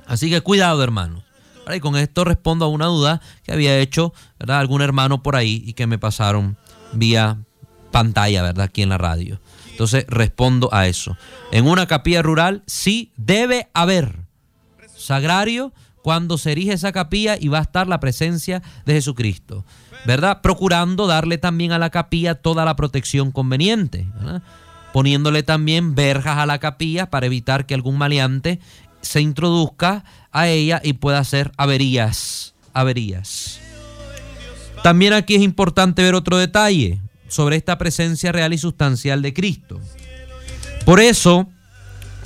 Así 0.06 0.30
que 0.30 0.40
cuidado, 0.40 0.82
hermanos. 0.82 1.23
Y 1.74 1.80
con 1.80 1.96
esto 1.96 2.24
respondo 2.24 2.64
a 2.64 2.68
una 2.68 2.86
duda 2.86 3.20
que 3.42 3.52
había 3.52 3.78
hecho 3.78 4.12
algún 4.46 4.82
hermano 4.82 5.22
por 5.22 5.36
ahí 5.36 5.62
y 5.66 5.72
que 5.72 5.86
me 5.86 5.98
pasaron 5.98 6.56
vía 6.92 7.38
pantalla, 7.90 8.42
¿verdad? 8.42 8.64
Aquí 8.64 8.82
en 8.82 8.88
la 8.88 8.98
radio. 8.98 9.40
Entonces 9.70 10.04
respondo 10.08 10.68
a 10.72 10.86
eso. 10.86 11.16
En 11.52 11.66
una 11.66 11.86
capilla 11.86 12.22
rural 12.22 12.62
sí 12.66 13.12
debe 13.16 13.68
haber 13.72 14.18
sagrario 14.96 15.72
cuando 16.02 16.38
se 16.38 16.52
erige 16.52 16.74
esa 16.74 16.92
capilla 16.92 17.36
y 17.40 17.48
va 17.48 17.58
a 17.58 17.62
estar 17.62 17.88
la 17.88 17.98
presencia 17.98 18.62
de 18.84 18.92
Jesucristo, 18.92 19.64
¿verdad? 20.04 20.42
Procurando 20.42 21.06
darle 21.06 21.38
también 21.38 21.72
a 21.72 21.78
la 21.78 21.90
capilla 21.90 22.34
toda 22.34 22.64
la 22.64 22.76
protección 22.76 23.32
conveniente, 23.32 24.06
poniéndole 24.92 25.42
también 25.42 25.94
verjas 25.94 26.36
a 26.36 26.46
la 26.46 26.58
capilla 26.58 27.08
para 27.08 27.26
evitar 27.26 27.64
que 27.64 27.74
algún 27.74 27.96
maleante 27.96 28.60
se 29.04 29.20
introduzca 29.20 30.04
a 30.32 30.48
ella 30.48 30.80
y 30.82 30.94
pueda 30.94 31.18
hacer 31.18 31.52
averías, 31.56 32.54
averías. 32.72 33.60
También 34.82 35.12
aquí 35.12 35.36
es 35.36 35.42
importante 35.42 36.02
ver 36.02 36.14
otro 36.14 36.36
detalle 36.36 37.00
sobre 37.28 37.56
esta 37.56 37.78
presencia 37.78 38.32
real 38.32 38.52
y 38.52 38.58
sustancial 38.58 39.22
de 39.22 39.32
Cristo. 39.32 39.80
Por 40.84 41.00
eso, 41.00 41.48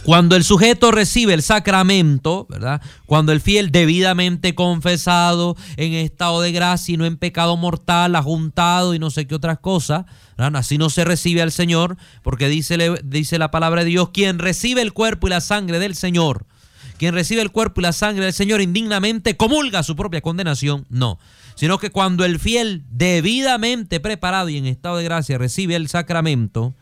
cuando 0.02 0.36
el 0.36 0.42
sujeto 0.42 0.90
recibe 0.90 1.34
el 1.34 1.42
sacramento, 1.42 2.46
¿verdad? 2.48 2.80
Cuando 3.06 3.32
el 3.32 3.40
fiel 3.40 3.70
debidamente 3.70 4.54
confesado 4.54 5.56
en 5.76 5.92
estado 5.92 6.40
de 6.40 6.50
gracia 6.50 6.94
y 6.94 6.96
no 6.96 7.04
en 7.04 7.16
pecado 7.16 7.56
mortal, 7.56 8.16
ajuntado 8.16 8.94
y 8.94 8.98
no 8.98 9.10
sé 9.10 9.26
qué 9.26 9.34
otras 9.34 9.58
cosas, 9.58 10.06
así 10.36 10.78
no 10.78 10.90
se 10.90 11.04
recibe 11.04 11.42
al 11.42 11.52
Señor, 11.52 11.96
porque 12.22 12.48
dice, 12.48 12.78
dice 13.04 13.38
la 13.38 13.50
palabra 13.50 13.84
de 13.84 13.90
Dios, 13.90 14.08
quien 14.08 14.38
recibe 14.38 14.82
el 14.82 14.92
cuerpo 14.92 15.26
y 15.26 15.30
la 15.30 15.40
sangre 15.40 15.78
del 15.78 15.94
Señor, 15.94 16.46
quien 16.98 17.14
recibe 17.14 17.42
el 17.42 17.50
cuerpo 17.50 17.80
y 17.80 17.84
la 17.84 17.92
sangre 17.92 18.24
del 18.24 18.34
Señor 18.34 18.60
indignamente 18.60 19.36
comulga 19.36 19.82
su 19.82 19.96
propia 19.96 20.20
condenación. 20.20 20.84
No, 20.90 21.18
sino 21.54 21.78
que 21.78 21.90
cuando 21.90 22.24
el 22.24 22.38
fiel 22.38 22.84
debidamente 22.90 24.00
preparado 24.00 24.48
y 24.48 24.58
en 24.58 24.66
estado 24.66 24.98
de 24.98 25.04
gracia 25.04 25.38
recibe 25.38 25.76
el 25.76 25.88
sacramento, 25.88 26.74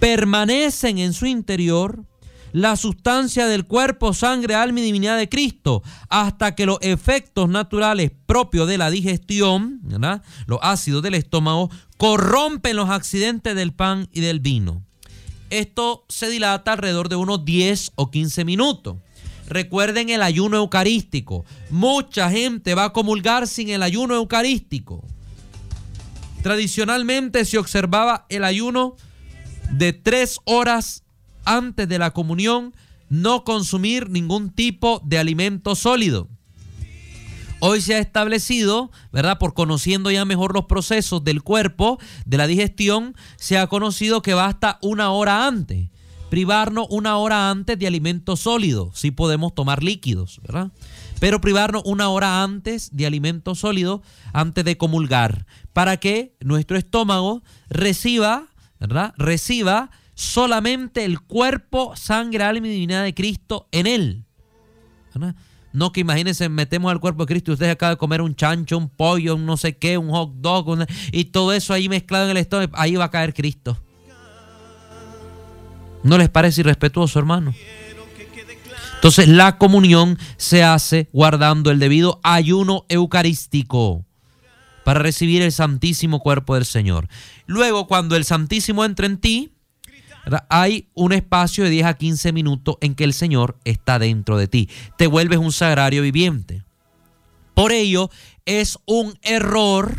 permanecen 0.00 0.98
en 0.98 1.12
su 1.12 1.26
interior 1.26 2.04
la 2.52 2.76
sustancia 2.76 3.46
del 3.46 3.66
cuerpo, 3.66 4.14
sangre, 4.14 4.54
alma 4.54 4.80
y 4.80 4.84
divinidad 4.84 5.18
de 5.18 5.28
Cristo, 5.28 5.82
hasta 6.08 6.54
que 6.54 6.66
los 6.66 6.78
efectos 6.80 7.48
naturales 7.48 8.12
propios 8.26 8.68
de 8.68 8.78
la 8.78 8.90
digestión, 8.90 9.80
los 10.46 10.58
ácidos 10.62 11.02
del 11.02 11.14
estómago, 11.14 11.70
corrompen 11.96 12.76
los 12.76 12.88
accidentes 12.90 13.54
del 13.54 13.72
pan 13.72 14.08
y 14.12 14.20
del 14.20 14.40
vino. 14.40 14.82
Esto 15.50 16.04
se 16.08 16.28
dilata 16.28 16.72
alrededor 16.72 17.08
de 17.08 17.16
unos 17.16 17.44
10 17.44 17.92
o 17.96 18.10
15 18.10 18.44
minutos. 18.44 18.96
Recuerden 19.48 20.10
el 20.10 20.22
ayuno 20.22 20.58
eucarístico. 20.58 21.46
Mucha 21.70 22.30
gente 22.30 22.74
va 22.74 22.84
a 22.84 22.92
comulgar 22.92 23.48
sin 23.48 23.70
el 23.70 23.82
ayuno 23.82 24.14
eucarístico. 24.14 25.02
Tradicionalmente 26.42 27.46
se 27.46 27.56
observaba 27.56 28.26
el 28.28 28.44
ayuno 28.44 28.96
de 29.70 29.94
tres 29.94 30.38
horas 30.44 31.02
antes 31.46 31.88
de 31.88 31.98
la 31.98 32.10
comunión, 32.10 32.74
no 33.08 33.42
consumir 33.44 34.10
ningún 34.10 34.50
tipo 34.50 35.00
de 35.04 35.18
alimento 35.18 35.74
sólido. 35.74 36.28
Hoy 37.60 37.80
se 37.80 37.94
ha 37.94 37.98
establecido, 37.98 38.92
¿verdad? 39.12 39.38
Por 39.38 39.54
conociendo 39.54 40.10
ya 40.10 40.26
mejor 40.26 40.54
los 40.54 40.66
procesos 40.66 41.24
del 41.24 41.42
cuerpo, 41.42 41.98
de 42.26 42.36
la 42.36 42.46
digestión, 42.46 43.16
se 43.36 43.56
ha 43.56 43.66
conocido 43.66 44.20
que 44.20 44.34
basta 44.34 44.78
una 44.82 45.10
hora 45.10 45.46
antes. 45.46 45.88
Privarnos 46.30 46.86
una 46.90 47.16
hora 47.16 47.50
antes 47.50 47.78
de 47.78 47.86
alimentos 47.86 48.40
sólidos. 48.40 48.98
Sí 48.98 49.10
podemos 49.10 49.54
tomar 49.54 49.82
líquidos, 49.82 50.40
¿verdad? 50.42 50.70
Pero 51.20 51.40
privarnos 51.40 51.82
una 51.84 52.10
hora 52.10 52.42
antes 52.42 52.94
de 52.94 53.06
alimentos 53.06 53.60
sólidos, 53.60 54.00
antes 54.32 54.64
de 54.64 54.76
comulgar, 54.76 55.46
para 55.72 55.96
que 55.96 56.36
nuestro 56.40 56.76
estómago 56.76 57.42
reciba, 57.70 58.48
¿verdad? 58.78 59.14
Reciba 59.16 59.90
solamente 60.14 61.04
el 61.04 61.20
cuerpo, 61.20 61.96
sangre, 61.96 62.44
alma 62.44 62.66
y 62.66 62.70
divinidad 62.70 63.04
de 63.04 63.14
Cristo 63.14 63.68
en 63.72 63.86
él. 63.86 64.24
¿verdad? 65.14 65.34
No 65.72 65.92
que 65.92 66.00
imagínense, 66.00 66.48
metemos 66.48 66.90
al 66.90 67.00
cuerpo 67.00 67.24
de 67.24 67.28
Cristo 67.28 67.52
y 67.52 67.54
usted 67.54 67.70
acaba 67.70 67.90
de 67.90 67.98
comer 67.98 68.22
un 68.22 68.34
chancho, 68.34 68.76
un 68.76 68.88
pollo, 68.88 69.34
un 69.34 69.46
no 69.46 69.56
sé 69.56 69.76
qué, 69.76 69.98
un 69.98 70.10
hot 70.10 70.32
dog, 70.36 70.86
y 71.12 71.26
todo 71.26 71.52
eso 71.52 71.72
ahí 71.72 71.88
mezclado 71.88 72.24
en 72.24 72.32
el 72.32 72.36
estómago, 72.36 72.72
ahí 72.74 72.96
va 72.96 73.04
a 73.04 73.10
caer 73.10 73.34
Cristo. 73.34 73.78
¿No 76.02 76.18
les 76.18 76.28
parece 76.28 76.60
irrespetuoso, 76.60 77.18
hermano? 77.18 77.54
Entonces 78.94 79.28
la 79.28 79.58
comunión 79.58 80.18
se 80.36 80.64
hace 80.64 81.08
guardando 81.12 81.70
el 81.70 81.78
debido 81.78 82.20
ayuno 82.24 82.84
eucarístico 82.88 84.04
para 84.84 85.00
recibir 85.00 85.42
el 85.42 85.52
santísimo 85.52 86.18
cuerpo 86.18 86.54
del 86.54 86.64
Señor. 86.64 87.08
Luego, 87.46 87.86
cuando 87.86 88.16
el 88.16 88.24
santísimo 88.24 88.84
entra 88.84 89.06
en 89.06 89.18
ti, 89.18 89.52
hay 90.48 90.88
un 90.94 91.12
espacio 91.12 91.64
de 91.64 91.70
10 91.70 91.86
a 91.86 91.94
15 91.94 92.32
minutos 92.32 92.76
en 92.80 92.94
que 92.94 93.04
el 93.04 93.12
Señor 93.12 93.58
está 93.64 93.98
dentro 93.98 94.36
de 94.36 94.48
ti. 94.48 94.68
Te 94.96 95.06
vuelves 95.06 95.38
un 95.38 95.52
sagrario 95.52 96.02
viviente. 96.02 96.64
Por 97.54 97.72
ello, 97.72 98.10
es 98.46 98.78
un 98.86 99.18
error 99.22 99.96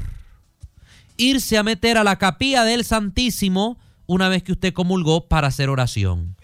irse 1.17 1.57
a 1.57 1.63
meter 1.63 1.97
a 1.97 2.03
la 2.03 2.17
capilla 2.17 2.63
del 2.63 2.83
Santísimo 2.83 3.77
una 4.09 4.27
vez 4.27 4.43
que 4.43 4.51
usted 4.51 4.73
comulgó 4.73 5.27
para 5.27 5.47
hacer 5.47 5.69
oración. 5.69 6.35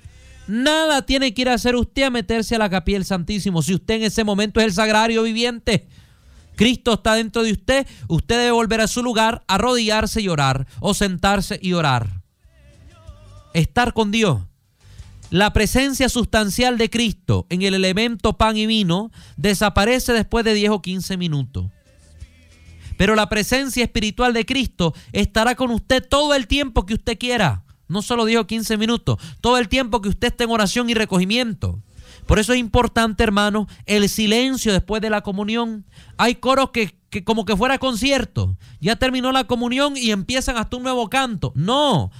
Nada 0.47 1.05
tiene 1.05 1.34
que 1.34 1.41
ir 1.41 1.49
a 1.49 1.55
hacer 1.55 1.76
usted 1.76 2.03
a 2.03 2.09
meterse 2.09 2.55
a 2.55 2.59
la 2.59 2.70
capilla 2.70 2.97
del 2.97 3.05
Santísimo 3.05 3.61
si 3.61 3.74
usted 3.74 3.95
en 3.95 4.03
ese 4.03 4.24
momento 4.24 4.59
es 4.59 4.68
el 4.68 4.74
sagrario 4.74 5.24
viviente. 5.24 5.88
Cristo 6.55 6.93
está 6.93 7.16
dentro 7.16 7.43
de 7.43 7.51
usted, 7.51 7.88
usted 8.07 8.38
debe 8.38 8.51
volver 8.51 8.80
a 8.80 8.88
su 8.88 9.03
lugar, 9.03 9.43
arrodillarse 9.47 10.22
y 10.22 10.30
orar, 10.30 10.68
o 10.80 10.93
sentarse 10.93 11.59
y 11.61 11.74
orar 11.74 12.26
estar 13.55 13.93
con 13.93 14.11
Dios. 14.11 14.41
La 15.32 15.53
presencia 15.53 16.07
sustancial 16.09 16.78
de 16.78 16.89
Cristo 16.89 17.47
en 17.49 17.63
el 17.63 17.74
elemento 17.74 18.34
pan 18.34 18.57
y 18.57 18.68
vino 18.68 19.11
desaparece 19.38 20.13
después 20.13 20.45
de 20.45 20.53
10 20.53 20.72
o 20.72 20.82
15 20.82 21.18
minutos. 21.18 21.72
Pero 22.98 23.16
la 23.16 23.30
presencia 23.30 23.84
espiritual 23.84 24.34
de 24.34 24.46
Cristo 24.46 24.93
estará 25.12 25.56
con 25.56 25.72
usted 25.72 26.04
todo 26.08 26.34
el 26.34 26.48
tiempo 26.48 26.86
que 26.86 26.93
usted 26.93 27.18
quiera. 27.18 27.64
No 27.88 28.02
solo 28.02 28.26
10 28.26 28.39
o 28.39 28.48
15 28.48 28.78
minutos, 28.78 29.20
todo 29.41 29.58
el 29.58 29.70
tiempo 29.70 30.02
que 30.02 30.10
usted 30.10 30.30
esté 30.30 30.46
en 30.46 30.52
oración 30.52 30.89
y 30.89 30.93
recogimiento. 30.96 31.82
Por 32.26 32.39
eso 32.39 32.54
es 32.54 32.60
importante, 32.60 33.24
hermano, 33.24 33.68
el 33.86 34.10
silencio 34.10 34.74
después 34.74 35.02
de 35.02 35.12
la 35.12 35.22
comunión. 35.22 35.86
Hay 36.18 36.36
coros 36.36 36.72
que, 36.72 36.98
que, 37.10 37.24
como 37.24 37.46
que 37.46 37.56
fuera 37.56 37.78
concierto. 37.78 38.58
Ya 38.80 38.96
terminó 38.96 39.32
la 39.32 39.43
comunión 39.43 39.96
y 39.96 40.12
empiezan 40.12 40.58
hasta 40.58 40.78
un 40.78 40.84
nuevo 40.84 41.10
canto. 41.10 41.52
No, 41.56 42.12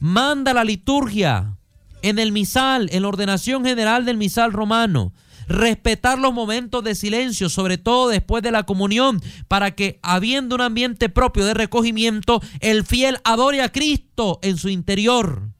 manda 0.00 0.52
la 0.52 0.64
liturgia 0.64 1.56
en 2.02 2.18
el 2.18 2.32
misal, 2.32 2.88
en 2.92 3.02
la 3.02 3.08
ordenación 3.08 3.64
general 3.64 4.04
del 4.04 4.16
misal 4.16 4.52
romano. 4.52 5.12
Respetar 5.52 6.18
los 6.18 6.32
momentos 6.32 6.82
de 6.82 6.94
silencio, 6.94 7.50
sobre 7.50 7.76
todo 7.76 8.08
después 8.08 8.42
de 8.42 8.50
la 8.50 8.62
comunión, 8.62 9.20
para 9.48 9.72
que, 9.72 10.00
habiendo 10.02 10.54
un 10.54 10.62
ambiente 10.62 11.10
propio 11.10 11.44
de 11.44 11.52
recogimiento, 11.52 12.40
el 12.60 12.84
fiel 12.84 13.18
adore 13.22 13.60
a 13.60 13.70
Cristo 13.70 14.38
en 14.42 14.56
su 14.56 14.70
interior. 14.70 15.50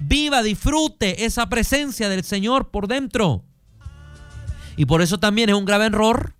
Viva, 0.00 0.42
disfrute 0.42 1.26
esa 1.26 1.50
presencia 1.50 2.08
del 2.08 2.24
Señor 2.24 2.70
por 2.70 2.88
dentro. 2.88 3.44
Y 4.76 4.86
por 4.86 5.02
eso 5.02 5.18
también 5.18 5.50
es 5.50 5.54
un 5.54 5.66
grave 5.66 5.86
error 5.86 6.34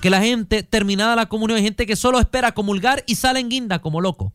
que 0.00 0.10
la 0.10 0.20
gente, 0.20 0.62
terminada 0.62 1.16
la 1.16 1.26
comunión, 1.26 1.58
hay 1.58 1.64
gente 1.64 1.86
que 1.86 1.96
solo 1.96 2.20
espera 2.20 2.54
comulgar 2.54 3.02
y 3.08 3.16
sale 3.16 3.40
en 3.40 3.48
guinda 3.48 3.80
como 3.80 4.00
loco. 4.00 4.32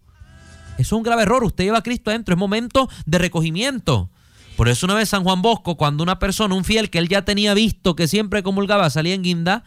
Es 0.78 0.92
un 0.92 1.04
grave 1.04 1.24
error. 1.24 1.44
Usted 1.44 1.64
lleva 1.64 1.80
a 1.80 1.84
Cristo 1.84 2.10
adentro. 2.10 2.36
Es 2.36 2.40
momento 2.40 2.90
de 3.06 3.18
recogimiento. 3.18 4.10
Por 4.58 4.70
eso 4.70 4.88
una 4.88 4.96
vez 4.96 5.10
San 5.10 5.24
Juan 5.24 5.44
Bosco, 5.44 5.78
cuando 5.78 6.02
una 6.02 6.18
persona, 6.18 6.56
un 6.56 6.66
fiel 6.66 6.90
que 6.90 6.98
él 6.98 7.08
ya 7.08 7.24
tenía 7.24 7.54
visto 7.54 7.96
que 7.96 8.08
siempre 8.08 8.42
comulgaba, 8.42 8.90
salía 8.90 9.14
en 9.14 9.22
guinda, 9.22 9.64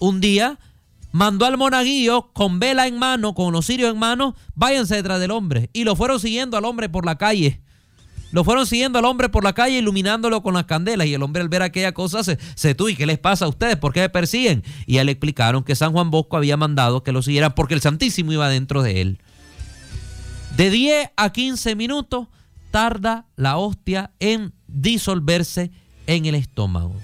un 0.00 0.20
día 0.20 0.58
mandó 1.12 1.46
al 1.46 1.56
monaguillo 1.56 2.32
con 2.32 2.58
vela 2.58 2.88
en 2.88 2.98
mano, 2.98 3.34
con 3.34 3.52
los 3.52 3.66
cirios 3.66 3.92
en 3.92 3.98
mano, 4.00 4.34
váyanse 4.56 4.96
detrás 4.96 5.20
del 5.20 5.30
hombre. 5.30 5.70
Y 5.72 5.84
lo 5.84 5.94
fueron 5.94 6.18
siguiendo 6.18 6.56
al 6.56 6.64
hombre 6.64 6.88
por 6.88 7.06
la 7.06 7.16
calle. 7.16 7.62
Lo 8.32 8.42
fueron 8.42 8.66
siguiendo 8.66 8.98
al 8.98 9.04
hombre 9.04 9.28
por 9.28 9.44
la 9.44 9.52
calle, 9.52 9.78
iluminándolo 9.78 10.42
con 10.42 10.54
las 10.54 10.64
candelas. 10.64 11.06
Y 11.06 11.14
el 11.14 11.22
hombre 11.22 11.40
al 11.40 11.48
ver 11.48 11.62
aquella 11.62 11.92
cosa 11.92 12.24
se, 12.24 12.36
se 12.56 12.76
¿y 12.76 12.96
qué 12.96 13.06
les 13.06 13.20
pasa 13.20 13.44
a 13.44 13.48
ustedes? 13.48 13.76
¿Por 13.76 13.92
qué 13.92 14.00
me 14.00 14.08
persiguen? 14.08 14.64
Y 14.86 14.94
ya 14.94 15.04
le 15.04 15.12
explicaron 15.12 15.62
que 15.62 15.76
San 15.76 15.92
Juan 15.92 16.10
Bosco 16.10 16.36
había 16.36 16.56
mandado 16.56 17.04
que 17.04 17.12
lo 17.12 17.22
siguieran 17.22 17.54
porque 17.54 17.74
el 17.74 17.80
Santísimo 17.80 18.32
iba 18.32 18.48
dentro 18.48 18.82
de 18.82 19.00
él. 19.00 19.20
De 20.56 20.70
10 20.70 21.10
a 21.16 21.30
15 21.30 21.76
minutos 21.76 22.26
tarda 22.74 23.26
la 23.36 23.56
hostia 23.56 24.10
en 24.18 24.52
disolverse 24.66 25.70
en 26.08 26.26
el 26.26 26.34
estómago. 26.34 26.96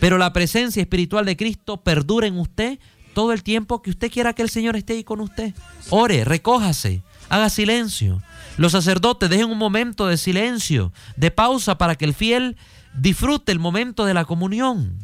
Pero 0.00 0.18
la 0.18 0.34
presencia 0.34 0.82
espiritual 0.82 1.24
de 1.24 1.34
Cristo 1.34 1.78
perdura 1.78 2.26
en 2.26 2.38
usted 2.38 2.78
todo 3.14 3.32
el 3.32 3.42
tiempo 3.42 3.80
que 3.80 3.88
usted 3.88 4.12
quiera 4.12 4.34
que 4.34 4.42
el 4.42 4.50
Señor 4.50 4.76
esté 4.76 4.92
ahí 4.92 5.02
con 5.02 5.22
usted. 5.22 5.54
Ore, 5.88 6.26
recójase, 6.26 7.02
haga 7.30 7.48
silencio. 7.48 8.22
Los 8.58 8.72
sacerdotes 8.72 9.30
dejen 9.30 9.50
un 9.50 9.56
momento 9.56 10.08
de 10.08 10.18
silencio, 10.18 10.92
de 11.16 11.30
pausa 11.30 11.78
para 11.78 11.94
que 11.94 12.04
el 12.04 12.12
fiel 12.12 12.58
disfrute 12.92 13.50
el 13.50 13.58
momento 13.58 14.04
de 14.04 14.12
la 14.12 14.26
comunión. 14.26 14.98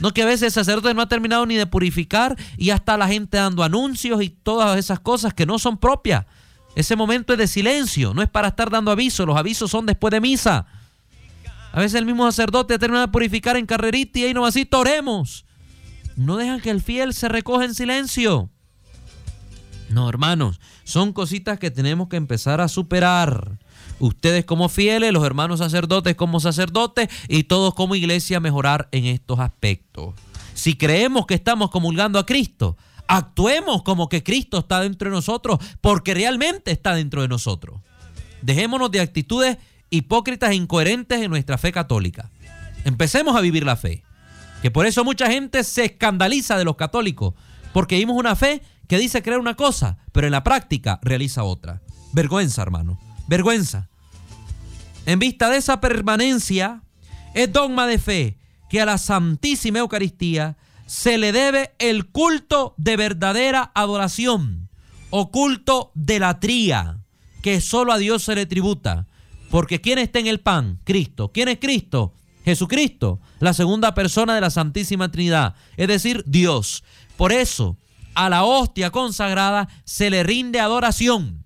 No 0.00 0.14
que 0.14 0.22
a 0.22 0.26
veces 0.26 0.44
el 0.44 0.52
sacerdote 0.52 0.94
no 0.94 1.02
ha 1.02 1.08
terminado 1.08 1.44
ni 1.44 1.56
de 1.56 1.66
purificar 1.66 2.34
y 2.56 2.66
ya 2.66 2.76
está 2.76 2.96
la 2.96 3.08
gente 3.08 3.36
dando 3.36 3.62
anuncios 3.62 4.22
y 4.22 4.30
todas 4.30 4.78
esas 4.78 5.00
cosas 5.00 5.34
que 5.34 5.44
no 5.44 5.58
son 5.58 5.76
propias 5.76 6.24
ese 6.78 6.94
momento 6.94 7.32
es 7.32 7.38
de 7.40 7.48
silencio, 7.48 8.14
no 8.14 8.22
es 8.22 8.28
para 8.28 8.46
estar 8.46 8.70
dando 8.70 8.92
avisos, 8.92 9.26
los 9.26 9.36
avisos 9.36 9.68
son 9.68 9.84
después 9.84 10.12
de 10.12 10.20
misa. 10.20 10.64
A 11.72 11.80
veces 11.80 11.98
el 11.98 12.06
mismo 12.06 12.24
sacerdote 12.30 12.78
termina 12.78 13.00
de 13.00 13.08
purificar 13.08 13.56
en 13.56 13.66
carrerita 13.66 14.20
y 14.20 14.24
ahí 14.26 14.32
nomás 14.32 14.50
así 14.50 14.64
toremos. 14.64 15.44
No 16.14 16.36
dejan 16.36 16.60
que 16.60 16.70
el 16.70 16.80
fiel 16.80 17.14
se 17.14 17.28
recoja 17.28 17.64
en 17.64 17.74
silencio. 17.74 18.48
No, 19.88 20.08
hermanos, 20.08 20.60
son 20.84 21.12
cositas 21.12 21.58
que 21.58 21.72
tenemos 21.72 22.08
que 22.08 22.16
empezar 22.16 22.60
a 22.60 22.68
superar. 22.68 23.58
Ustedes 23.98 24.44
como 24.44 24.68
fieles, 24.68 25.12
los 25.12 25.24
hermanos 25.24 25.58
sacerdotes 25.58 26.14
como 26.14 26.38
sacerdotes 26.38 27.08
y 27.26 27.42
todos 27.42 27.74
como 27.74 27.96
iglesia 27.96 28.38
mejorar 28.38 28.88
en 28.92 29.06
estos 29.06 29.40
aspectos. 29.40 30.14
Si 30.54 30.76
creemos 30.76 31.26
que 31.26 31.34
estamos 31.34 31.72
comulgando 31.72 32.20
a 32.20 32.26
Cristo, 32.26 32.76
Actuemos 33.08 33.82
como 33.82 34.08
que 34.08 34.22
Cristo 34.22 34.58
está 34.58 34.80
dentro 34.80 35.08
de 35.08 35.16
nosotros 35.16 35.58
porque 35.80 36.14
realmente 36.14 36.70
está 36.70 36.94
dentro 36.94 37.22
de 37.22 37.28
nosotros. 37.28 37.80
Dejémonos 38.42 38.90
de 38.90 39.00
actitudes 39.00 39.56
hipócritas 39.90 40.50
e 40.50 40.54
incoherentes 40.54 41.22
en 41.22 41.30
nuestra 41.30 41.56
fe 41.56 41.72
católica. 41.72 42.30
Empecemos 42.84 43.34
a 43.34 43.40
vivir 43.40 43.64
la 43.64 43.76
fe. 43.76 44.04
Que 44.62 44.70
por 44.70 44.86
eso 44.86 45.04
mucha 45.04 45.30
gente 45.30 45.64
se 45.64 45.86
escandaliza 45.86 46.58
de 46.58 46.64
los 46.64 46.76
católicos. 46.76 47.34
Porque 47.72 47.96
vimos 47.96 48.16
una 48.16 48.36
fe 48.36 48.62
que 48.88 48.98
dice 48.98 49.22
creer 49.22 49.40
una 49.40 49.54
cosa, 49.54 49.98
pero 50.12 50.26
en 50.26 50.32
la 50.32 50.44
práctica 50.44 50.98
realiza 51.02 51.44
otra. 51.44 51.80
Vergüenza, 52.12 52.62
hermano. 52.62 52.98
Vergüenza. 53.26 53.88
En 55.06 55.18
vista 55.18 55.48
de 55.48 55.58
esa 55.58 55.80
permanencia, 55.80 56.82
es 57.34 57.52
dogma 57.52 57.86
de 57.86 57.98
fe 57.98 58.38
que 58.68 58.80
a 58.80 58.86
la 58.86 58.98
Santísima 58.98 59.78
Eucaristía 59.78 60.56
se 60.88 61.18
le 61.18 61.32
debe 61.32 61.74
el 61.78 62.06
culto 62.06 62.74
de 62.78 62.96
verdadera 62.96 63.70
adoración 63.74 64.70
o 65.10 65.30
culto 65.30 65.92
de 65.94 66.18
la 66.18 66.40
tría, 66.40 67.00
que 67.42 67.60
solo 67.60 67.92
a 67.92 67.98
Dios 67.98 68.22
se 68.22 68.34
le 68.34 68.46
tributa. 68.46 69.06
Porque 69.50 69.82
¿quién 69.82 69.98
está 69.98 70.18
en 70.18 70.26
el 70.26 70.40
pan? 70.40 70.80
Cristo. 70.84 71.30
¿Quién 71.30 71.48
es 71.48 71.58
Cristo? 71.60 72.14
Jesucristo, 72.42 73.20
la 73.38 73.52
segunda 73.52 73.94
persona 73.94 74.34
de 74.34 74.40
la 74.40 74.48
Santísima 74.48 75.10
Trinidad, 75.10 75.54
es 75.76 75.88
decir, 75.88 76.24
Dios. 76.26 76.82
Por 77.18 77.32
eso, 77.32 77.76
a 78.14 78.30
la 78.30 78.44
hostia 78.44 78.90
consagrada 78.90 79.68
se 79.84 80.08
le 80.08 80.22
rinde 80.22 80.58
adoración. 80.58 81.44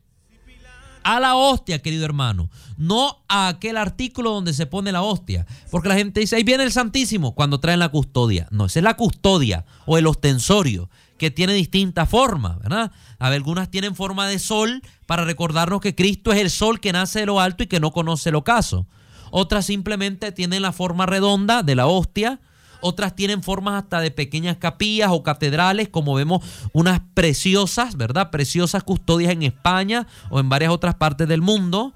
A 1.05 1.21
la 1.21 1.35
hostia, 1.35 1.81
querido 1.81 2.05
hermano, 2.05 2.51
no 2.77 3.23
a 3.29 3.49
aquel 3.49 3.77
artículo 3.77 4.31
donde 4.31 4.55
se 4.55 4.67
pone 4.67 4.93
la 4.93 5.03
hostia. 5.03 5.47
Porque 5.71 5.89
la 5.89 5.97
gente 5.97 6.21
dice, 6.21 6.37
ahí 6.37 6.45
viene 6.45 6.65
el 6.65 6.73
Santísimo 6.73 7.35
cuando 7.35 7.61
traen 7.61 7.81
la 7.81 7.89
custodia. 7.89 8.49
No, 8.51 8.67
esa 8.67 8.81
es 8.81 8.85
la 8.85 8.95
custodia 8.95 9.65
o 9.87 9.99
el 9.99 10.07
ostensorio 10.07 10.89
que 11.19 11.31
tiene 11.31 11.53
distintas 11.53 12.09
formas, 12.09 12.59
¿verdad? 12.59 12.91
Algunas 13.19 13.71
tienen 13.71 13.95
forma 13.95 14.27
de 14.27 14.41
sol 14.41 14.83
para 15.07 15.25
recordarnos 15.25 15.81
que 15.81 15.95
Cristo 15.95 16.33
es 16.33 16.41
el 16.41 16.51
sol 16.51 16.81
que 16.81 16.93
nace 16.93 17.21
de 17.21 17.27
lo 17.27 17.39
alto 17.39 17.63
y 17.63 17.69
que 17.69 17.79
no 17.79 17.93
conoce 17.93 18.31
el 18.31 18.35
ocaso. 18.35 18.87
Otras 19.31 19.67
simplemente 19.67 20.33
tienen 20.33 20.63
la 20.63 20.73
forma 20.73 21.07
redonda 21.07 21.63
de 21.63 21.77
la 21.77 21.87
hostia. 21.87 22.41
Otras 22.83 23.17
tienen 23.17 23.43
formas 23.43 23.83
hasta 23.83 24.01
de 24.01 24.11
pequeñas 24.11 24.59
capillas 24.59 25.09
o 25.13 25.23
catedrales, 25.23 25.89
como 25.89 26.15
vemos 26.15 26.45
unas 26.73 27.01
preciosas, 27.15 27.97
¿verdad? 27.97 28.31
Preciosas 28.31 28.83
custodias 28.83 29.33
en 29.33 29.45
España 29.45 30.07
o 30.29 30.41
en 30.41 30.49
varias 30.49 30.73
otras 30.73 30.97
partes 30.97 31.27
del 31.29 31.41
mundo. 31.41 31.95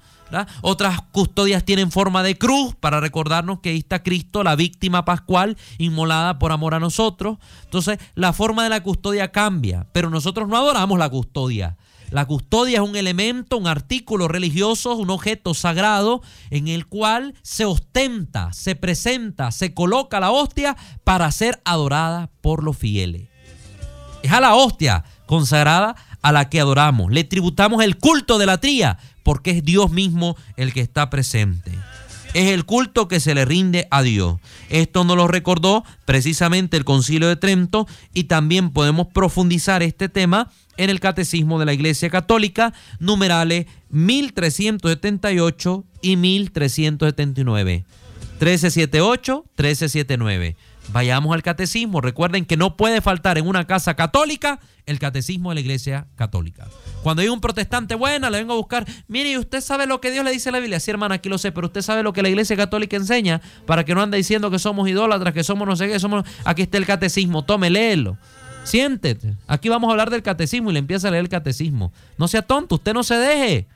Otras 0.61 0.99
custodias 1.11 1.63
tienen 1.63 1.89
forma 1.91 2.21
de 2.21 2.37
cruz 2.37 2.75
para 2.75 2.99
recordarnos 2.99 3.59
que 3.59 3.69
ahí 3.69 3.77
está 3.77 4.03
Cristo, 4.03 4.43
la 4.43 4.55
víctima 4.57 5.05
pascual, 5.05 5.55
inmolada 5.77 6.37
por 6.37 6.51
amor 6.51 6.73
a 6.73 6.79
nosotros. 6.79 7.37
Entonces, 7.63 7.97
la 8.15 8.33
forma 8.33 8.63
de 8.63 8.69
la 8.69 8.83
custodia 8.83 9.31
cambia, 9.31 9.87
pero 9.93 10.09
nosotros 10.09 10.49
no 10.49 10.57
adoramos 10.57 10.99
la 10.99 11.09
custodia. 11.09 11.77
La 12.09 12.25
custodia 12.25 12.77
es 12.81 12.87
un 12.87 12.95
elemento, 12.95 13.57
un 13.57 13.67
artículo 13.67 14.27
religioso, 14.27 14.95
un 14.95 15.09
objeto 15.09 15.53
sagrado 15.53 16.21
en 16.49 16.69
el 16.69 16.87
cual 16.87 17.33
se 17.41 17.65
ostenta, 17.65 18.53
se 18.53 18.75
presenta, 18.75 19.51
se 19.51 19.73
coloca 19.73 20.19
la 20.19 20.31
hostia 20.31 20.77
para 21.03 21.29
ser 21.31 21.61
adorada 21.65 22.29
por 22.41 22.63
los 22.63 22.77
fieles. 22.77 23.27
Es 24.23 24.31
a 24.31 24.39
la 24.39 24.55
hostia 24.55 25.03
consagrada 25.25 25.95
a 26.21 26.31
la 26.31 26.49
que 26.49 26.61
adoramos. 26.61 27.11
Le 27.11 27.23
tributamos 27.23 27.83
el 27.83 27.97
culto 27.97 28.37
de 28.37 28.45
la 28.45 28.59
tría 28.59 28.97
porque 29.23 29.51
es 29.51 29.63
Dios 29.63 29.91
mismo 29.91 30.37
el 30.55 30.73
que 30.73 30.81
está 30.81 31.09
presente. 31.09 31.73
Es 32.37 32.51
el 32.51 32.65
culto 32.65 33.07
que 33.07 33.19
se 33.19 33.33
le 33.33 33.45
rinde 33.45 33.87
a 33.89 34.03
Dios. 34.03 34.39
Esto 34.69 35.03
nos 35.03 35.17
lo 35.17 35.27
recordó 35.27 35.83
precisamente 36.05 36.77
el 36.77 36.85
Concilio 36.85 37.27
de 37.27 37.35
Trento 37.35 37.87
y 38.13 38.25
también 38.25 38.69
podemos 38.69 39.07
profundizar 39.07 39.81
este 39.81 40.07
tema 40.07 40.51
en 40.77 40.91
el 40.91 40.99
Catecismo 40.99 41.57
de 41.57 41.65
la 41.65 41.73
Iglesia 41.73 42.11
Católica, 42.11 42.75
numerales 42.99 43.65
1378 43.89 45.83
y 46.03 46.15
1379. 46.17 47.85
1378, 48.33 49.45
1379. 49.57 50.55
Vayamos 50.89 51.33
al 51.33 51.43
catecismo. 51.43 52.01
Recuerden 52.01 52.45
que 52.45 52.57
no 52.57 52.77
puede 52.77 53.01
faltar 53.01 53.37
en 53.37 53.47
una 53.47 53.67
casa 53.67 53.95
católica 53.95 54.59
el 54.85 54.99
catecismo 54.99 55.49
de 55.49 55.55
la 55.55 55.61
iglesia 55.61 56.07
católica. 56.15 56.67
Cuando 57.03 57.21
hay 57.21 57.27
un 57.27 57.41
protestante 57.41 57.93
buena, 57.95 58.29
le 58.29 58.37
vengo 58.39 58.53
a 58.53 58.55
buscar, 58.55 58.85
mire, 59.07 59.37
usted 59.37 59.61
sabe 59.61 59.85
lo 59.85 59.99
que 59.99 60.11
Dios 60.11 60.23
le 60.23 60.31
dice 60.31 60.49
a 60.49 60.53
la 60.53 60.59
Biblia. 60.59 60.79
Sí, 60.79 60.89
hermana, 60.91 61.15
aquí 61.15 61.27
lo 61.29 61.37
sé, 61.37 61.51
pero 61.51 61.67
usted 61.67 61.81
sabe 61.81 62.03
lo 62.03 62.13
que 62.13 62.21
la 62.21 62.29
iglesia 62.29 62.55
católica 62.55 62.95
enseña 62.95 63.41
para 63.65 63.83
que 63.83 63.93
no 63.93 64.01
ande 64.01 64.17
diciendo 64.17 64.49
que 64.49 64.59
somos 64.59 64.87
idólatras, 64.87 65.33
que 65.33 65.43
somos 65.43 65.67
no 65.67 65.75
sé 65.75 65.89
qué, 65.89 65.99
somos... 65.99 66.23
Aquí 66.45 66.61
está 66.61 66.77
el 66.77 66.85
catecismo, 66.85 67.43
tome, 67.43 67.69
léelo. 67.69 68.17
Siéntete. 68.63 69.35
Aquí 69.47 69.69
vamos 69.69 69.89
a 69.89 69.91
hablar 69.91 70.09
del 70.09 70.23
catecismo 70.23 70.69
y 70.69 70.73
le 70.73 70.79
empieza 70.79 71.09
a 71.09 71.11
leer 71.11 71.23
el 71.23 71.29
catecismo. 71.29 71.91
No 72.17 72.27
sea 72.27 72.41
tonto, 72.41 72.75
usted 72.75 72.93
no 72.93 73.03
se 73.03 73.15
deje. 73.15 73.67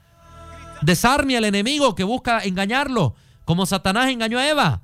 Desarme 0.82 1.38
al 1.38 1.46
enemigo 1.46 1.94
que 1.94 2.04
busca 2.04 2.40
engañarlo, 2.40 3.16
como 3.46 3.66
Satanás 3.66 4.10
engañó 4.10 4.40
a 4.40 4.50
Eva. 4.50 4.82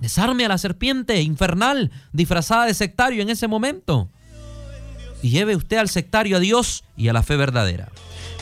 Desarme 0.00 0.44
a 0.44 0.48
la 0.48 0.58
serpiente 0.58 1.20
infernal 1.22 1.90
disfrazada 2.12 2.66
de 2.66 2.74
sectario 2.74 3.22
en 3.22 3.30
ese 3.30 3.48
momento. 3.48 4.08
Y 5.22 5.30
lleve 5.30 5.56
usted 5.56 5.78
al 5.78 5.88
sectario 5.88 6.36
a 6.36 6.40
Dios 6.40 6.84
y 6.96 7.08
a 7.08 7.12
la 7.12 7.22
fe 7.22 7.36
verdadera. 7.36 7.88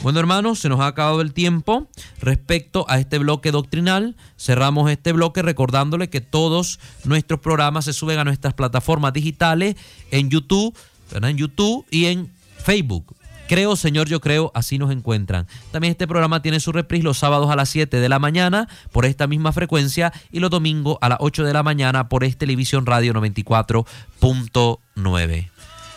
Bueno, 0.03 0.21
hermanos, 0.21 0.59
se 0.59 0.69
nos 0.69 0.81
ha 0.81 0.87
acabado 0.87 1.21
el 1.21 1.33
tiempo 1.33 1.89
respecto 2.21 2.85
a 2.89 2.99
este 2.99 3.19
bloque 3.19 3.53
doctrinal. 3.53 4.17
Cerramos 4.37 4.91
este 4.91 5.13
bloque 5.13 5.41
recordándole 5.41 6.11
que 6.11 6.21
todos 6.21 6.79
nuestros 7.05 7.41
programas 7.41 7.87
se 7.87 7.93
suben 7.93 8.19
a 8.19 8.25
nuestras 8.25 8.55
plataformas 8.55 9.13
digitales 9.13 9.77
en 10.11 10.29
YouTube, 10.29 10.77
en 11.15 11.37
YouTube 11.37 11.87
y 11.91 12.07
en 12.07 12.31
Facebook. 12.59 13.17
Creo, 13.49 13.77
Señor, 13.77 14.09
yo 14.09 14.21
creo, 14.21 14.51
así 14.55 14.79
nos 14.79 14.91
encuentran. 14.91 15.47
También 15.71 15.93
este 15.93 16.09
programa 16.09 16.41
tiene 16.41 16.61
su 16.61 16.73
reprise 16.73 17.05
los 17.05 17.19
sábados 17.19 17.51
a 17.51 17.57
las 17.57 17.69
7 17.69 18.01
de 18.01 18.09
la 18.09 18.19
mañana 18.19 18.69
por 18.91 19.05
esta 19.05 19.27
misma 19.27 19.53
frecuencia 19.53 20.15
y 20.33 20.41
los 20.41 20.49
domingos 20.51 20.97
a 21.03 21.11
las 21.11 21.19
8 21.21 21.45
de 21.45 21.53
la 21.53 21.63
mañana 21.63 22.09
por 22.09 22.25
este 22.25 22.45
Televisión 22.45 22.87
Radio 22.87 23.13
94.9. 23.13 25.51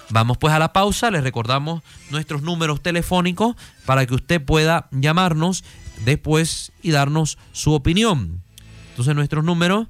Vamos 0.10 0.38
pues 0.38 0.54
a 0.54 0.60
la 0.60 0.72
pausa, 0.72 1.12
les 1.12 1.22
recordamos 1.24 1.84
nuestros 2.12 2.42
números 2.42 2.82
telefónicos 2.82 3.58
para 3.86 4.06
que 4.06 4.16
usted 4.16 4.42
pueda 4.44 4.88
llamarnos 4.92 5.66
después 6.06 6.72
y 6.82 6.92
darnos 6.92 7.38
su 7.52 7.74
opinión. 7.74 8.42
Entonces 8.92 9.16
nuestros 9.16 9.44
números 9.44 9.88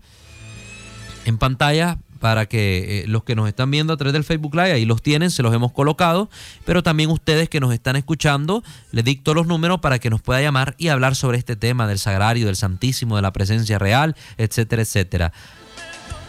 en 1.25 1.37
pantalla 1.37 1.99
para 2.27 2.45
que 2.45 3.03
eh, 3.03 3.07
los 3.07 3.23
que 3.23 3.35
nos 3.37 3.47
están 3.47 3.71
viendo 3.71 3.93
a 3.93 3.97
través 3.97 4.11
del 4.11 4.25
Facebook 4.25 4.53
Live, 4.53 4.73
ahí 4.73 4.83
los 4.83 5.01
tienen, 5.01 5.31
se 5.31 5.41
los 5.43 5.55
hemos 5.55 5.71
colocado, 5.71 6.29
pero 6.65 6.83
también 6.83 7.09
ustedes 7.09 7.47
que 7.47 7.61
nos 7.61 7.73
están 7.73 7.95
escuchando, 7.95 8.65
les 8.91 9.05
dicto 9.05 9.33
los 9.33 9.47
números 9.47 9.79
para 9.79 9.97
que 9.97 10.09
nos 10.09 10.21
pueda 10.21 10.41
llamar 10.41 10.75
y 10.77 10.89
hablar 10.89 11.15
sobre 11.15 11.37
este 11.37 11.55
tema 11.55 11.87
del 11.87 11.99
sagrario, 11.99 12.47
del 12.47 12.57
santísimo, 12.57 13.15
de 13.15 13.21
la 13.21 13.31
presencia 13.31 13.79
real, 13.79 14.17
etcétera, 14.37 14.81
etcétera. 14.81 15.31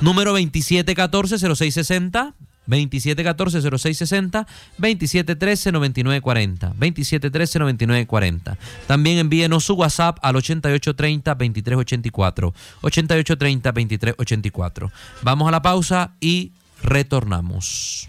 Número 0.01 0.39
2714-0660, 0.39 2.35
2714-0660, 2.69 4.47
2713-9940, 4.79 6.75
2713-9940. 6.75 8.57
También 8.87 9.19
envíenos 9.19 9.65
su 9.65 9.75
WhatsApp 9.75 10.19
al 10.23 10.37
8830-2384, 10.37 12.55
8830-2384. 12.83 14.93
Vamos 15.23 15.49
a 15.49 15.51
la 15.51 15.63
pausa 15.63 16.13
y 16.21 16.53
retornamos. 16.83 18.09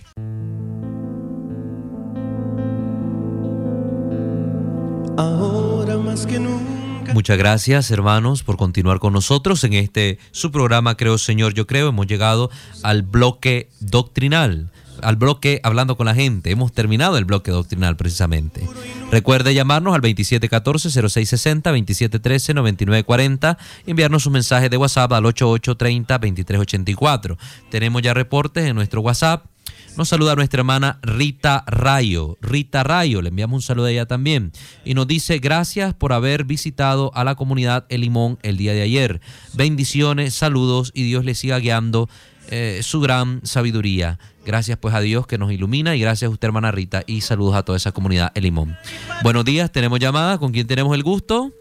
Ahora 5.17 5.97
más 5.97 6.25
que 6.25 6.39
nunca 6.39 6.78
Muchas 7.13 7.37
gracias, 7.37 7.91
hermanos, 7.91 8.43
por 8.43 8.57
continuar 8.57 8.99
con 8.99 9.13
nosotros 9.13 9.63
en 9.63 9.73
este 9.73 10.19
su 10.31 10.51
programa 10.51 10.95
Creo 10.95 11.17
Señor, 11.17 11.53
yo 11.53 11.65
creo. 11.65 11.89
Hemos 11.89 12.07
llegado 12.07 12.51
al 12.83 13.01
bloque 13.01 13.69
doctrinal, 13.79 14.71
al 15.01 15.15
bloque 15.15 15.59
hablando 15.63 15.97
con 15.97 16.05
la 16.05 16.13
gente. 16.13 16.51
Hemos 16.51 16.71
terminado 16.71 17.17
el 17.17 17.25
bloque 17.25 17.49
doctrinal 17.51 17.97
precisamente. 17.97 18.61
Recuerde 19.11 19.53
llamarnos 19.53 19.95
al 19.95 20.01
2714-0660, 20.01 21.63
2713-9940, 21.63 23.57
enviarnos 23.87 24.25
un 24.27 24.33
mensaje 24.33 24.69
de 24.69 24.77
WhatsApp 24.77 25.11
al 25.13 25.23
8830-2384. 25.23 27.37
Tenemos 27.71 28.01
ya 28.01 28.13
reportes 28.13 28.65
en 28.65 28.75
nuestro 28.75 29.01
WhatsApp 29.01 29.45
nos 29.99 30.07
saluda 30.07 30.33
nuestra 30.33 30.61
hermana 30.61 30.97
Rita 31.01 31.65
Rayo. 31.67 32.37
Rita 32.39 32.83
Rayo, 32.83 33.21
le 33.21 33.27
enviamos 33.27 33.55
un 33.57 33.61
saludo 33.61 33.87
a 33.87 33.91
ella 33.91 34.05
también. 34.05 34.53
Y 34.85 34.93
nos 34.93 35.07
dice, 35.07 35.39
gracias 35.39 35.93
por 35.93 36.13
haber 36.13 36.45
visitado 36.45 37.11
a 37.15 37.25
la 37.25 37.35
comunidad 37.35 37.85
El 37.89 37.99
Limón 37.99 38.39
el 38.41 38.55
día 38.55 38.71
de 38.71 38.81
ayer. 38.81 39.19
Bendiciones, 39.55 40.33
saludos 40.33 40.91
y 40.95 41.03
Dios 41.03 41.25
le 41.25 41.35
siga 41.35 41.59
guiando 41.59 42.07
eh, 42.49 42.79
su 42.81 43.01
gran 43.01 43.41
sabiduría. 43.43 44.19
Gracias 44.45 44.77
pues 44.77 44.95
a 44.95 45.01
Dios 45.01 45.27
que 45.27 45.37
nos 45.37 45.51
ilumina 45.51 45.97
y 45.97 45.99
gracias 45.99 46.29
a 46.29 46.31
usted 46.31 46.47
hermana 46.47 46.71
Rita 46.71 47.03
y 47.05 47.19
saludos 47.19 47.55
a 47.55 47.63
toda 47.63 47.75
esa 47.75 47.91
comunidad 47.91 48.31
El 48.35 48.43
Limón. 48.43 48.77
Buenos 49.21 49.43
días, 49.43 49.69
tenemos 49.69 49.99
llamada. 49.99 50.37
¿Con 50.37 50.53
quién 50.53 50.65
tenemos 50.65 50.95
el 50.95 51.03
gusto? 51.03 51.51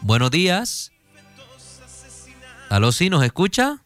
Buenos 0.00 0.30
días. 0.30 0.92
¿Aló 2.70 2.92
sí 2.92 3.10
nos 3.10 3.24
escucha? 3.24 3.82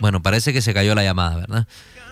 Bueno, 0.00 0.22
parece 0.22 0.52
que 0.52 0.62
se 0.62 0.74
cayó 0.74 0.94
la 0.94 1.02
llamada, 1.02 1.36
¿verdad? 1.36 1.66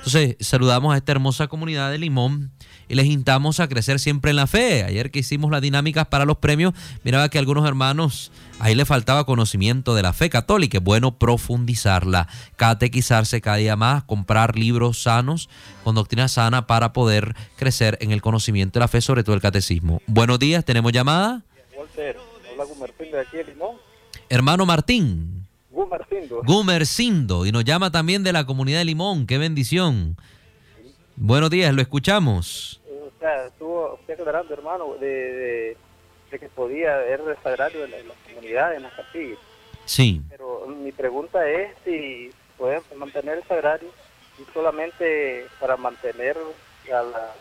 Entonces, 0.06 0.36
saludamos 0.38 0.94
a 0.94 0.98
esta 0.98 1.12
hermosa 1.12 1.48
comunidad 1.48 1.90
de 1.90 1.98
Limón 1.98 2.52
y 2.88 2.94
les 2.94 3.06
instamos 3.06 3.58
a 3.58 3.68
crecer 3.68 3.98
siempre 3.98 4.30
en 4.30 4.36
la 4.36 4.46
fe. 4.46 4.84
Ayer 4.84 5.10
que 5.10 5.18
hicimos 5.18 5.50
las 5.50 5.60
dinámicas 5.62 6.06
para 6.06 6.24
los 6.24 6.36
premios, 6.36 6.74
miraba 7.02 7.28
que 7.28 7.38
a 7.38 7.40
algunos 7.40 7.66
hermanos 7.66 8.30
ahí 8.60 8.76
le 8.76 8.84
faltaba 8.84 9.26
conocimiento 9.26 9.96
de 9.96 10.02
la 10.02 10.12
fe 10.12 10.30
católica. 10.30 10.78
Es 10.78 10.84
bueno 10.84 11.18
profundizarla, 11.18 12.28
catequizarse 12.54 13.40
cada 13.40 13.56
día 13.56 13.74
más, 13.74 14.04
comprar 14.04 14.56
libros 14.56 15.02
sanos 15.02 15.48
con 15.82 15.96
doctrina 15.96 16.28
sana 16.28 16.68
para 16.68 16.92
poder 16.92 17.34
crecer 17.56 17.98
en 18.00 18.12
el 18.12 18.22
conocimiento 18.22 18.78
de 18.78 18.84
la 18.84 18.88
fe, 18.88 19.00
sobre 19.00 19.24
todo 19.24 19.34
el 19.34 19.42
catecismo. 19.42 20.00
Buenos 20.06 20.38
días, 20.38 20.64
¿tenemos 20.64 20.92
llamada? 20.92 21.42
Walter, 21.76 22.16
hola 22.52 22.64
Martín 22.78 23.10
de 23.10 23.20
aquí 23.20 23.38
Limón. 23.44 23.76
Hermano 24.28 24.66
Martín. 24.66 25.45
Gumercindo. 25.76 26.42
Gumercindo. 26.42 27.44
Y 27.44 27.52
nos 27.52 27.62
llama 27.62 27.90
también 27.92 28.22
de 28.24 28.32
la 28.32 28.46
comunidad 28.46 28.78
de 28.78 28.86
Limón. 28.86 29.26
Qué 29.26 29.36
bendición. 29.36 30.16
Buenos 31.16 31.50
días, 31.50 31.74
lo 31.74 31.82
escuchamos. 31.82 32.80
O 32.88 33.10
sea, 33.20 33.46
estuvo 33.46 33.94
usted 34.00 34.18
aclarando, 34.18 34.54
hermano, 34.54 34.94
de, 34.98 35.76
de 36.30 36.38
que 36.38 36.48
podía 36.48 36.94
haber 36.94 37.20
el 37.20 37.36
sagrario 37.42 37.84
en 37.84 37.92
en 37.92 38.08
la 38.08 38.14
comunidad, 38.26 38.74
en 38.74 38.82
la 38.84 38.90
capilla. 38.96 39.36
Sí. 39.84 40.22
Pero 40.30 40.66
mi 40.66 40.92
pregunta 40.92 41.46
es 41.46 41.68
si 41.84 42.30
pueden 42.56 42.80
mantener 42.96 43.36
el 43.38 43.44
sagrario 43.44 43.90
y 44.38 44.52
solamente 44.54 45.46
para 45.60 45.76
mantener 45.76 46.38
a 46.90 47.02
la- 47.02 47.34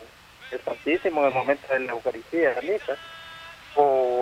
el 0.52 0.60
Santísimo 0.60 1.22
en 1.22 1.28
el 1.28 1.34
momento 1.34 1.66
de 1.72 1.80
la 1.80 1.92
Eucaristía, 1.92 2.54
la 2.54 2.60
misa, 2.62 2.96
o 3.76 4.20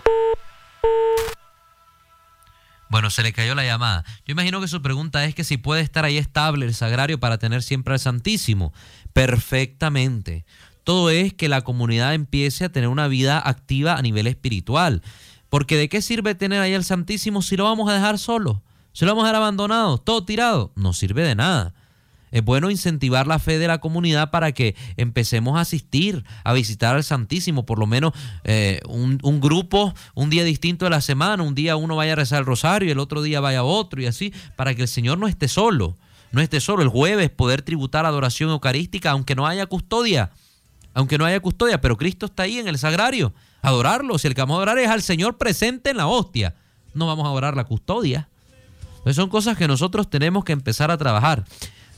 Bueno, 2.91 3.11
se 3.11 3.23
le 3.23 3.33
cayó 3.33 3.55
la 3.55 3.65
llamada. 3.65 4.05
Yo 4.27 4.33
imagino 4.33 4.61
que 4.61 4.69
su 4.69 4.83
pregunta 4.83 5.25
es 5.25 5.35
que 5.35 5.45
si 5.45 5.57
puede 5.57 5.83
estar 5.83 6.05
ahí 6.05 6.19
estable 6.19 6.67
el 6.67 6.75
sagrario 6.75 7.19
para 7.19 7.39
tener 7.39 7.63
siempre 7.63 7.95
al 7.95 8.01
Santísimo. 8.01 8.73
Perfectamente. 9.13 10.45
Todo 10.85 11.11
es 11.11 11.33
que 11.33 11.49
la 11.49 11.63
comunidad 11.63 12.15
empiece 12.15 12.65
a 12.65 12.69
tener 12.69 12.89
una 12.89 13.09
vida 13.09 13.39
activa 13.39 13.95
a 13.95 14.03
nivel 14.03 14.27
espiritual. 14.27 15.03
Porque 15.49 15.77
¿de 15.77 15.89
qué 15.89 16.03
sirve 16.03 16.35
tener 16.35 16.61
ahí 16.61 16.75
al 16.75 16.85
Santísimo 16.85 17.41
si 17.41 17.57
lo 17.57 17.65
vamos 17.65 17.89
a 17.89 17.95
dejar 17.95 18.19
solo? 18.19 18.63
Si 18.93 19.05
lo 19.05 19.13
vamos 19.13 19.25
a 19.25 19.29
dejar 19.29 19.43
abandonado, 19.43 19.99
todo 19.99 20.25
tirado, 20.25 20.73
no 20.77 20.93
sirve 20.93 21.23
de 21.23 21.35
nada. 21.35 21.75
Es 22.35 22.45
bueno 22.45 22.69
incentivar 22.69 23.29
la 23.29 23.39
fe 23.39 23.61
de 23.61 23.69
la 23.69 23.79
comunidad 23.79 24.33
para 24.33 24.51
que 24.51 24.75
empecemos 24.97 25.57
a 25.57 25.61
asistir, 25.61 26.25
a 26.43 26.53
visitar 26.53 26.97
al 26.97 27.05
Santísimo, 27.05 27.65
por 27.65 27.79
lo 27.79 27.87
menos 27.87 28.13
eh, 28.43 28.81
un, 28.89 29.41
grupo, 29.41 29.95
un 30.17 30.31
día 30.31 30.43
distinto 30.43 30.85
de 30.85 30.91
la 30.91 31.01
semana, 31.01 31.45
un 31.45 31.55
día 31.55 31.77
uno 31.77 31.95
vaya 31.95 32.15
a 32.15 32.17
rezar 32.17 32.41
el 32.41 32.47
rosario 32.47 32.89
y 32.89 32.91
el 32.91 32.99
otro 32.99 33.23
día 33.23 33.39
vaya 33.39 33.63
otro 33.63 34.03
y 34.03 34.07
así, 34.07 34.35
para 34.57 34.75
que 34.75 34.83
el 34.83 34.89
Señor 34.89 35.17
no 35.17 35.29
esté 35.29 35.47
solo, 35.47 35.97
no 36.33 36.41
esté 36.41 36.59
solo. 36.59 36.83
El 36.83 36.89
jueves 36.89 37.31
poder 37.31 37.63
tributar 37.63 38.05
adoración 38.05 38.51
eucarística, 38.51 39.13
aunque 39.13 39.37
no 39.37 39.47
haya 39.47 39.67
custodia, 39.67 40.33
aunque 40.93 41.19
no 41.19 41.27
haya 41.27 41.39
custodia, 41.39 41.81
pero 41.81 41.97
Cristo 41.97 42.27
está 42.27 42.43
ahí 42.43 42.59
en 42.59 42.67
el 42.67 42.79
sagrario, 42.79 43.33
adorarlo. 43.63 44.19
Si 44.19 44.27
el 44.27 44.35
que 44.35 44.41
vamos 44.41 44.55
a 44.55 44.57
adorar 44.57 44.79
es 44.81 44.91
al 44.91 45.03
Señor 45.03 45.39
presente 45.39 45.91
en 45.91 45.99
la 45.99 46.09
hostia, 46.09 46.57
no 46.95 47.07
vamos 47.07 47.27
a 47.27 47.29
adorar 47.29 47.57
la 47.57 47.63
custodia. 47.63 48.29
Entonces 49.05 49.15
son 49.15 49.29
cosas 49.29 49.57
que 49.57 49.69
nosotros 49.69 50.11
tenemos 50.11 50.43
que 50.43 50.53
empezar 50.53 50.91
a 50.91 50.99
trabajar. 50.99 51.45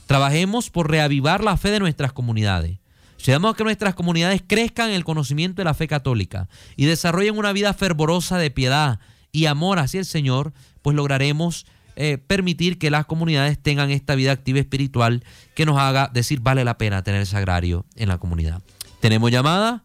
Trabajemos 0.07 0.69
por 0.69 0.89
reavivar 0.89 1.43
la 1.43 1.57
fe 1.57 1.69
de 1.69 1.79
nuestras 1.79 2.13
comunidades. 2.13 2.79
A 3.27 3.53
que 3.55 3.63
nuestras 3.63 3.93
comunidades 3.93 4.41
crezcan 4.45 4.89
en 4.89 4.95
el 4.95 5.03
conocimiento 5.03 5.59
de 5.61 5.65
la 5.65 5.73
fe 5.73 5.87
católica 5.87 6.47
y 6.77 6.85
desarrollen 6.85 7.37
una 7.37 7.51
vida 7.51 7.73
fervorosa 7.73 8.37
de 8.37 8.51
piedad 8.51 8.99
y 9.33 9.47
amor 9.47 9.79
hacia 9.79 9.99
el 9.99 10.05
Señor, 10.05 10.53
pues 10.81 10.95
lograremos 10.95 11.65
eh, 11.97 12.19
permitir 12.19 12.79
que 12.79 12.89
las 12.89 13.05
comunidades 13.05 13.59
tengan 13.61 13.91
esta 13.91 14.15
vida 14.15 14.31
activa 14.31 14.59
espiritual 14.59 15.25
que 15.55 15.65
nos 15.65 15.77
haga 15.77 16.09
decir 16.13 16.39
vale 16.39 16.63
la 16.63 16.77
pena 16.77 17.03
tener 17.03 17.19
el 17.19 17.27
sagrario 17.27 17.85
en 17.95 18.07
la 18.07 18.17
comunidad. 18.17 18.61
¿Tenemos 19.01 19.29
llamada? 19.29 19.83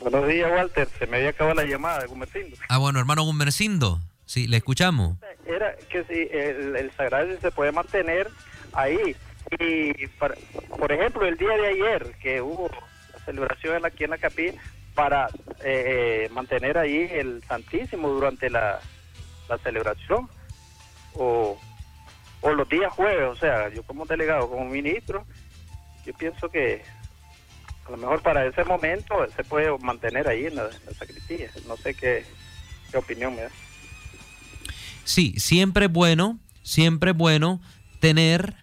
Buenos 0.00 0.26
días, 0.26 0.50
Walter. 0.50 0.88
Se 0.98 1.06
me 1.06 1.18
había 1.18 1.30
acabado 1.30 1.56
la 1.56 1.64
llamada 1.64 1.98
de 1.98 2.06
Gumercindo. 2.06 2.56
Ah, 2.68 2.78
bueno, 2.78 3.00
hermano 3.00 3.22
Gumercindo. 3.24 4.00
Sí, 4.24 4.46
le 4.46 4.56
escuchamos. 4.56 5.18
Era 5.46 5.74
que 5.90 6.04
si 6.04 6.28
el, 6.34 6.76
el 6.76 6.90
sagrario 6.92 7.38
se 7.40 7.50
puede 7.50 7.72
mantener 7.72 8.28
ahí. 8.72 9.14
Y, 9.58 10.06
para- 10.18 10.34
por 10.78 10.90
ejemplo, 10.92 11.26
el 11.26 11.36
día 11.36 11.56
de 11.56 11.68
ayer, 11.68 12.16
que 12.20 12.40
hubo 12.40 12.70
la 13.12 13.24
celebración 13.24 13.84
aquí 13.84 14.04
en 14.04 14.10
la 14.10 14.18
capilla, 14.18 14.60
para 14.94 15.28
eh, 15.62 16.28
mantener 16.32 16.78
ahí 16.78 17.08
el 17.12 17.42
Santísimo 17.46 18.08
durante 18.08 18.48
la, 18.50 18.80
la 19.48 19.58
celebración. 19.58 20.28
O, 21.14 21.58
o 22.40 22.50
los 22.52 22.68
días 22.68 22.92
jueves, 22.92 23.24
o 23.28 23.36
sea, 23.36 23.68
yo 23.72 23.82
como 23.82 24.04
delegado, 24.04 24.48
como 24.50 24.64
ministro, 24.64 25.24
yo 26.04 26.12
pienso 26.14 26.48
que 26.50 26.82
a 27.86 27.90
lo 27.90 27.96
mejor 27.96 28.20
para 28.22 28.46
ese 28.46 28.64
momento 28.64 29.14
se 29.34 29.44
puede 29.44 29.76
mantener 29.78 30.28
ahí 30.28 30.46
en 30.46 30.56
la, 30.56 30.64
en 30.88 30.94
sacristía. 30.94 31.50
No 31.66 31.76
sé 31.76 31.94
qué, 31.94 32.24
qué 32.90 32.98
opinión 32.98 33.34
me 33.36 33.42
da. 33.42 33.50
Sí, 35.04 35.34
siempre 35.38 35.86
es 35.86 35.92
bueno, 35.92 36.38
siempre 36.62 37.12
es 37.12 37.16
bueno 37.16 37.60
tener 38.00 38.54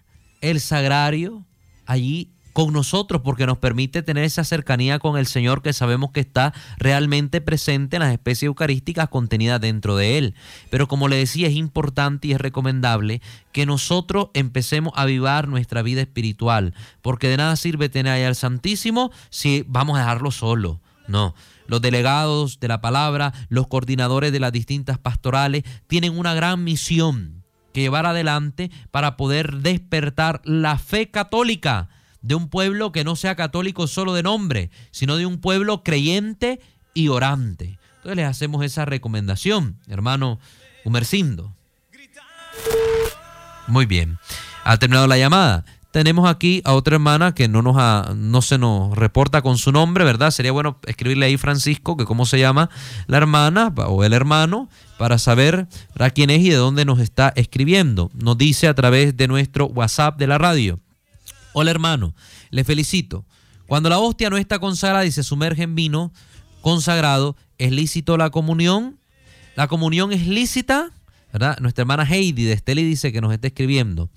el 0.50 0.60
sagrario 0.60 1.44
allí 1.86 2.30
con 2.54 2.72
nosotros 2.72 3.20
porque 3.22 3.46
nos 3.46 3.58
permite 3.58 4.02
tener 4.02 4.22
esa 4.22 4.44
cercanía 4.44 5.00
con 5.00 5.18
el 5.18 5.26
Señor 5.26 5.60
que 5.60 5.72
sabemos 5.72 6.12
que 6.12 6.20
está 6.20 6.54
realmente 6.78 7.40
presente 7.40 7.96
en 7.96 8.02
las 8.02 8.12
especies 8.12 8.44
eucarísticas 8.44 9.08
contenidas 9.08 9.60
dentro 9.60 9.96
de 9.96 10.18
él. 10.18 10.34
Pero 10.70 10.86
como 10.86 11.08
le 11.08 11.16
decía, 11.16 11.48
es 11.48 11.54
importante 11.54 12.28
y 12.28 12.32
es 12.32 12.40
recomendable 12.40 13.20
que 13.50 13.66
nosotros 13.66 14.28
empecemos 14.34 14.92
a 14.94 15.02
avivar 15.02 15.48
nuestra 15.48 15.82
vida 15.82 16.02
espiritual, 16.02 16.74
porque 17.02 17.28
de 17.28 17.38
nada 17.38 17.56
sirve 17.56 17.88
tener 17.88 18.12
ahí 18.12 18.22
al 18.22 18.36
Santísimo 18.36 19.10
si 19.30 19.64
vamos 19.66 19.96
a 19.96 20.00
dejarlo 20.00 20.30
solo. 20.30 20.80
No, 21.08 21.34
los 21.66 21.82
delegados 21.82 22.60
de 22.60 22.68
la 22.68 22.80
palabra, 22.80 23.34
los 23.48 23.66
coordinadores 23.66 24.30
de 24.30 24.40
las 24.40 24.52
distintas 24.52 24.96
pastorales 24.96 25.64
tienen 25.88 26.16
una 26.16 26.34
gran 26.34 26.62
misión 26.62 27.33
que 27.74 27.82
llevar 27.82 28.06
adelante 28.06 28.70
para 28.90 29.18
poder 29.18 29.56
despertar 29.58 30.40
la 30.44 30.78
fe 30.78 31.10
católica 31.10 31.88
de 32.22 32.34
un 32.34 32.48
pueblo 32.48 32.90
que 32.92 33.04
no 33.04 33.16
sea 33.16 33.34
católico 33.36 33.86
solo 33.86 34.14
de 34.14 34.22
nombre, 34.22 34.70
sino 34.92 35.16
de 35.16 35.26
un 35.26 35.38
pueblo 35.38 35.82
creyente 35.82 36.60
y 36.94 37.08
orante. 37.08 37.78
Entonces 37.96 38.16
les 38.16 38.26
hacemos 38.26 38.64
esa 38.64 38.86
recomendación, 38.86 39.76
hermano 39.88 40.38
Humercindo. 40.84 41.52
Muy 43.66 43.86
bien. 43.86 44.18
Ha 44.64 44.76
terminado 44.78 45.06
la 45.06 45.18
llamada. 45.18 45.64
Tenemos 45.90 46.28
aquí 46.28 46.60
a 46.64 46.72
otra 46.72 46.96
hermana 46.96 47.34
que 47.34 47.46
no, 47.48 47.62
nos 47.62 47.76
ha- 47.78 48.12
no 48.16 48.42
se 48.42 48.58
nos 48.58 48.96
reporta 48.96 49.42
con 49.42 49.58
su 49.58 49.70
nombre, 49.70 50.04
¿verdad? 50.04 50.32
Sería 50.32 50.50
bueno 50.52 50.78
escribirle 50.86 51.26
ahí 51.26 51.36
Francisco, 51.36 51.96
que 51.96 52.04
cómo 52.04 52.26
se 52.26 52.38
llama 52.38 52.68
la 53.06 53.16
hermana 53.18 53.72
o 53.76 54.02
el 54.04 54.12
hermano, 54.12 54.68
para 54.98 55.18
saber 55.18 55.66
¿verdad? 55.94 56.12
quién 56.14 56.30
es 56.30 56.40
y 56.40 56.50
de 56.50 56.56
dónde 56.56 56.84
nos 56.84 57.00
está 57.00 57.32
escribiendo. 57.36 58.10
Nos 58.14 58.38
dice 58.38 58.68
a 58.68 58.74
través 58.74 59.16
de 59.16 59.28
nuestro 59.28 59.66
WhatsApp 59.66 60.18
de 60.18 60.26
la 60.26 60.38
radio. 60.38 60.80
Hola 61.52 61.70
hermano, 61.70 62.14
le 62.50 62.64
felicito. 62.64 63.24
Cuando 63.66 63.88
la 63.88 63.98
hostia 63.98 64.30
no 64.30 64.36
está 64.36 64.58
consagrada 64.58 65.06
y 65.06 65.12
se 65.12 65.22
sumerge 65.22 65.62
en 65.62 65.74
vino 65.74 66.12
consagrado, 66.60 67.36
¿es 67.58 67.72
lícito 67.72 68.16
la 68.16 68.30
comunión? 68.30 68.98
La 69.56 69.68
comunión 69.68 70.12
es 70.12 70.26
lícita, 70.26 70.90
¿verdad? 71.32 71.58
Nuestra 71.60 71.82
hermana 71.82 72.04
Heidi 72.04 72.44
de 72.44 72.52
Esteli 72.52 72.84
dice 72.84 73.12
que 73.12 73.20
nos 73.20 73.32
está 73.32 73.48
escribiendo. 73.48 74.10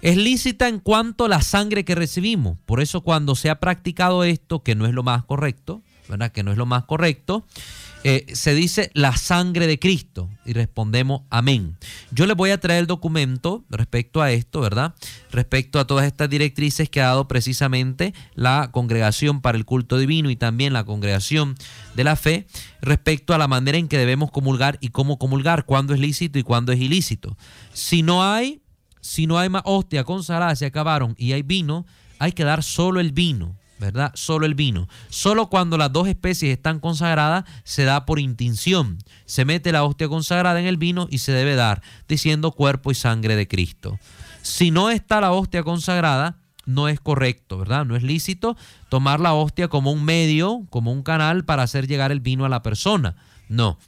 Es 0.00 0.16
lícita 0.16 0.68
en 0.68 0.78
cuanto 0.78 1.24
a 1.24 1.28
la 1.28 1.42
sangre 1.42 1.84
que 1.84 1.94
recibimos. 1.94 2.56
Por 2.66 2.80
eso 2.80 3.00
cuando 3.00 3.34
se 3.34 3.50
ha 3.50 3.58
practicado 3.58 4.24
esto, 4.24 4.62
que 4.62 4.74
no 4.74 4.86
es 4.86 4.94
lo 4.94 5.02
más 5.02 5.24
correcto, 5.24 5.82
¿verdad? 6.08 6.32
Que 6.32 6.42
no 6.42 6.52
es 6.52 6.58
lo 6.58 6.66
más 6.66 6.84
correcto, 6.84 7.46
eh, 8.04 8.26
se 8.32 8.54
dice 8.54 8.90
la 8.94 9.16
sangre 9.16 9.66
de 9.66 9.80
Cristo 9.80 10.30
y 10.44 10.52
respondemos 10.52 11.22
amén. 11.30 11.76
Yo 12.12 12.26
les 12.26 12.36
voy 12.36 12.50
a 12.50 12.60
traer 12.60 12.80
el 12.80 12.86
documento 12.86 13.64
respecto 13.70 14.22
a 14.22 14.30
esto, 14.30 14.60
¿verdad? 14.60 14.94
Respecto 15.32 15.80
a 15.80 15.86
todas 15.86 16.06
estas 16.06 16.30
directrices 16.30 16.88
que 16.88 17.00
ha 17.00 17.06
dado 17.06 17.26
precisamente 17.26 18.14
la 18.34 18.70
Congregación 18.70 19.40
para 19.40 19.58
el 19.58 19.64
Culto 19.64 19.98
Divino 19.98 20.30
y 20.30 20.36
también 20.36 20.72
la 20.72 20.84
Congregación 20.84 21.56
de 21.96 22.04
la 22.04 22.14
Fe 22.14 22.46
respecto 22.80 23.34
a 23.34 23.38
la 23.38 23.48
manera 23.48 23.78
en 23.78 23.88
que 23.88 23.98
debemos 23.98 24.30
comulgar 24.30 24.78
y 24.80 24.90
cómo 24.90 25.18
comulgar, 25.18 25.64
cuándo 25.64 25.92
es 25.92 25.98
lícito 25.98 26.38
y 26.38 26.44
cuándo 26.44 26.70
es 26.70 26.80
ilícito. 26.80 27.36
Si 27.72 28.02
no 28.02 28.24
hay, 28.24 28.62
si 29.00 29.26
no 29.26 29.38
hay 29.38 29.48
más 29.48 29.62
hostia 29.64 30.04
consagrada, 30.04 30.54
se 30.54 30.66
acabaron 30.66 31.16
y 31.18 31.32
hay 31.32 31.42
vino, 31.42 31.84
hay 32.20 32.30
que 32.30 32.44
dar 32.44 32.62
solo 32.62 33.00
el 33.00 33.10
vino. 33.10 33.57
¿Verdad? 33.78 34.12
Solo 34.14 34.46
el 34.46 34.54
vino. 34.54 34.88
Solo 35.08 35.48
cuando 35.48 35.78
las 35.78 35.92
dos 35.92 36.08
especies 36.08 36.56
están 36.56 36.80
consagradas 36.80 37.44
se 37.64 37.84
da 37.84 38.06
por 38.06 38.18
intinción. 38.18 38.98
Se 39.26 39.44
mete 39.44 39.72
la 39.72 39.84
hostia 39.84 40.08
consagrada 40.08 40.60
en 40.60 40.66
el 40.66 40.76
vino 40.76 41.06
y 41.10 41.18
se 41.18 41.32
debe 41.32 41.54
dar 41.54 41.82
diciendo 42.08 42.52
cuerpo 42.52 42.90
y 42.90 42.94
sangre 42.94 43.36
de 43.36 43.48
Cristo. 43.48 43.98
Si 44.42 44.70
no 44.70 44.90
está 44.90 45.20
la 45.20 45.32
hostia 45.32 45.62
consagrada, 45.62 46.38
no 46.64 46.88
es 46.88 47.00
correcto, 47.00 47.58
¿verdad? 47.58 47.86
No 47.86 47.96
es 47.96 48.02
lícito 48.02 48.56
tomar 48.90 49.20
la 49.20 49.32
hostia 49.32 49.68
como 49.68 49.90
un 49.90 50.04
medio, 50.04 50.66
como 50.68 50.92
un 50.92 51.02
canal 51.02 51.44
para 51.44 51.62
hacer 51.62 51.86
llegar 51.86 52.12
el 52.12 52.20
vino 52.20 52.44
a 52.44 52.50
la 52.50 52.62
persona. 52.62 53.16
No. 53.48 53.78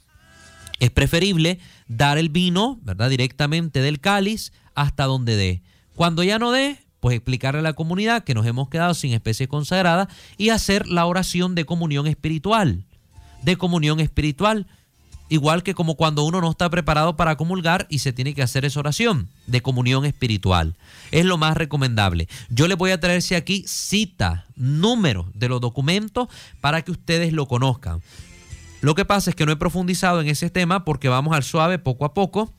Es 0.79 0.89
preferible 0.89 1.59
dar 1.87 2.17
el 2.17 2.29
vino, 2.29 2.79
¿verdad? 2.81 3.11
Directamente 3.11 3.81
del 3.81 3.99
cáliz 3.99 4.51
hasta 4.73 5.05
donde 5.05 5.35
dé. 5.35 5.61
Cuando 5.95 6.23
ya 6.23 6.39
no 6.39 6.51
dé, 6.51 6.79
pues 7.01 7.15
explicarle 7.15 7.59
a 7.59 7.63
la 7.63 7.73
comunidad 7.73 8.23
que 8.23 8.35
nos 8.35 8.45
hemos 8.45 8.69
quedado 8.69 8.93
sin 8.93 9.11
especie 9.11 9.49
consagrada 9.49 10.07
y 10.37 10.49
hacer 10.49 10.87
la 10.87 11.05
oración 11.07 11.55
de 11.55 11.65
comunión 11.65 12.07
espiritual. 12.07 12.85
De 13.41 13.57
comunión 13.57 13.99
espiritual. 13.99 14.67
Igual 15.27 15.63
que 15.63 15.73
como 15.73 15.95
cuando 15.95 16.23
uno 16.23 16.41
no 16.41 16.51
está 16.51 16.69
preparado 16.69 17.17
para 17.17 17.37
comulgar 17.37 17.87
y 17.89 17.99
se 17.99 18.13
tiene 18.13 18.35
que 18.35 18.43
hacer 18.43 18.65
esa 18.65 18.81
oración 18.81 19.29
de 19.47 19.61
comunión 19.61 20.05
espiritual. 20.05 20.75
Es 21.09 21.25
lo 21.25 21.39
más 21.39 21.57
recomendable. 21.57 22.27
Yo 22.49 22.67
les 22.67 22.77
voy 22.77 22.91
a 22.91 22.99
traerse 22.99 23.35
aquí 23.35 23.63
cita, 23.65 24.45
número 24.55 25.27
de 25.33 25.49
los 25.49 25.59
documentos 25.59 26.27
para 26.59 26.83
que 26.83 26.91
ustedes 26.91 27.33
lo 27.33 27.47
conozcan. 27.47 28.01
Lo 28.81 28.93
que 28.93 29.05
pasa 29.05 29.31
es 29.31 29.35
que 29.35 29.45
no 29.47 29.51
he 29.51 29.57
profundizado 29.57 30.21
en 30.21 30.27
ese 30.27 30.51
tema 30.51 30.85
porque 30.85 31.09
vamos 31.09 31.35
al 31.35 31.43
suave 31.43 31.79
poco 31.79 32.05
a 32.05 32.13
poco 32.13 32.53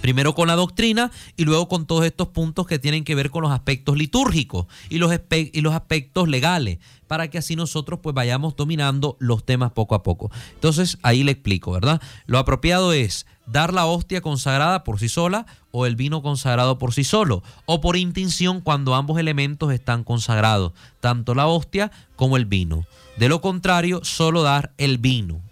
Primero 0.00 0.34
con 0.34 0.48
la 0.48 0.54
doctrina 0.54 1.10
y 1.36 1.44
luego 1.44 1.68
con 1.68 1.86
todos 1.86 2.04
estos 2.04 2.28
puntos 2.28 2.66
que 2.66 2.78
tienen 2.78 3.04
que 3.04 3.14
ver 3.14 3.30
con 3.30 3.42
los 3.42 3.50
aspectos 3.50 3.96
litúrgicos 3.96 4.66
y 4.88 4.98
los, 4.98 5.10
aspectos 5.10 6.28
legales, 6.28 6.78
para 7.06 7.28
que 7.28 7.38
así 7.38 7.56
nosotros 7.56 8.00
pues 8.02 8.14
vayamos 8.14 8.56
dominando 8.56 9.16
los 9.18 9.44
temas 9.44 9.72
poco 9.72 9.94
a 9.94 10.02
poco. 10.02 10.30
Entonces 10.54 10.98
ahí 11.02 11.24
le 11.24 11.32
explico, 11.32 11.72
¿verdad? 11.72 12.00
Lo 12.26 12.38
apropiado 12.38 12.92
es 12.92 13.26
dar 13.46 13.72
la 13.72 13.86
hostia 13.86 14.20
consagrada 14.20 14.84
por 14.84 14.98
sí 14.98 15.08
sola 15.08 15.46
o 15.70 15.86
el 15.86 15.96
vino 15.96 16.22
consagrado 16.22 16.78
por 16.78 16.94
sí 16.94 17.04
solo, 17.04 17.42
o 17.66 17.80
por 17.80 17.96
intención 17.96 18.60
cuando 18.60 18.94
ambos 18.94 19.18
elementos 19.18 19.72
están 19.72 20.04
consagrados, 20.04 20.72
tanto 21.00 21.34
la 21.34 21.46
hostia 21.46 21.92
como 22.16 22.36
el 22.36 22.46
vino. 22.46 22.86
De 23.18 23.28
lo 23.28 23.40
contrario, 23.40 24.00
solo 24.02 24.42
dar 24.42 24.72
el 24.78 24.98
vino, 24.98 25.42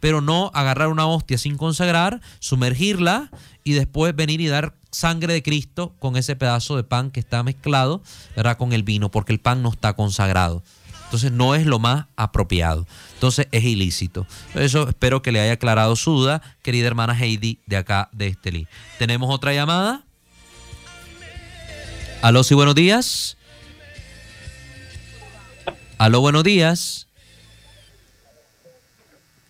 Pero 0.00 0.20
no 0.20 0.50
agarrar 0.54 0.88
una 0.88 1.06
hostia 1.06 1.38
sin 1.38 1.56
consagrar, 1.56 2.20
sumergirla 2.38 3.30
y 3.64 3.72
después 3.72 4.14
venir 4.14 4.40
y 4.40 4.46
dar 4.46 4.74
sangre 4.90 5.32
de 5.32 5.42
Cristo 5.42 5.94
con 5.98 6.16
ese 6.16 6.36
pedazo 6.36 6.76
de 6.76 6.84
pan 6.84 7.10
que 7.10 7.20
está 7.20 7.42
mezclado, 7.42 8.02
¿verdad? 8.36 8.56
Con 8.56 8.72
el 8.72 8.82
vino, 8.82 9.10
porque 9.10 9.32
el 9.32 9.40
pan 9.40 9.62
no 9.62 9.70
está 9.70 9.94
consagrado. 9.94 10.62
Entonces 11.04 11.32
no 11.32 11.54
es 11.54 11.64
lo 11.64 11.78
más 11.78 12.06
apropiado. 12.16 12.86
Entonces 13.14 13.48
es 13.50 13.64
ilícito. 13.64 14.26
Eso 14.54 14.88
espero 14.88 15.22
que 15.22 15.32
le 15.32 15.40
haya 15.40 15.52
aclarado 15.52 15.96
su 15.96 16.10
duda, 16.10 16.42
querida 16.62 16.86
hermana 16.86 17.18
Heidi 17.18 17.60
de 17.66 17.78
acá 17.78 18.10
de 18.12 18.28
Estelí. 18.28 18.66
¿Tenemos 18.98 19.34
otra 19.34 19.54
llamada? 19.54 20.04
Aló, 22.20 22.44
sí, 22.44 22.54
buenos 22.54 22.74
días. 22.74 23.38
Aló, 25.96 26.20
buenos 26.20 26.44
días. 26.44 27.07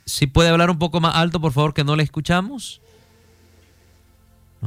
Si 0.08 0.26
puede 0.26 0.48
hablar 0.48 0.70
un 0.70 0.78
poco 0.78 1.00
más 1.00 1.14
alto, 1.14 1.40
por 1.40 1.52
favor, 1.52 1.72
que 1.74 1.84
no 1.84 1.94
le 1.96 2.02
escuchamos. 2.02 2.80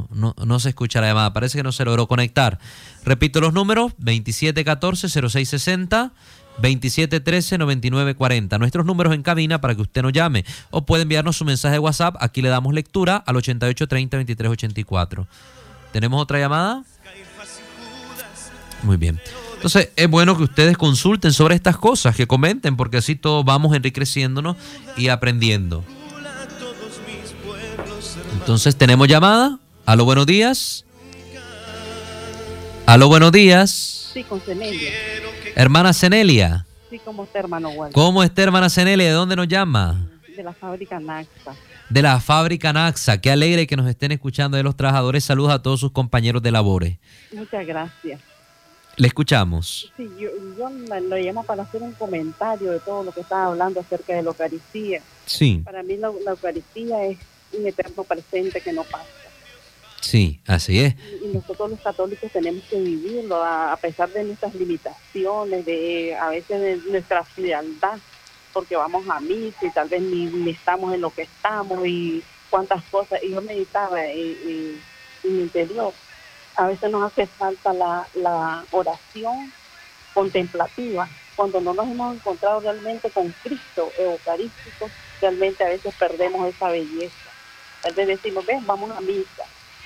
No, 0.10 0.34
no, 0.38 0.60
se 0.60 0.70
escucha 0.70 1.02
la 1.02 1.08
llamada, 1.08 1.34
parece 1.34 1.58
que 1.58 1.64
no 1.64 1.74
se 1.74 1.84
logró 1.84 2.08
conectar. 2.08 2.60
Repito 3.04 3.42
los 3.42 3.52
números, 3.52 3.92
2714-0660, 4.00 6.12
2713-9940. 6.62 8.58
Nuestros 8.58 8.86
números 8.86 9.14
en 9.14 9.22
cabina 9.22 9.60
para 9.60 9.76
que 9.76 9.82
usted 9.82 10.02
nos 10.02 10.14
llame. 10.14 10.46
O 10.70 10.86
puede 10.86 11.04
enviarnos 11.04 11.36
su 11.36 11.44
mensaje 11.44 11.74
de 11.74 11.80
WhatsApp, 11.80 12.16
aquí 12.22 12.42
le 12.42 12.48
damos 12.48 12.74
lectura 12.74 13.18
al 13.18 13.36
8830-2384. 13.36 15.28
¿Tenemos 15.92 16.22
otra 16.22 16.40
llamada? 16.40 16.86
Muy 18.84 18.96
bien. 18.96 19.20
Entonces 19.62 19.92
es 19.96 20.10
bueno 20.10 20.36
que 20.36 20.42
ustedes 20.42 20.76
consulten 20.76 21.32
sobre 21.32 21.54
estas 21.54 21.78
cosas, 21.78 22.16
que 22.16 22.26
comenten, 22.26 22.76
porque 22.76 22.98
así 22.98 23.16
todos 23.16 23.46
vamos 23.46 23.76
enriqueciéndonos 23.76 24.58
y 24.98 25.10
aprendiendo. 25.10 25.84
Entonces, 28.34 28.76
¿tenemos 28.76 29.08
llamada? 29.08 29.60
Aló, 29.86 30.04
buenos 30.06 30.26
días. 30.26 30.84
Aló, 32.88 33.08
buenos 33.08 33.32
días. 33.32 34.10
Sí, 34.12 34.24
con 34.24 34.42
Cenelia. 34.42 34.90
Hermana 35.56 35.94
Cenelia. 35.94 36.66
Sí, 36.90 37.00
¿cómo 37.06 37.26
está, 37.26 37.38
hermano 37.38 37.70
Walter? 37.70 37.94
¿Cómo 37.94 38.24
está, 38.24 38.42
hermana 38.42 38.68
Cenelia? 38.68 39.10
¿De 39.10 39.14
dónde 39.14 39.36
nos 39.36 39.48
llama? 39.48 40.10
De 40.36 40.42
la 40.42 40.54
fábrica 40.54 41.00
Naxa. 41.00 41.54
De 41.88 42.02
la 42.02 42.20
fábrica 42.20 42.74
Naxa. 42.74 43.22
Qué 43.22 43.30
alegre 43.30 43.68
que 43.68 43.76
nos 43.76 43.88
estén 43.88 44.12
escuchando 44.12 44.58
de 44.58 44.64
los 44.64 44.76
trabajadores. 44.76 45.24
Saludos 45.24 45.52
a 45.52 45.62
todos 45.62 45.80
sus 45.80 45.92
compañeros 45.92 46.42
de 46.42 46.50
labores. 46.50 46.98
Muchas 47.32 47.68
gracias. 47.68 48.31
Le 48.98 49.08
escuchamos. 49.08 49.92
Sí, 49.96 50.10
yo, 50.20 50.30
lo 50.60 51.16
llamo 51.18 51.44
para 51.44 51.64
hacer 51.64 51.82
un 51.82 51.94
comentario 51.94 52.72
de 52.72 52.80
todo 52.80 53.04
lo 53.04 53.12
que 53.12 53.22
estaba 53.22 53.46
hablando 53.46 53.80
acerca 53.80 54.14
de 54.14 54.22
la 54.22 54.30
Eucaristía. 54.30 55.02
Sí. 55.26 55.62
Para 55.64 55.82
mí 55.82 55.98
la 55.98 56.08
Eucaristía 56.28 57.06
es 57.06 57.18
un 57.54 57.66
eterno 57.66 58.04
presente 58.04 58.62
que 58.62 58.74
no 58.74 58.84
pasa. 58.84 59.08
Sí, 60.02 60.42
así 60.48 60.80
es. 60.80 60.96
Y 61.24 61.28
nosotros 61.28 61.70
los 61.70 61.80
católicos 61.80 62.32
tenemos 62.32 62.64
que 62.66 62.82
vivirlo 62.82 63.42
a, 63.44 63.78
pesar 63.78 64.10
de 64.10 64.24
nuestras 64.24 64.54
limitaciones, 64.56 65.64
de 65.66 66.18
a 66.20 66.30
veces 66.30 66.60
de 66.60 66.92
nuestra 66.92 67.24
frialdad, 67.24 68.00
porque 68.52 68.76
vamos 68.76 69.08
a 69.08 69.20
misa 69.20 69.66
y 69.66 69.70
tal 69.70 69.88
vez 69.88 70.02
ni, 70.02 70.50
estamos 70.50 70.94
en 70.94 71.02
lo 71.02 71.12
que 71.12 71.22
estamos 71.22 71.86
y 71.86 72.24
cuántas 72.50 72.84
cosas. 72.86 73.24
Y 73.24 73.30
yo 73.30 73.42
meditaba 73.42 74.04
en, 74.06 74.82
mi 75.24 75.42
interior. 75.42 75.94
A 76.56 76.68
veces 76.68 76.92
nos 76.92 77.12
hace 77.12 77.28
falta 77.28 77.74
la, 77.74 78.08
la 78.16 78.66
oración 78.72 79.52
contemplativa. 80.14 81.08
Cuando 81.36 81.62
no 81.62 81.74
nos 81.74 81.88
hemos 81.88 82.16
encontrado 82.16 82.60
realmente 82.60 83.10
con 83.10 83.34
Cristo 83.44 83.90
eucarístico, 83.98 84.90
realmente 85.22 85.64
a 85.64 85.70
veces 85.70 85.94
perdemos 85.96 86.48
esa 86.48 86.70
belleza. 86.70 87.30
Tal 87.82 87.94
vez 87.94 88.08
decimos, 88.08 88.46
ven, 88.46 88.66
vamos 88.66 88.92
a 88.92 89.02
misa 89.02 89.46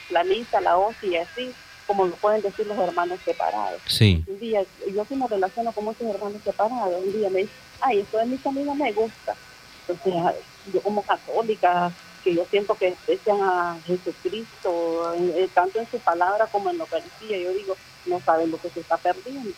la 0.09 0.23
misa, 0.23 0.61
la 0.61 0.77
hostia 0.77 1.09
y 1.09 1.15
así, 1.17 1.51
como 1.87 2.05
lo 2.05 2.15
pueden 2.15 2.41
decir 2.41 2.65
los 2.67 2.77
hermanos 2.77 3.19
separados. 3.23 3.81
Sí. 3.87 4.23
Un 4.27 4.39
día, 4.39 4.63
yo 4.93 5.05
sí 5.05 5.15
me 5.15 5.27
relaciono 5.27 5.71
con 5.71 5.85
muchos 5.85 6.07
hermanos 6.07 6.41
separados, 6.43 7.03
un 7.03 7.13
día 7.13 7.29
me 7.29 7.41
dice, 7.41 7.53
ay, 7.81 7.99
esto 7.99 8.17
de 8.17 8.25
misa 8.25 8.49
a 8.49 8.51
mí 8.51 8.63
no 8.63 8.75
me 8.75 8.91
gusta. 8.91 9.35
Entonces, 9.87 10.43
yo 10.73 10.81
como 10.81 11.03
católica, 11.03 11.91
que 12.25 12.33
yo 12.33 12.45
siento 12.49 12.73
que 12.73 12.89
desprecian 12.89 13.37
a 13.39 13.77
Jesucristo, 13.85 15.13
tanto 15.53 15.79
en 15.79 15.87
su 15.89 15.99
palabra 15.99 16.47
como 16.47 16.71
en 16.71 16.79
la 16.79 16.85
Eucaristía, 16.85 17.37
yo 17.37 17.53
digo, 17.53 17.77
no 18.07 18.19
saben 18.19 18.49
lo 18.49 18.59
que 18.59 18.69
se 18.71 18.79
está 18.79 18.97
perdiendo. 18.97 19.53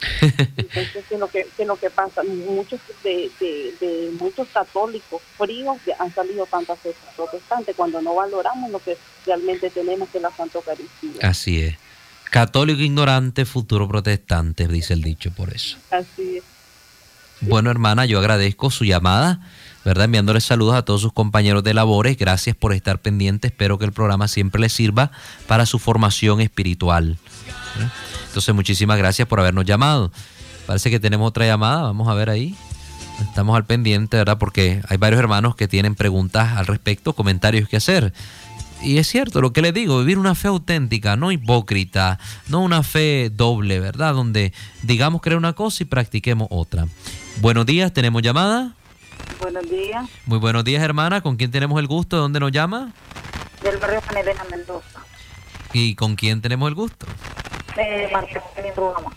Entonces, 0.20 1.04
¿qué 1.08 1.14
es 1.14 1.20
lo 1.20 1.28
que, 1.28 1.46
lo 1.64 1.76
que 1.76 1.88
pasa? 1.88 2.22
Muchos 2.22 2.78
de, 3.02 3.30
de, 3.40 4.10
muchos 4.18 4.48
católicos 4.48 5.22
fríos 5.38 5.78
han 5.98 6.14
salido 6.14 6.44
tantas 6.44 6.78
protestantes 7.16 7.74
cuando 7.74 8.02
no 8.02 8.14
valoramos 8.14 8.70
lo 8.70 8.78
que 8.80 8.98
realmente 9.24 9.70
tenemos 9.70 10.10
que 10.10 10.20
la 10.20 10.30
Santa 10.30 10.58
Eucaristía. 10.58 11.28
Así 11.28 11.62
es. 11.62 11.76
Católico 12.30 12.82
ignorante, 12.82 13.46
futuro 13.46 13.88
protestante, 13.88 14.68
dice 14.68 14.92
el 14.92 15.02
dicho 15.02 15.30
por 15.32 15.54
eso. 15.54 15.78
Así 15.90 16.36
es. 16.36 16.44
Bueno, 17.40 17.70
hermana, 17.70 18.04
yo 18.04 18.18
agradezco 18.18 18.70
su 18.70 18.84
llamada, 18.84 19.40
¿verdad? 19.84 20.04
Enviándoles 20.04 20.44
saludos 20.44 20.74
a 20.74 20.82
todos 20.82 21.00
sus 21.00 21.12
compañeros 21.12 21.64
de 21.64 21.74
labores. 21.74 22.16
Gracias 22.16 22.56
por 22.56 22.72
estar 22.72 23.00
pendiente. 23.00 23.48
Espero 23.48 23.78
que 23.78 23.84
el 23.84 23.92
programa 23.92 24.28
siempre 24.28 24.60
les 24.60 24.72
sirva 24.72 25.10
para 25.46 25.66
su 25.66 25.78
formación 25.78 26.40
espiritual. 26.40 27.18
Entonces, 28.28 28.54
muchísimas 28.54 28.98
gracias 28.98 29.26
por 29.26 29.40
habernos 29.40 29.64
llamado. 29.64 30.12
Parece 30.66 30.90
que 30.90 31.00
tenemos 31.00 31.28
otra 31.28 31.46
llamada, 31.46 31.82
vamos 31.82 32.08
a 32.08 32.14
ver 32.14 32.30
ahí. 32.30 32.54
Estamos 33.20 33.56
al 33.56 33.66
pendiente, 33.66 34.16
¿verdad? 34.16 34.38
Porque 34.38 34.82
hay 34.88 34.96
varios 34.96 35.18
hermanos 35.18 35.54
que 35.56 35.68
tienen 35.68 35.94
preguntas 35.94 36.56
al 36.56 36.66
respecto, 36.66 37.12
comentarios 37.12 37.68
que 37.68 37.76
hacer. 37.76 38.12
Y 38.82 38.96
es 38.96 39.08
cierto 39.08 39.42
lo 39.42 39.52
que 39.52 39.60
les 39.60 39.74
digo, 39.74 39.98
vivir 39.98 40.16
una 40.16 40.34
fe 40.34 40.48
auténtica, 40.48 41.16
no 41.16 41.32
hipócrita, 41.32 42.18
no 42.48 42.60
una 42.60 42.82
fe 42.82 43.30
doble, 43.30 43.78
¿verdad? 43.78 44.14
Donde 44.14 44.54
digamos 44.82 45.20
creer 45.20 45.36
una 45.36 45.52
cosa 45.52 45.82
y 45.82 45.86
practiquemos 45.86 46.48
otra. 46.50 46.86
Buenos 47.40 47.66
días, 47.66 47.92
¿tenemos 47.92 48.22
llamada? 48.22 48.74
Buenos 49.40 49.68
días. 49.68 50.08
Muy 50.26 50.38
buenos 50.38 50.64
días, 50.64 50.82
hermana. 50.82 51.20
¿Con 51.20 51.36
quién 51.36 51.50
tenemos 51.50 51.78
el 51.78 51.86
gusto? 51.86 52.16
¿De 52.16 52.22
dónde 52.22 52.40
nos 52.40 52.52
llama? 52.52 52.92
Del 53.62 53.76
barrio 53.78 54.00
San 54.06 54.16
Elena 54.16 54.44
Mendoza. 54.50 55.00
¿Y 55.72 55.94
con 55.94 56.16
quién 56.16 56.40
tenemos 56.40 56.68
el 56.68 56.74
gusto? 56.74 57.06
Marta 58.12 58.42
Clelin 58.54 58.74
Rugama. 58.74 59.12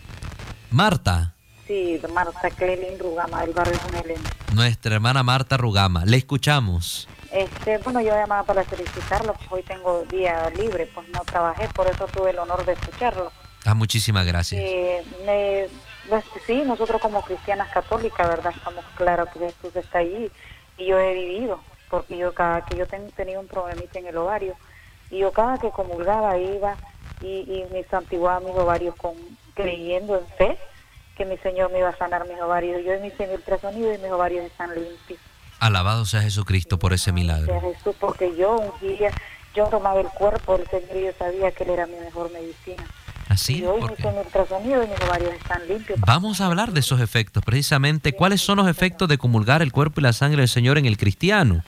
Marta. 0.70 1.34
Sí, 1.68 2.00
Marta 2.14 2.50
Clelin 2.52 3.00
Rugama, 3.00 3.42
del 3.42 3.54
barrio 3.54 3.80
San 3.80 3.96
Elena. 3.96 4.30
Nuestra 4.54 4.96
hermana 4.96 5.24
Marta 5.24 5.58
Rugama. 5.58 6.06
Le 6.06 6.18
escuchamos. 6.18 7.08
Este, 7.32 7.80
bueno, 7.80 8.00
yo 8.00 8.12
llamaba 8.12 8.44
para 8.44 8.64
felicitarlo, 8.64 9.34
pues 9.34 9.48
hoy 9.52 9.64
tengo 9.64 10.04
día 10.06 10.52
libre, 10.52 10.88
pues 10.94 11.08
no 11.10 11.22
trabajé, 11.22 11.68
por 11.70 11.88
eso 11.88 12.06
tuve 12.08 12.30
el 12.30 12.38
honor 12.38 12.64
de 12.64 12.74
escucharlo. 12.74 13.32
Ah, 13.66 13.74
muchísimas 13.74 14.26
gracias. 14.28 14.62
Eh, 14.64 15.70
pues, 16.10 16.24
sí, 16.46 16.64
nosotros 16.66 17.02
como 17.02 17.22
cristianas 17.22 17.70
católicas, 17.72 18.28
¿verdad? 18.28 18.54
Estamos 18.56 18.86
claros 18.96 19.30
que 19.30 19.40
Jesús 19.40 19.76
está 19.76 20.00
allí 20.00 20.32
y 20.78 20.86
yo 20.86 21.00
he 21.00 21.14
vivido, 21.14 21.60
porque 21.90 22.18
yo 22.18 22.34
cada 22.34 22.66
que 22.66 22.78
yo 22.78 22.86
tenía 23.16 23.40
un 23.40 23.48
problemita 23.48 24.00
en 24.00 24.08
el 24.08 24.18
ovario 24.18 24.56
y 25.10 25.20
yo 25.20 25.32
cada 25.32 25.58
que 25.58 25.70
comulgaba 25.70 26.38
iba 26.38 26.76
y, 27.22 27.28
y 27.28 27.66
me 27.72 27.84
santiguaba 27.84 28.40
mis 28.40 28.56
ovarios 28.56 28.96
con, 28.96 29.14
creyendo 29.54 30.18
en 30.18 30.28
fe 30.38 30.58
que 31.16 31.26
mi 31.26 31.38
Señor 31.38 31.72
me 31.72 31.80
iba 31.80 31.90
a 31.90 31.98
sanar 31.98 32.28
mis 32.28 32.40
ovarios. 32.42 32.84
Yo 32.84 32.94
en 32.94 33.02
mi 33.04 33.12
ultrasonido 33.34 33.94
y 33.94 33.98
mis 33.98 34.12
ovarios 34.12 34.46
están 34.46 34.74
limpios. 34.74 35.20
Alabado 35.60 36.06
sea 36.06 36.22
Jesucristo 36.22 36.80
por 36.80 36.94
ese 36.94 37.12
milagro. 37.12 37.46
Sea 37.46 37.62
Jesús, 37.62 37.96
porque 38.00 38.36
yo 38.36 38.58
un 38.58 38.88
día, 38.88 39.12
yo 39.56 39.68
tomaba 39.68 40.02
el 40.02 40.08
cuerpo 40.08 40.58
del 40.58 40.68
Señor 40.68 40.98
y 40.98 41.06
yo 41.06 41.12
sabía 41.18 41.52
que 41.52 41.64
Él 41.64 41.70
era 41.70 41.86
mi 41.86 41.96
mejor 41.96 42.32
medicina. 42.32 42.84
Así, 43.34 43.62
y 43.62 43.66
hoy 43.66 43.82
ultrasonido 43.82 44.84
y 44.84 44.92
están 44.92 45.68
limpios. 45.68 46.00
Vamos 46.02 46.40
a 46.40 46.46
hablar 46.46 46.72
de 46.72 46.82
esos 46.82 47.02
efectos, 47.02 47.44
precisamente. 47.44 48.14
¿Cuáles 48.14 48.42
son 48.42 48.58
los 48.58 48.68
efectos 48.68 49.10
de 49.10 49.18
comulgar 49.18 49.64
el 49.64 49.72
cuerpo 49.72 50.00
y 50.00 50.04
la 50.04 50.14
sangre 50.14 50.42
del 50.42 50.48
Señor 50.48 50.78
en 50.78 50.86
el 50.86 50.98
cristiano? 50.98 51.64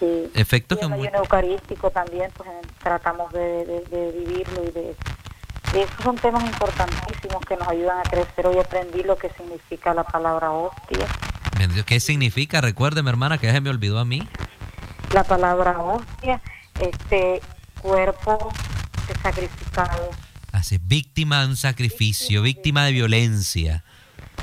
Sí. 0.00 0.30
Efectos 0.34 0.78
que 0.78 0.86
muy... 0.86 1.06
eucarístico 1.08 1.90
también, 1.90 2.30
pues 2.34 2.48
tratamos 2.82 3.30
de, 3.34 3.82
vivirlo 4.14 4.64
y 4.64 4.70
de... 4.70 4.96
Esos 5.74 6.02
son 6.02 6.16
temas 6.16 6.42
importantísimos 6.42 7.44
que 7.46 7.56
nos 7.56 7.68
ayudan 7.68 7.98
a 7.98 8.02
crecer. 8.04 8.46
Hoy 8.46 8.58
aprendí 8.58 9.02
lo 9.02 9.16
que 9.16 9.28
significa 9.30 9.92
la 9.92 10.04
palabra 10.04 10.52
hostia. 10.52 11.06
¿Qué 11.84 12.00
significa? 12.00 12.62
Recuérdeme, 12.62 13.10
hermana, 13.10 13.36
que 13.36 13.48
ya 13.48 13.52
se 13.52 13.60
me 13.60 13.68
olvidó 13.68 13.98
a 13.98 14.06
mí. 14.06 14.26
La 15.12 15.24
palabra 15.24 15.78
hostia, 15.78 16.40
este, 16.80 17.42
cuerpo 17.82 18.50
sacrificado. 19.22 20.10
Víctima 20.82 21.42
de 21.42 21.48
un 21.48 21.56
sacrificio, 21.56 22.40
víctima 22.42 22.84
de 22.86 22.92
violencia. 22.92 23.84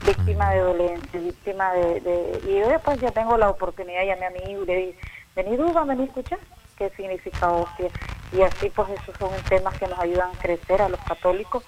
Víctima 0.05 0.51
de 0.51 0.61
violencia, 0.61 1.19
víctima 1.19 1.73
de, 1.73 2.41
Y 2.47 2.59
después 2.69 2.99
ya 3.01 3.11
tengo 3.11 3.37
la 3.37 3.49
oportunidad, 3.49 4.05
llamé 4.05 4.27
a 4.27 4.29
mi 4.29 4.51
hijo 4.51 4.63
y 4.63 4.65
le 4.67 4.75
dije, 4.75 4.99
vení 5.35 5.57
duda, 5.57 5.83
vení 5.83 6.03
escuchar 6.03 6.39
qué 6.77 6.91
significa 6.95 7.51
hostia. 7.51 7.89
Y 8.31 8.41
así 8.41 8.69
pues 8.69 8.89
esos 8.89 9.15
son 9.17 9.31
temas 9.49 9.77
que 9.79 9.87
nos 9.87 9.99
ayudan 9.99 10.29
a 10.29 10.39
crecer 10.39 10.81
a 10.81 10.89
los 10.89 10.99
católicos 11.01 11.63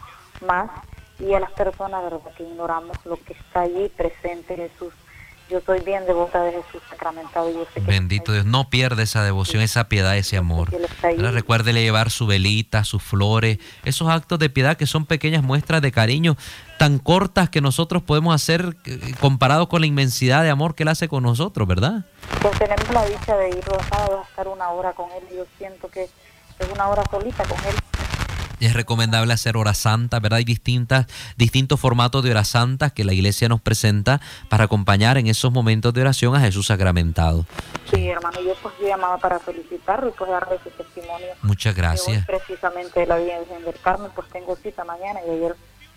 más 0.45 0.69
y 1.19 1.33
a 1.33 1.39
las 1.39 1.51
personas 1.51 2.03
¿verdad? 2.03 2.19
que 2.37 2.43
ignoramos 2.43 2.97
lo 3.05 3.17
que 3.17 3.33
está 3.33 3.61
allí 3.61 3.89
presente 3.89 4.55
Jesús 4.55 4.93
yo 5.53 5.61
soy 5.63 5.81
bien 5.81 6.03
devota 6.07 6.41
de 6.43 6.51
Jesús 6.51 6.81
sacramentado. 6.89 7.47
Y 7.49 7.53
yo 7.53 7.65
sé 7.71 7.79
que 7.79 7.81
Bendito 7.81 8.33
Dios, 8.33 8.45
no 8.45 8.71
pierde 8.71 9.03
esa 9.03 9.23
devoción, 9.23 9.61
esa 9.61 9.87
piedad, 9.87 10.17
ese 10.17 10.35
amor. 10.35 10.69
Recuérdele 11.01 11.83
llevar 11.83 12.09
su 12.09 12.25
velita, 12.25 12.83
sus 12.83 13.03
flores, 13.03 13.59
esos 13.85 14.09
actos 14.09 14.39
de 14.39 14.49
piedad 14.49 14.77
que 14.77 14.87
son 14.87 15.05
pequeñas 15.05 15.43
muestras 15.43 15.81
de 15.83 15.91
cariño 15.91 16.37
tan 16.79 16.97
cortas 16.97 17.49
que 17.49 17.61
nosotros 17.61 18.01
podemos 18.01 18.33
hacer 18.33 18.75
eh, 18.85 19.13
comparado 19.19 19.69
con 19.69 19.81
la 19.81 19.87
inmensidad 19.87 20.41
de 20.41 20.49
amor 20.49 20.73
que 20.73 20.83
Él 20.83 20.89
hace 20.89 21.07
con 21.07 21.21
nosotros, 21.21 21.67
¿verdad? 21.67 22.03
Pues 22.41 22.57
tenemos 22.57 22.89
la 22.91 23.05
dicha 23.05 23.37
de 23.37 23.49
ir 23.49 23.63
los 23.67 23.85
sábados 23.87 24.25
a 24.25 24.29
estar 24.29 24.47
una 24.47 24.69
hora 24.69 24.93
con 24.93 25.09
Él 25.11 25.23
y 25.31 25.35
yo 25.35 25.45
siento 25.57 25.87
que 25.87 26.03
es 26.03 26.69
una 26.73 26.87
hora 26.87 27.03
solita 27.11 27.43
con 27.43 27.59
Él 27.65 27.75
es 28.65 28.73
recomendable 28.73 29.33
hacer 29.33 29.57
hora 29.57 29.73
santa, 29.73 30.19
¿verdad? 30.19 30.37
Hay 30.37 30.45
distintas, 30.45 31.07
distintos 31.37 31.79
formatos 31.79 32.23
de 32.23 32.31
hora 32.31 32.43
santa 32.43 32.89
que 32.89 33.03
la 33.03 33.13
iglesia 33.13 33.49
nos 33.49 33.61
presenta 33.61 34.21
para 34.49 34.65
acompañar 34.65 35.17
en 35.17 35.27
esos 35.27 35.51
momentos 35.51 35.93
de 35.93 36.01
oración 36.01 36.35
a 36.35 36.39
Jesús 36.39 36.67
sacramentado. 36.67 37.45
Sí, 37.91 38.07
hermano, 38.07 38.39
yo 38.41 38.55
pues 38.61 38.73
llamaba 38.81 39.17
para 39.17 39.39
felicitarlo 39.39 40.09
y 40.09 40.11
pues 40.11 40.29
darle 40.29 40.59
su 40.63 40.69
testimonio. 40.71 41.27
Muchas 41.41 41.75
gracias. 41.75 42.25
precisamente 42.25 43.01
de 43.01 43.07
la 43.07 43.17
Virgen 43.17 43.63
del 43.65 43.79
Carmen, 43.81 44.11
pues 44.15 44.27
tengo 44.29 44.55
cita 44.55 44.83
mañana 44.83 45.19
y 45.27 45.31
ayer 45.31 45.55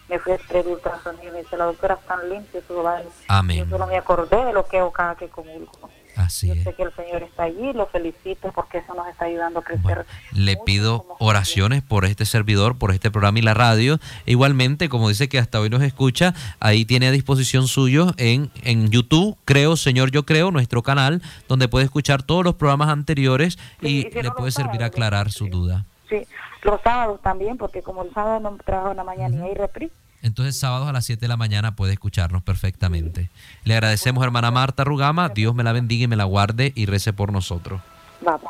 me 0.08 0.18
fui 0.18 0.32
a 0.32 0.36
hacer 0.36 0.66
ultrasonido 0.66 1.28
y 1.28 1.32
me 1.32 1.38
dice, 1.42 1.56
la 1.56 1.64
doctora 1.64 1.94
está 1.94 2.16
tan 2.16 2.30
limpio 2.30 2.62
su 2.66 2.84
Amén. 3.28 3.58
Yo 3.58 3.66
solo 3.68 3.86
me 3.86 3.96
acordé 3.96 4.44
de 4.44 4.52
lo 4.52 4.66
que 4.66 4.78
hago 4.78 4.92
cada 4.92 5.16
que 5.16 5.28
comulgo. 5.28 5.90
Así 6.26 6.48
Yo 6.48 6.54
sé 6.54 6.74
que 6.74 6.82
el 6.82 6.92
Señor 6.94 7.22
está 7.22 7.44
allí, 7.44 7.72
lo 7.72 7.86
felicito 7.86 8.52
porque 8.52 8.78
eso 8.78 8.94
nos 8.94 9.06
está 9.08 9.26
ayudando 9.26 9.60
a 9.60 9.64
crecer. 9.64 10.04
le 10.32 10.56
pido 10.56 11.06
oraciones 11.18 11.82
por 11.82 12.04
este 12.04 12.24
servidor, 12.24 12.76
por 12.76 12.90
este 12.90 13.10
programa 13.10 13.38
y 13.38 13.42
la 13.42 13.54
radio. 13.54 13.98
igualmente, 14.26 14.88
como 14.88 15.08
dice 15.08 15.28
que 15.28 15.38
hasta 15.38 15.60
hoy 15.60 15.70
nos 15.70 15.82
escucha, 15.82 16.34
ahí 16.60 16.84
tiene 16.84 17.06
a 17.08 17.10
disposición 17.10 17.68
suyo 17.68 18.12
en, 18.16 18.50
en 18.62 18.90
YouTube, 18.90 19.36
Creo, 19.44 19.76
Señor, 19.76 20.10
yo 20.10 20.24
creo, 20.24 20.50
nuestro 20.50 20.82
canal, 20.82 21.22
donde 21.48 21.68
puede 21.68 21.84
escuchar 21.84 22.22
todos 22.22 22.44
los 22.44 22.54
programas 22.54 22.88
anteriores 22.88 23.58
y, 23.80 24.10
le 24.10 24.30
puede 24.32 24.50
servir 24.50 24.82
a 24.82 24.86
aclarar 24.86 25.30
su 25.30 25.46
duda. 25.46 25.84
Sí, 26.08 26.26
los 26.62 26.80
sábados 26.82 27.20
también, 27.22 27.56
porque 27.56 27.82
como 27.82 28.02
el 28.02 28.12
sábado 28.12 28.40
no 28.40 28.56
trabajo 28.64 28.90
en 28.90 28.96
la 28.96 29.04
mañana 29.04 29.36
y 29.36 29.48
hay 29.50 29.54
reprise 29.54 29.94
entonces 30.22 30.58
sábados 30.58 30.88
a 30.88 30.92
las 30.92 31.04
7 31.04 31.20
de 31.20 31.28
la 31.28 31.36
mañana 31.36 31.76
puede 31.76 31.92
escucharnos 31.92 32.42
perfectamente. 32.42 33.28
Le 33.64 33.74
agradecemos, 33.74 34.24
hermana 34.24 34.50
Marta 34.50 34.84
Rugama. 34.84 35.28
Dios 35.28 35.54
me 35.54 35.64
la 35.64 35.72
bendiga 35.72 36.04
y 36.04 36.08
me 36.08 36.16
la 36.16 36.24
guarde 36.24 36.72
y 36.74 36.86
rece 36.86 37.12
por 37.12 37.32
nosotros. 37.32 37.82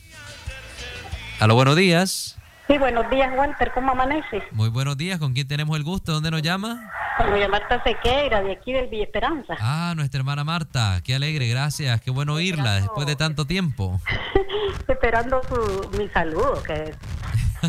¿Aló? 1.38 1.55
Buenos 1.55 1.76
días. 1.76 2.38
Sí, 2.66 2.78
buenos 2.78 3.11
días, 3.11 3.30
Walter. 3.36 3.72
¿Cómo 3.74 3.93
amanece? 3.93 4.43
Muy 4.53 4.70
buenos 4.70 4.97
días. 4.97 5.18
¿Con 5.18 5.34
quién 5.34 5.47
tenemos 5.47 5.76
el 5.76 5.82
gusto? 5.82 6.12
¿Dónde 6.12 6.30
nos 6.30 6.40
llama? 6.40 6.90
Con 7.18 7.51
Marta 7.51 7.82
Sequeira, 7.84 8.40
de 8.40 8.53
aquí 8.53 8.72
del 8.72 8.86
Villa 8.86 9.05
Esperanza. 9.05 9.55
Ah, 9.61 9.93
nuestra 9.95 10.20
hermana 10.20 10.45
Marta. 10.45 11.03
Qué 11.05 11.14
alegre, 11.14 11.47
gracias. 11.47 12.01
Qué 12.01 12.11
bueno 12.11 12.32
oírla 12.32 12.76
después 12.76 13.07
de 13.07 13.16
tanto 13.16 13.45
tiempo. 13.45 14.01
Esperando 14.88 15.43
su, 15.47 15.90
mi 15.99 16.09
saludo, 16.09 16.62
que 16.62 16.95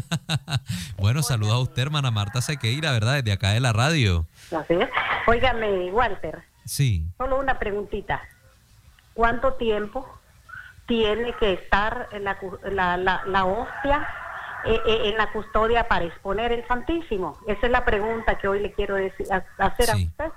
bueno, 0.97 1.21
saludos 1.23 1.53
a 1.53 1.59
usted, 1.59 1.81
hermana 1.83 2.11
Marta 2.11 2.41
Sequeira, 2.41 2.91
¿verdad? 2.91 3.15
Desde 3.15 3.31
acá 3.31 3.51
de 3.51 3.59
la 3.59 3.73
radio. 3.73 4.25
Así 4.55 4.75
Óigame, 5.27 5.91
Walter. 5.91 6.43
Sí. 6.65 7.05
Solo 7.17 7.39
una 7.39 7.59
preguntita. 7.59 8.21
¿Cuánto 9.13 9.53
tiempo 9.53 10.07
tiene 10.87 11.33
que 11.39 11.53
estar 11.53 12.09
la, 12.71 12.97
la, 12.97 13.45
hostia 13.45 14.07
eh, 14.65 14.79
eh, 14.85 15.09
en 15.09 15.17
la 15.17 15.31
custodia 15.31 15.87
para 15.87 16.05
exponer 16.05 16.51
el 16.51 16.67
Santísimo? 16.67 17.37
Esa 17.47 17.67
es 17.67 17.71
la 17.71 17.85
pregunta 17.85 18.37
que 18.37 18.47
hoy 18.47 18.59
le 18.59 18.73
quiero 18.73 18.95
decir, 18.95 19.27
hacer 19.57 19.91
a 19.91 19.95
usted. 19.95 20.31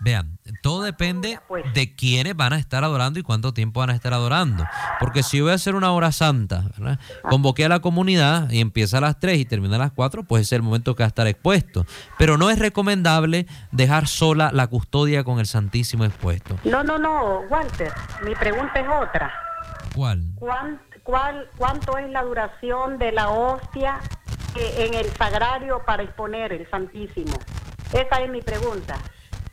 Vean, 0.00 0.37
todo 0.62 0.82
depende 0.82 1.40
pues. 1.48 1.64
de 1.74 1.94
quiénes 1.94 2.36
van 2.36 2.52
a 2.52 2.58
estar 2.58 2.84
adorando 2.84 3.18
y 3.18 3.22
cuánto 3.22 3.52
tiempo 3.52 3.80
van 3.80 3.90
a 3.90 3.94
estar 3.94 4.12
adorando. 4.12 4.64
Porque 5.00 5.22
si 5.22 5.38
yo 5.38 5.44
voy 5.44 5.52
a 5.52 5.56
hacer 5.56 5.74
una 5.74 5.92
hora 5.92 6.12
santa, 6.12 6.64
¿verdad? 6.76 6.98
Ah. 7.24 7.28
convoqué 7.30 7.64
a 7.64 7.68
la 7.68 7.80
comunidad 7.80 8.50
y 8.50 8.60
empieza 8.60 8.98
a 8.98 9.00
las 9.00 9.18
3 9.18 9.38
y 9.38 9.44
termina 9.44 9.76
a 9.76 9.78
las 9.78 9.92
4, 9.92 10.24
pues 10.24 10.42
es 10.42 10.52
el 10.52 10.62
momento 10.62 10.94
que 10.94 11.02
va 11.02 11.06
a 11.06 11.08
estar 11.08 11.26
expuesto. 11.26 11.86
Pero 12.18 12.36
no 12.36 12.50
es 12.50 12.58
recomendable 12.58 13.46
dejar 13.72 14.08
sola 14.08 14.50
la 14.52 14.66
custodia 14.66 15.24
con 15.24 15.38
el 15.38 15.46
Santísimo 15.46 16.04
expuesto. 16.04 16.58
No, 16.64 16.82
no, 16.82 16.98
no, 16.98 17.40
Walter, 17.48 17.92
mi 18.24 18.34
pregunta 18.34 18.80
es 18.80 18.86
otra. 18.88 19.32
¿Cuál? 19.94 20.22
cuál 21.04 21.48
cuánto 21.56 21.96
es 21.96 22.10
la 22.10 22.22
duración 22.22 22.98
de 22.98 23.12
la 23.12 23.30
hostia 23.30 23.98
en 24.54 24.94
el 24.94 25.06
sagrario 25.16 25.82
para 25.86 26.02
exponer 26.02 26.52
el 26.52 26.68
Santísimo? 26.70 27.38
Esa 27.92 28.22
es 28.22 28.30
mi 28.30 28.42
pregunta. 28.42 28.98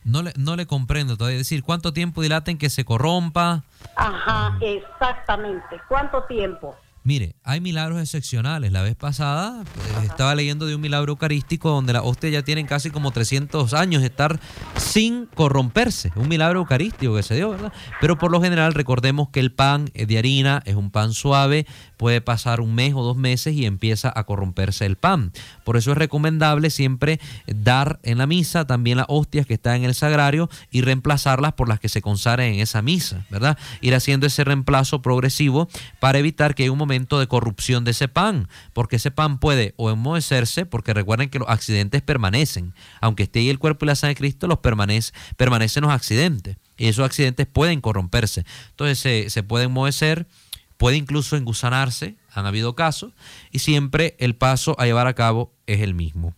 No 0.06 0.22
le, 0.22 0.32
no 0.38 0.56
le 0.56 0.68
comprendo 0.68 1.18
todavía. 1.18 1.38
Es 1.38 1.48
decir, 1.50 1.64
¿cuánto 1.64 1.92
tiempo 1.92 2.22
dilata 2.22 2.52
en 2.52 2.60
que 2.60 2.70
se 2.70 2.86
corrompa? 2.86 3.64
Ajá, 3.96 4.58
exactamente. 4.62 5.82
¿Cuánto 5.90 6.24
tiempo? 6.26 6.76
Mire, 7.06 7.36
hay 7.44 7.62
milagros 7.62 8.02
excepcionales. 8.02 8.72
La 8.72 8.82
vez 8.82 8.96
pasada 8.96 9.62
eh, 9.62 10.06
estaba 10.06 10.34
leyendo 10.34 10.66
de 10.66 10.74
un 10.74 10.82
milagro 10.82 11.12
eucarístico 11.12 11.70
donde 11.70 11.94
la 11.94 12.02
hostia 12.02 12.32
ya 12.32 12.42
tienen 12.42 12.66
casi 12.66 12.90
como 12.90 13.12
300 13.12 13.76
años 13.76 14.02
de 14.02 14.08
estar 14.08 14.40
sin 14.76 15.28
corromperse. 15.28 16.12
Un 16.16 16.28
milagro 16.28 16.62
eucarístico 16.62 17.16
que 17.16 17.22
se 17.22 17.36
dio, 17.36 17.52
¿verdad? 17.52 17.72
Pero 18.02 18.18
por 18.18 18.32
lo 18.32 18.42
general 18.42 18.74
recordemos 18.74 19.30
que 19.30 19.40
el 19.40 19.52
pan 19.52 19.86
de 19.94 20.18
harina 20.18 20.64
es 20.66 20.74
un 20.74 20.90
pan 20.90 21.14
suave, 21.14 21.68
puede 21.98 22.22
pasar 22.22 22.60
un 22.60 22.74
mes 22.74 22.96
o 22.96 23.04
dos 23.04 23.18
meses 23.18 23.54
y 23.54 23.68
empieza 23.68 24.12
a 24.16 24.24
corromperse 24.24 24.88
el 24.88 24.96
pan. 24.96 25.32
Por 25.64 25.78
eso 25.78 25.92
es 25.92 26.00
recomendable 26.00 26.72
siempre 26.72 27.20
dar 27.46 28.00
en 28.02 28.18
la 28.18 28.26
misa 28.26 28.66
también 28.66 28.98
las 28.98 29.06
hostias 29.10 29.46
que 29.46 29.54
están 29.54 29.76
en 29.76 29.84
el 29.84 29.94
sagrario 29.94 30.50
y 30.72 30.82
reemplazarlas 30.82 31.54
por 31.54 31.70
las 31.70 31.80
que 31.80 31.88
se 31.88 32.02
consagren 32.02 32.56
en 32.56 32.62
esa 32.62 32.82
misa, 32.82 33.28
¿verdad? 33.30 33.60
Ir 33.82 33.94
haciendo 33.94 34.26
ese 34.26 34.44
reemplazo 34.44 35.04
progresivo 35.04 35.70
para 36.00 36.18
evitar 36.18 36.56
que 36.56 36.64
haya 36.64 36.72
un 36.72 36.80
momento 36.80 36.95
de 36.96 37.28
corrupción 37.28 37.84
de 37.84 37.92
ese 37.92 38.08
pan, 38.08 38.48
porque 38.74 38.96
ese 38.96 39.12
pan 39.12 39.40
puede 39.40 39.74
o 39.78 39.92
enmohecerse, 39.92 40.66
porque 40.66 40.94
recuerden 40.94 41.30
que 41.30 41.40
los 41.40 41.50
accidentes 41.50 42.02
permanecen, 42.02 42.74
aunque 43.02 43.24
esté 43.24 43.40
ahí 43.40 43.50
el 43.50 43.60
cuerpo 43.60 43.86
y 43.86 43.88
la 43.88 43.96
sangre 43.96 44.14
de 44.14 44.20
Cristo, 44.20 44.48
los 44.48 44.60
permanece, 44.60 45.14
permanecen 45.38 45.84
los 45.84 45.92
accidentes, 45.92 46.58
y 46.78 46.88
esos 46.88 47.06
accidentes 47.06 47.48
pueden 47.48 47.82
corromperse. 47.82 48.46
Entonces 48.72 49.00
se, 49.00 49.30
se 49.30 49.44
puede 49.44 49.66
enmohecer, 49.66 50.28
puede 50.78 50.98
incluso 50.98 51.36
engusanarse, 51.36 52.16
han 52.34 52.46
habido 52.46 52.76
casos, 52.76 53.14
y 53.52 53.60
siempre 53.60 54.16
el 54.20 54.36
paso 54.36 54.76
a 54.80 54.86
llevar 54.86 55.08
a 55.08 55.14
cabo 55.14 55.54
es 55.68 55.82
el 55.82 55.94
mismo 55.94 56.34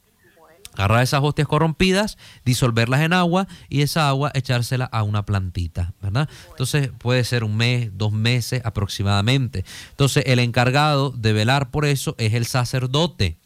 agarrar 0.77 1.03
esas 1.03 1.23
hostias 1.23 1.47
corrompidas, 1.47 2.17
disolverlas 2.45 3.01
en 3.01 3.13
agua 3.13 3.47
y 3.67 3.81
esa 3.81 4.07
agua 4.07 4.31
echársela 4.33 4.85
a 4.85 5.03
una 5.03 5.25
plantita, 5.25 5.93
¿verdad? 6.01 6.29
Entonces 6.51 6.91
puede 6.97 7.23
ser 7.23 7.43
un 7.43 7.57
mes, 7.57 7.91
dos 7.95 8.11
meses 8.11 8.61
aproximadamente. 8.63 9.65
Entonces 9.89 10.23
el 10.27 10.39
encargado 10.39 11.11
de 11.11 11.33
velar 11.33 11.71
por 11.71 11.85
eso 11.85 12.15
es 12.17 12.33
el 12.33 12.45
sacerdote. 12.45 13.37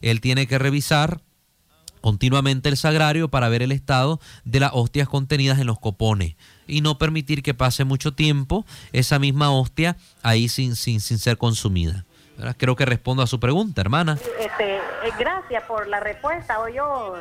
Él 0.00 0.20
tiene 0.20 0.46
que 0.46 0.58
revisar 0.58 1.20
continuamente 2.00 2.68
el 2.68 2.76
sagrario 2.76 3.28
para 3.28 3.48
ver 3.48 3.62
el 3.62 3.72
estado 3.72 4.20
de 4.44 4.60
las 4.60 4.72
hostias 4.74 5.08
contenidas 5.08 5.58
en 5.58 5.66
los 5.66 5.78
copones 5.78 6.36
y 6.66 6.80
no 6.80 6.98
permitir 6.98 7.42
que 7.42 7.54
pase 7.54 7.84
mucho 7.84 8.12
tiempo 8.12 8.66
esa 8.92 9.18
misma 9.18 9.50
hostia 9.50 9.96
ahí 10.22 10.48
sin, 10.48 10.76
sin, 10.76 11.00
sin 11.00 11.18
ser 11.18 11.38
consumida. 11.38 12.04
Creo 12.56 12.76
que 12.76 12.84
respondo 12.84 13.22
a 13.22 13.26
su 13.26 13.38
pregunta, 13.40 13.80
hermana. 13.80 14.18
Este, 14.38 14.76
eh, 14.76 14.80
gracias 15.18 15.62
por 15.64 15.86
la 15.88 16.00
respuesta. 16.00 16.60
O 16.60 16.68
yo, 16.68 17.16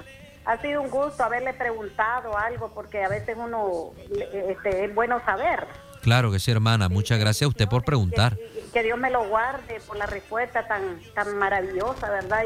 ha 0.45 0.57
sido 0.57 0.82
un 0.82 0.89
gusto 0.89 1.24
haberle 1.24 1.53
preguntado 1.53 2.38
algo 2.38 2.69
porque 2.74 3.03
a 3.03 3.09
veces 3.09 3.38
uno 3.38 3.91
este, 4.09 4.86
es 4.86 4.95
bueno 4.95 5.22
saber. 5.24 5.67
Claro 6.01 6.32
que 6.32 6.39
sí, 6.39 6.49
hermana. 6.49 6.89
Muchas 6.89 7.19
gracias 7.19 7.45
a 7.45 7.49
usted 7.49 7.67
por 7.67 7.84
preguntar. 7.84 8.38
Que, 8.74 8.82
Dios 8.82 8.97
me 8.97 9.11
lo 9.11 9.28
guarde 9.28 9.80
por 9.86 9.97
la 9.97 10.07
respuesta 10.07 10.67
tan, 10.67 10.99
tan 11.13 11.38
maravillosa, 11.38 12.09
¿verdad? 12.09 12.43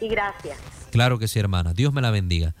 Y, 0.00 0.04
y 0.04 0.08
gracias. 0.08 0.56
Claro 0.92 1.18
que 1.18 1.26
sí, 1.26 1.40
hermana. 1.40 1.72
Dios 1.74 1.92
me 1.92 2.00
la 2.00 2.10
bendiga. 2.12 2.54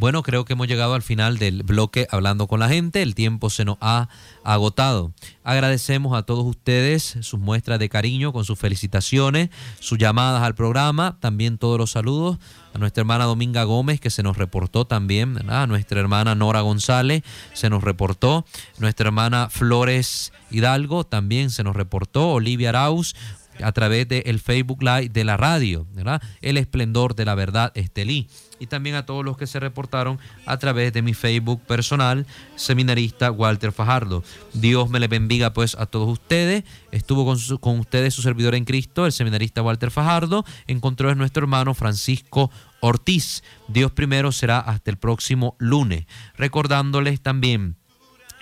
Bueno, 0.00 0.22
creo 0.22 0.46
que 0.46 0.54
hemos 0.54 0.66
llegado 0.66 0.94
al 0.94 1.02
final 1.02 1.36
del 1.36 1.62
bloque 1.62 2.06
hablando 2.10 2.46
con 2.46 2.58
la 2.58 2.70
gente. 2.70 3.02
El 3.02 3.14
tiempo 3.14 3.50
se 3.50 3.66
nos 3.66 3.76
ha 3.82 4.08
agotado. 4.44 5.12
Agradecemos 5.44 6.16
a 6.16 6.22
todos 6.22 6.46
ustedes 6.46 7.18
sus 7.20 7.38
muestras 7.38 7.78
de 7.78 7.90
cariño, 7.90 8.32
con 8.32 8.46
sus 8.46 8.58
felicitaciones, 8.58 9.50
sus 9.78 9.98
llamadas 9.98 10.42
al 10.42 10.54
programa, 10.54 11.18
también 11.20 11.58
todos 11.58 11.76
los 11.76 11.90
saludos 11.90 12.38
a 12.72 12.78
nuestra 12.78 13.02
hermana 13.02 13.26
Dominga 13.26 13.62
Gómez, 13.64 14.00
que 14.00 14.08
se 14.08 14.22
nos 14.22 14.38
reportó 14.38 14.86
también, 14.86 15.36
a 15.50 15.66
nuestra 15.66 16.00
hermana 16.00 16.34
Nora 16.34 16.62
González, 16.62 17.22
se 17.52 17.68
nos 17.68 17.84
reportó, 17.84 18.46
nuestra 18.78 19.08
hermana 19.08 19.50
Flores 19.50 20.32
Hidalgo 20.50 21.04
también 21.04 21.50
se 21.50 21.62
nos 21.62 21.76
reportó, 21.76 22.30
Olivia 22.30 22.70
Arauz, 22.70 23.14
a 23.62 23.72
través 23.72 24.08
del 24.08 24.40
Facebook 24.40 24.82
Live 24.82 25.10
de 25.10 25.24
la 25.24 25.36
radio, 25.36 25.86
¿verdad? 25.92 26.22
El 26.40 26.56
esplendor 26.56 27.14
de 27.14 27.26
la 27.26 27.34
verdad, 27.34 27.70
Estelí 27.74 28.28
y 28.60 28.66
también 28.66 28.94
a 28.94 29.06
todos 29.06 29.24
los 29.24 29.36
que 29.36 29.48
se 29.48 29.58
reportaron 29.58 30.20
a 30.46 30.58
través 30.58 30.92
de 30.92 31.02
mi 31.02 31.14
Facebook 31.14 31.60
personal, 31.62 32.26
seminarista 32.54 33.32
Walter 33.32 33.72
Fajardo. 33.72 34.22
Dios 34.52 34.88
me 34.90 35.00
le 35.00 35.08
bendiga 35.08 35.52
pues 35.52 35.74
a 35.74 35.86
todos 35.86 36.08
ustedes. 36.08 36.62
Estuvo 36.92 37.24
con, 37.24 37.38
con 37.58 37.80
ustedes 37.80 38.14
su 38.14 38.22
servidor 38.22 38.54
en 38.54 38.64
Cristo, 38.64 39.06
el 39.06 39.12
seminarista 39.12 39.62
Walter 39.62 39.90
Fajardo. 39.90 40.44
Encontró 40.68 41.10
a 41.10 41.14
nuestro 41.14 41.42
hermano 41.42 41.74
Francisco 41.74 42.50
Ortiz. 42.80 43.42
Dios 43.66 43.90
primero 43.92 44.30
será 44.30 44.60
hasta 44.60 44.90
el 44.90 44.98
próximo 44.98 45.56
lunes. 45.58 46.06
Recordándoles 46.36 47.20
también 47.20 47.79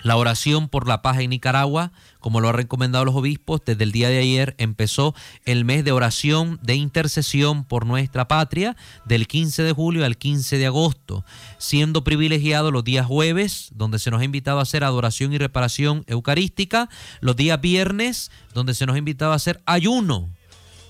la 0.01 0.15
oración 0.15 0.69
por 0.69 0.87
la 0.87 1.01
paz 1.01 1.19
en 1.19 1.29
Nicaragua, 1.29 1.91
como 2.19 2.41
lo 2.41 2.49
han 2.49 2.55
recomendado 2.55 3.05
los 3.05 3.15
obispos, 3.15 3.61
desde 3.65 3.83
el 3.83 3.91
día 3.91 4.09
de 4.09 4.19
ayer 4.19 4.55
empezó 4.57 5.13
el 5.45 5.65
mes 5.65 5.83
de 5.83 5.91
oración 5.91 6.59
de 6.61 6.75
intercesión 6.75 7.63
por 7.63 7.85
nuestra 7.85 8.27
patria, 8.27 8.75
del 9.05 9.27
15 9.27 9.63
de 9.63 9.71
julio 9.71 10.05
al 10.05 10.17
15 10.17 10.57
de 10.57 10.65
agosto, 10.65 11.25
siendo 11.57 12.03
privilegiados 12.03 12.71
los 12.71 12.83
días 12.83 13.05
jueves, 13.05 13.69
donde 13.73 13.99
se 13.99 14.11
nos 14.11 14.21
ha 14.21 14.25
invitado 14.25 14.59
a 14.59 14.63
hacer 14.63 14.83
adoración 14.83 15.33
y 15.33 15.37
reparación 15.37 16.03
eucarística, 16.07 16.89
los 17.21 17.35
días 17.35 17.59
viernes, 17.61 18.31
donde 18.53 18.73
se 18.73 18.85
nos 18.85 18.95
ha 18.95 18.99
invitado 18.99 19.33
a 19.33 19.35
hacer 19.35 19.61
ayuno 19.65 20.29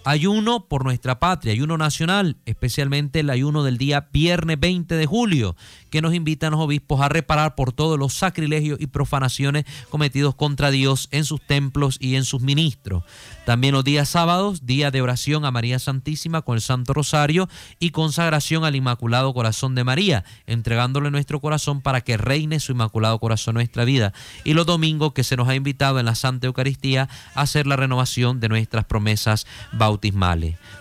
ayuno 0.10 0.66
por 0.68 0.86
nuestra 0.86 1.20
patria, 1.20 1.54
ayuno 1.54 1.78
nacional, 1.78 2.38
especialmente 2.48 3.20
el 3.20 3.30
ayuno 3.30 3.64
del 3.64 3.78
día 3.78 4.10
viernes 4.12 4.60
20 4.60 4.96
de 4.96 5.06
julio, 5.06 5.56
que 5.92 6.02
nos 6.02 6.16
invitan 6.16 6.52
los 6.52 6.62
obispos 6.62 7.02
a 7.02 7.10
reparar 7.10 7.54
por 7.54 7.74
todos 7.74 8.00
los 8.00 8.16
sacrilegios 8.16 8.82
y 8.82 8.88
profanaciones 8.88 9.66
cometidos 9.92 10.34
contra 10.34 10.72
Dios 10.72 11.10
en 11.12 11.26
sus 11.26 11.42
templos 11.42 11.98
y 12.00 12.16
en 12.16 12.24
sus 12.24 12.42
ministros. 12.42 13.04
También 13.46 13.76
los 13.76 13.84
días 13.84 14.10
sábados, 14.10 14.66
día 14.66 14.90
de 14.90 15.02
oración 15.02 15.46
a 15.46 15.52
María 15.52 15.78
Santísima 15.78 16.42
con 16.42 16.56
el 16.56 16.62
Santo 16.62 16.94
Rosario 16.94 17.48
y 17.80 17.92
consagración 17.92 18.64
al 18.64 18.76
Inmaculado 18.76 19.32
Corazón 19.36 19.76
de 19.76 19.84
María, 19.84 20.24
entregándole 20.48 21.12
nuestro 21.12 21.40
corazón 21.40 21.82
para 21.82 22.02
que 22.02 22.18
reine 22.18 22.60
su 22.60 22.72
Inmaculado 22.72 23.20
Corazón 23.20 23.54
en 23.54 23.60
nuestra 23.60 23.86
vida. 23.86 24.14
Y 24.44 24.54
los 24.54 24.66
domingos 24.66 25.14
que 25.14 25.24
se 25.24 25.36
nos 25.36 25.48
ha 25.48 25.56
invitado 25.56 26.00
en 26.00 26.06
la 26.08 26.16
Santa 26.16 26.48
Eucaristía 26.48 27.10
a 27.36 27.42
hacer 27.42 27.68
la 27.68 27.76
renovación 27.76 28.40
de 28.40 28.50
nuestras 28.50 28.86
promesas 28.86 29.46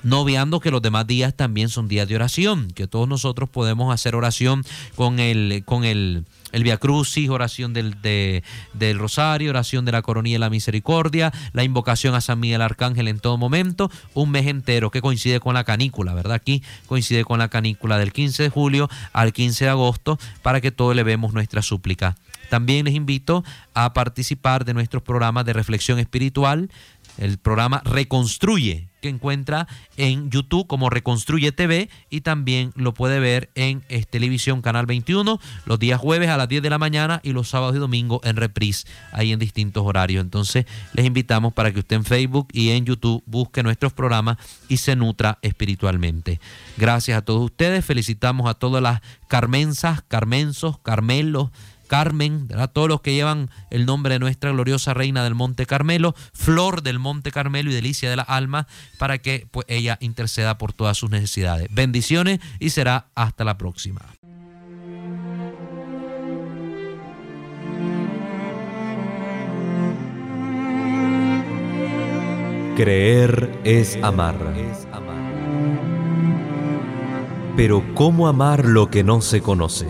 No 0.02 0.20
obviando 0.20 0.60
que 0.60 0.70
los 0.70 0.82
demás 0.82 1.06
días 1.06 1.34
también 1.34 1.68
son 1.68 1.88
días 1.88 2.08
de 2.08 2.16
oración, 2.16 2.70
que 2.74 2.86
todos 2.86 3.08
nosotros 3.08 3.48
podemos 3.48 3.92
hacer 3.92 4.14
oración 4.14 4.64
con 4.94 5.18
el, 5.18 5.62
con 5.64 5.84
el, 5.84 6.24
el 6.52 6.62
Via 6.62 6.76
Crucis, 6.76 7.28
oración 7.28 7.72
del, 7.72 8.00
del 8.00 8.98
Rosario, 8.98 9.50
oración 9.50 9.84
de 9.84 9.92
la 9.92 10.02
Coronilla 10.02 10.36
de 10.36 10.40
la 10.40 10.50
Misericordia, 10.50 11.32
la 11.52 11.64
invocación 11.64 12.14
a 12.14 12.20
San 12.20 12.40
Miguel 12.40 12.62
Arcángel 12.62 13.08
en 13.08 13.20
todo 13.20 13.36
momento, 13.36 13.90
un 14.14 14.30
mes 14.30 14.46
entero 14.46 14.90
que 14.90 15.00
coincide 15.00 15.40
con 15.40 15.54
la 15.54 15.64
canícula, 15.64 16.14
¿verdad? 16.14 16.34
Aquí 16.34 16.62
coincide 16.86 17.24
con 17.24 17.38
la 17.38 17.48
canícula 17.48 17.98
del 17.98 18.12
15 18.12 18.44
de 18.44 18.48
julio 18.48 18.88
al 19.12 19.32
15 19.32 19.64
de 19.64 19.70
agosto 19.70 20.18
para 20.42 20.60
que 20.60 20.70
todos 20.70 20.94
le 20.94 21.02
vemos 21.02 21.32
nuestra 21.32 21.62
súplica. 21.62 22.16
También 22.48 22.86
les 22.86 22.94
invito 22.94 23.44
a 23.74 23.92
participar 23.92 24.64
de 24.64 24.74
nuestros 24.74 25.02
programas 25.02 25.44
de 25.44 25.52
reflexión 25.52 25.98
espiritual 25.98 26.70
el 27.18 27.38
programa 27.38 27.82
Reconstruye, 27.84 28.87
que 29.00 29.08
encuentra 29.08 29.66
en 29.96 30.30
YouTube 30.30 30.66
como 30.66 30.90
Reconstruye 30.90 31.52
TV 31.52 31.88
y 32.10 32.22
también 32.22 32.72
lo 32.74 32.94
puede 32.94 33.20
ver 33.20 33.50
en 33.54 33.82
Televisión 34.10 34.62
Canal 34.62 34.86
21 34.86 35.40
los 35.64 35.78
días 35.78 36.00
jueves 36.00 36.28
a 36.28 36.36
las 36.36 36.48
10 36.48 36.62
de 36.62 36.70
la 36.70 36.78
mañana 36.78 37.20
y 37.22 37.32
los 37.32 37.48
sábados 37.48 37.76
y 37.76 37.78
domingos 37.78 38.20
en 38.24 38.36
reprise, 38.36 38.86
ahí 39.12 39.32
en 39.32 39.38
distintos 39.38 39.84
horarios. 39.84 40.22
Entonces 40.22 40.66
les 40.92 41.06
invitamos 41.06 41.52
para 41.52 41.72
que 41.72 41.80
usted 41.80 41.96
en 41.96 42.04
Facebook 42.04 42.48
y 42.52 42.70
en 42.70 42.84
YouTube 42.84 43.22
busque 43.26 43.62
nuestros 43.62 43.92
programas 43.92 44.38
y 44.68 44.78
se 44.78 44.96
nutra 44.96 45.38
espiritualmente. 45.42 46.40
Gracias 46.76 47.18
a 47.18 47.22
todos 47.22 47.44
ustedes, 47.44 47.84
felicitamos 47.84 48.48
a 48.48 48.54
todas 48.54 48.82
las 48.82 49.00
carmensas, 49.28 50.02
carmensos, 50.06 50.78
carmelos, 50.78 51.50
Carmen, 51.88 52.48
a 52.56 52.68
todos 52.68 52.88
los 52.88 53.00
que 53.00 53.14
llevan 53.14 53.50
el 53.70 53.86
nombre 53.86 54.14
de 54.14 54.20
nuestra 54.20 54.52
gloriosa 54.52 54.94
reina 54.94 55.24
del 55.24 55.34
Monte 55.34 55.66
Carmelo, 55.66 56.14
Flor 56.32 56.82
del 56.82 56.98
Monte 57.00 57.32
Carmelo 57.32 57.70
y 57.70 57.74
Delicia 57.74 58.08
de 58.10 58.16
la 58.16 58.22
Alma, 58.22 58.68
para 58.98 59.18
que 59.18 59.48
pues, 59.50 59.66
ella 59.68 59.98
interceda 60.00 60.58
por 60.58 60.72
todas 60.72 60.96
sus 60.96 61.10
necesidades. 61.10 61.68
Bendiciones 61.72 62.38
y 62.60 62.70
será 62.70 63.08
hasta 63.16 63.44
la 63.44 63.58
próxima. 63.58 64.02
Creer 72.76 73.58
es 73.64 73.98
amar. 74.04 74.36
Pero 77.56 77.82
¿cómo 77.96 78.28
amar 78.28 78.64
lo 78.64 78.88
que 78.88 79.02
no 79.02 79.20
se 79.20 79.42
conoce? 79.42 79.88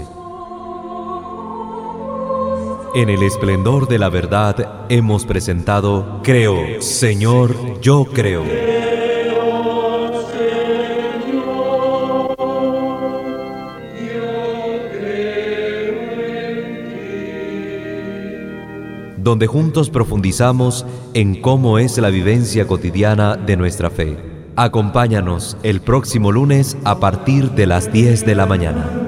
En 2.99 3.11
el 3.11 3.23
esplendor 3.23 3.87
de 3.87 3.97
la 3.97 4.09
verdad 4.09 4.87
hemos 4.89 5.25
presentado 5.25 6.21
Creo, 6.25 6.83
Señor, 6.83 7.81
yo 7.81 8.05
creo. 8.05 8.43
donde 19.17 19.47
juntos 19.47 19.91
profundizamos 19.91 20.85
en 21.15 21.41
cómo 21.41 21.79
es 21.79 21.99
la 21.99 22.09
vivencia 22.09 22.67
cotidiana 22.67 23.37
de 23.37 23.57
nuestra 23.57 23.91
fe. 23.91 24.17
Acompáñanos 24.57 25.57
el 25.63 25.81
próximo 25.83 26.33
lunes 26.33 26.77
a 26.83 26.99
partir 26.99 27.53
de 27.53 27.67
las 27.67 27.93
10 27.93 28.27
de 28.27 28.35
la 28.35 28.47
mañana. 28.47 29.08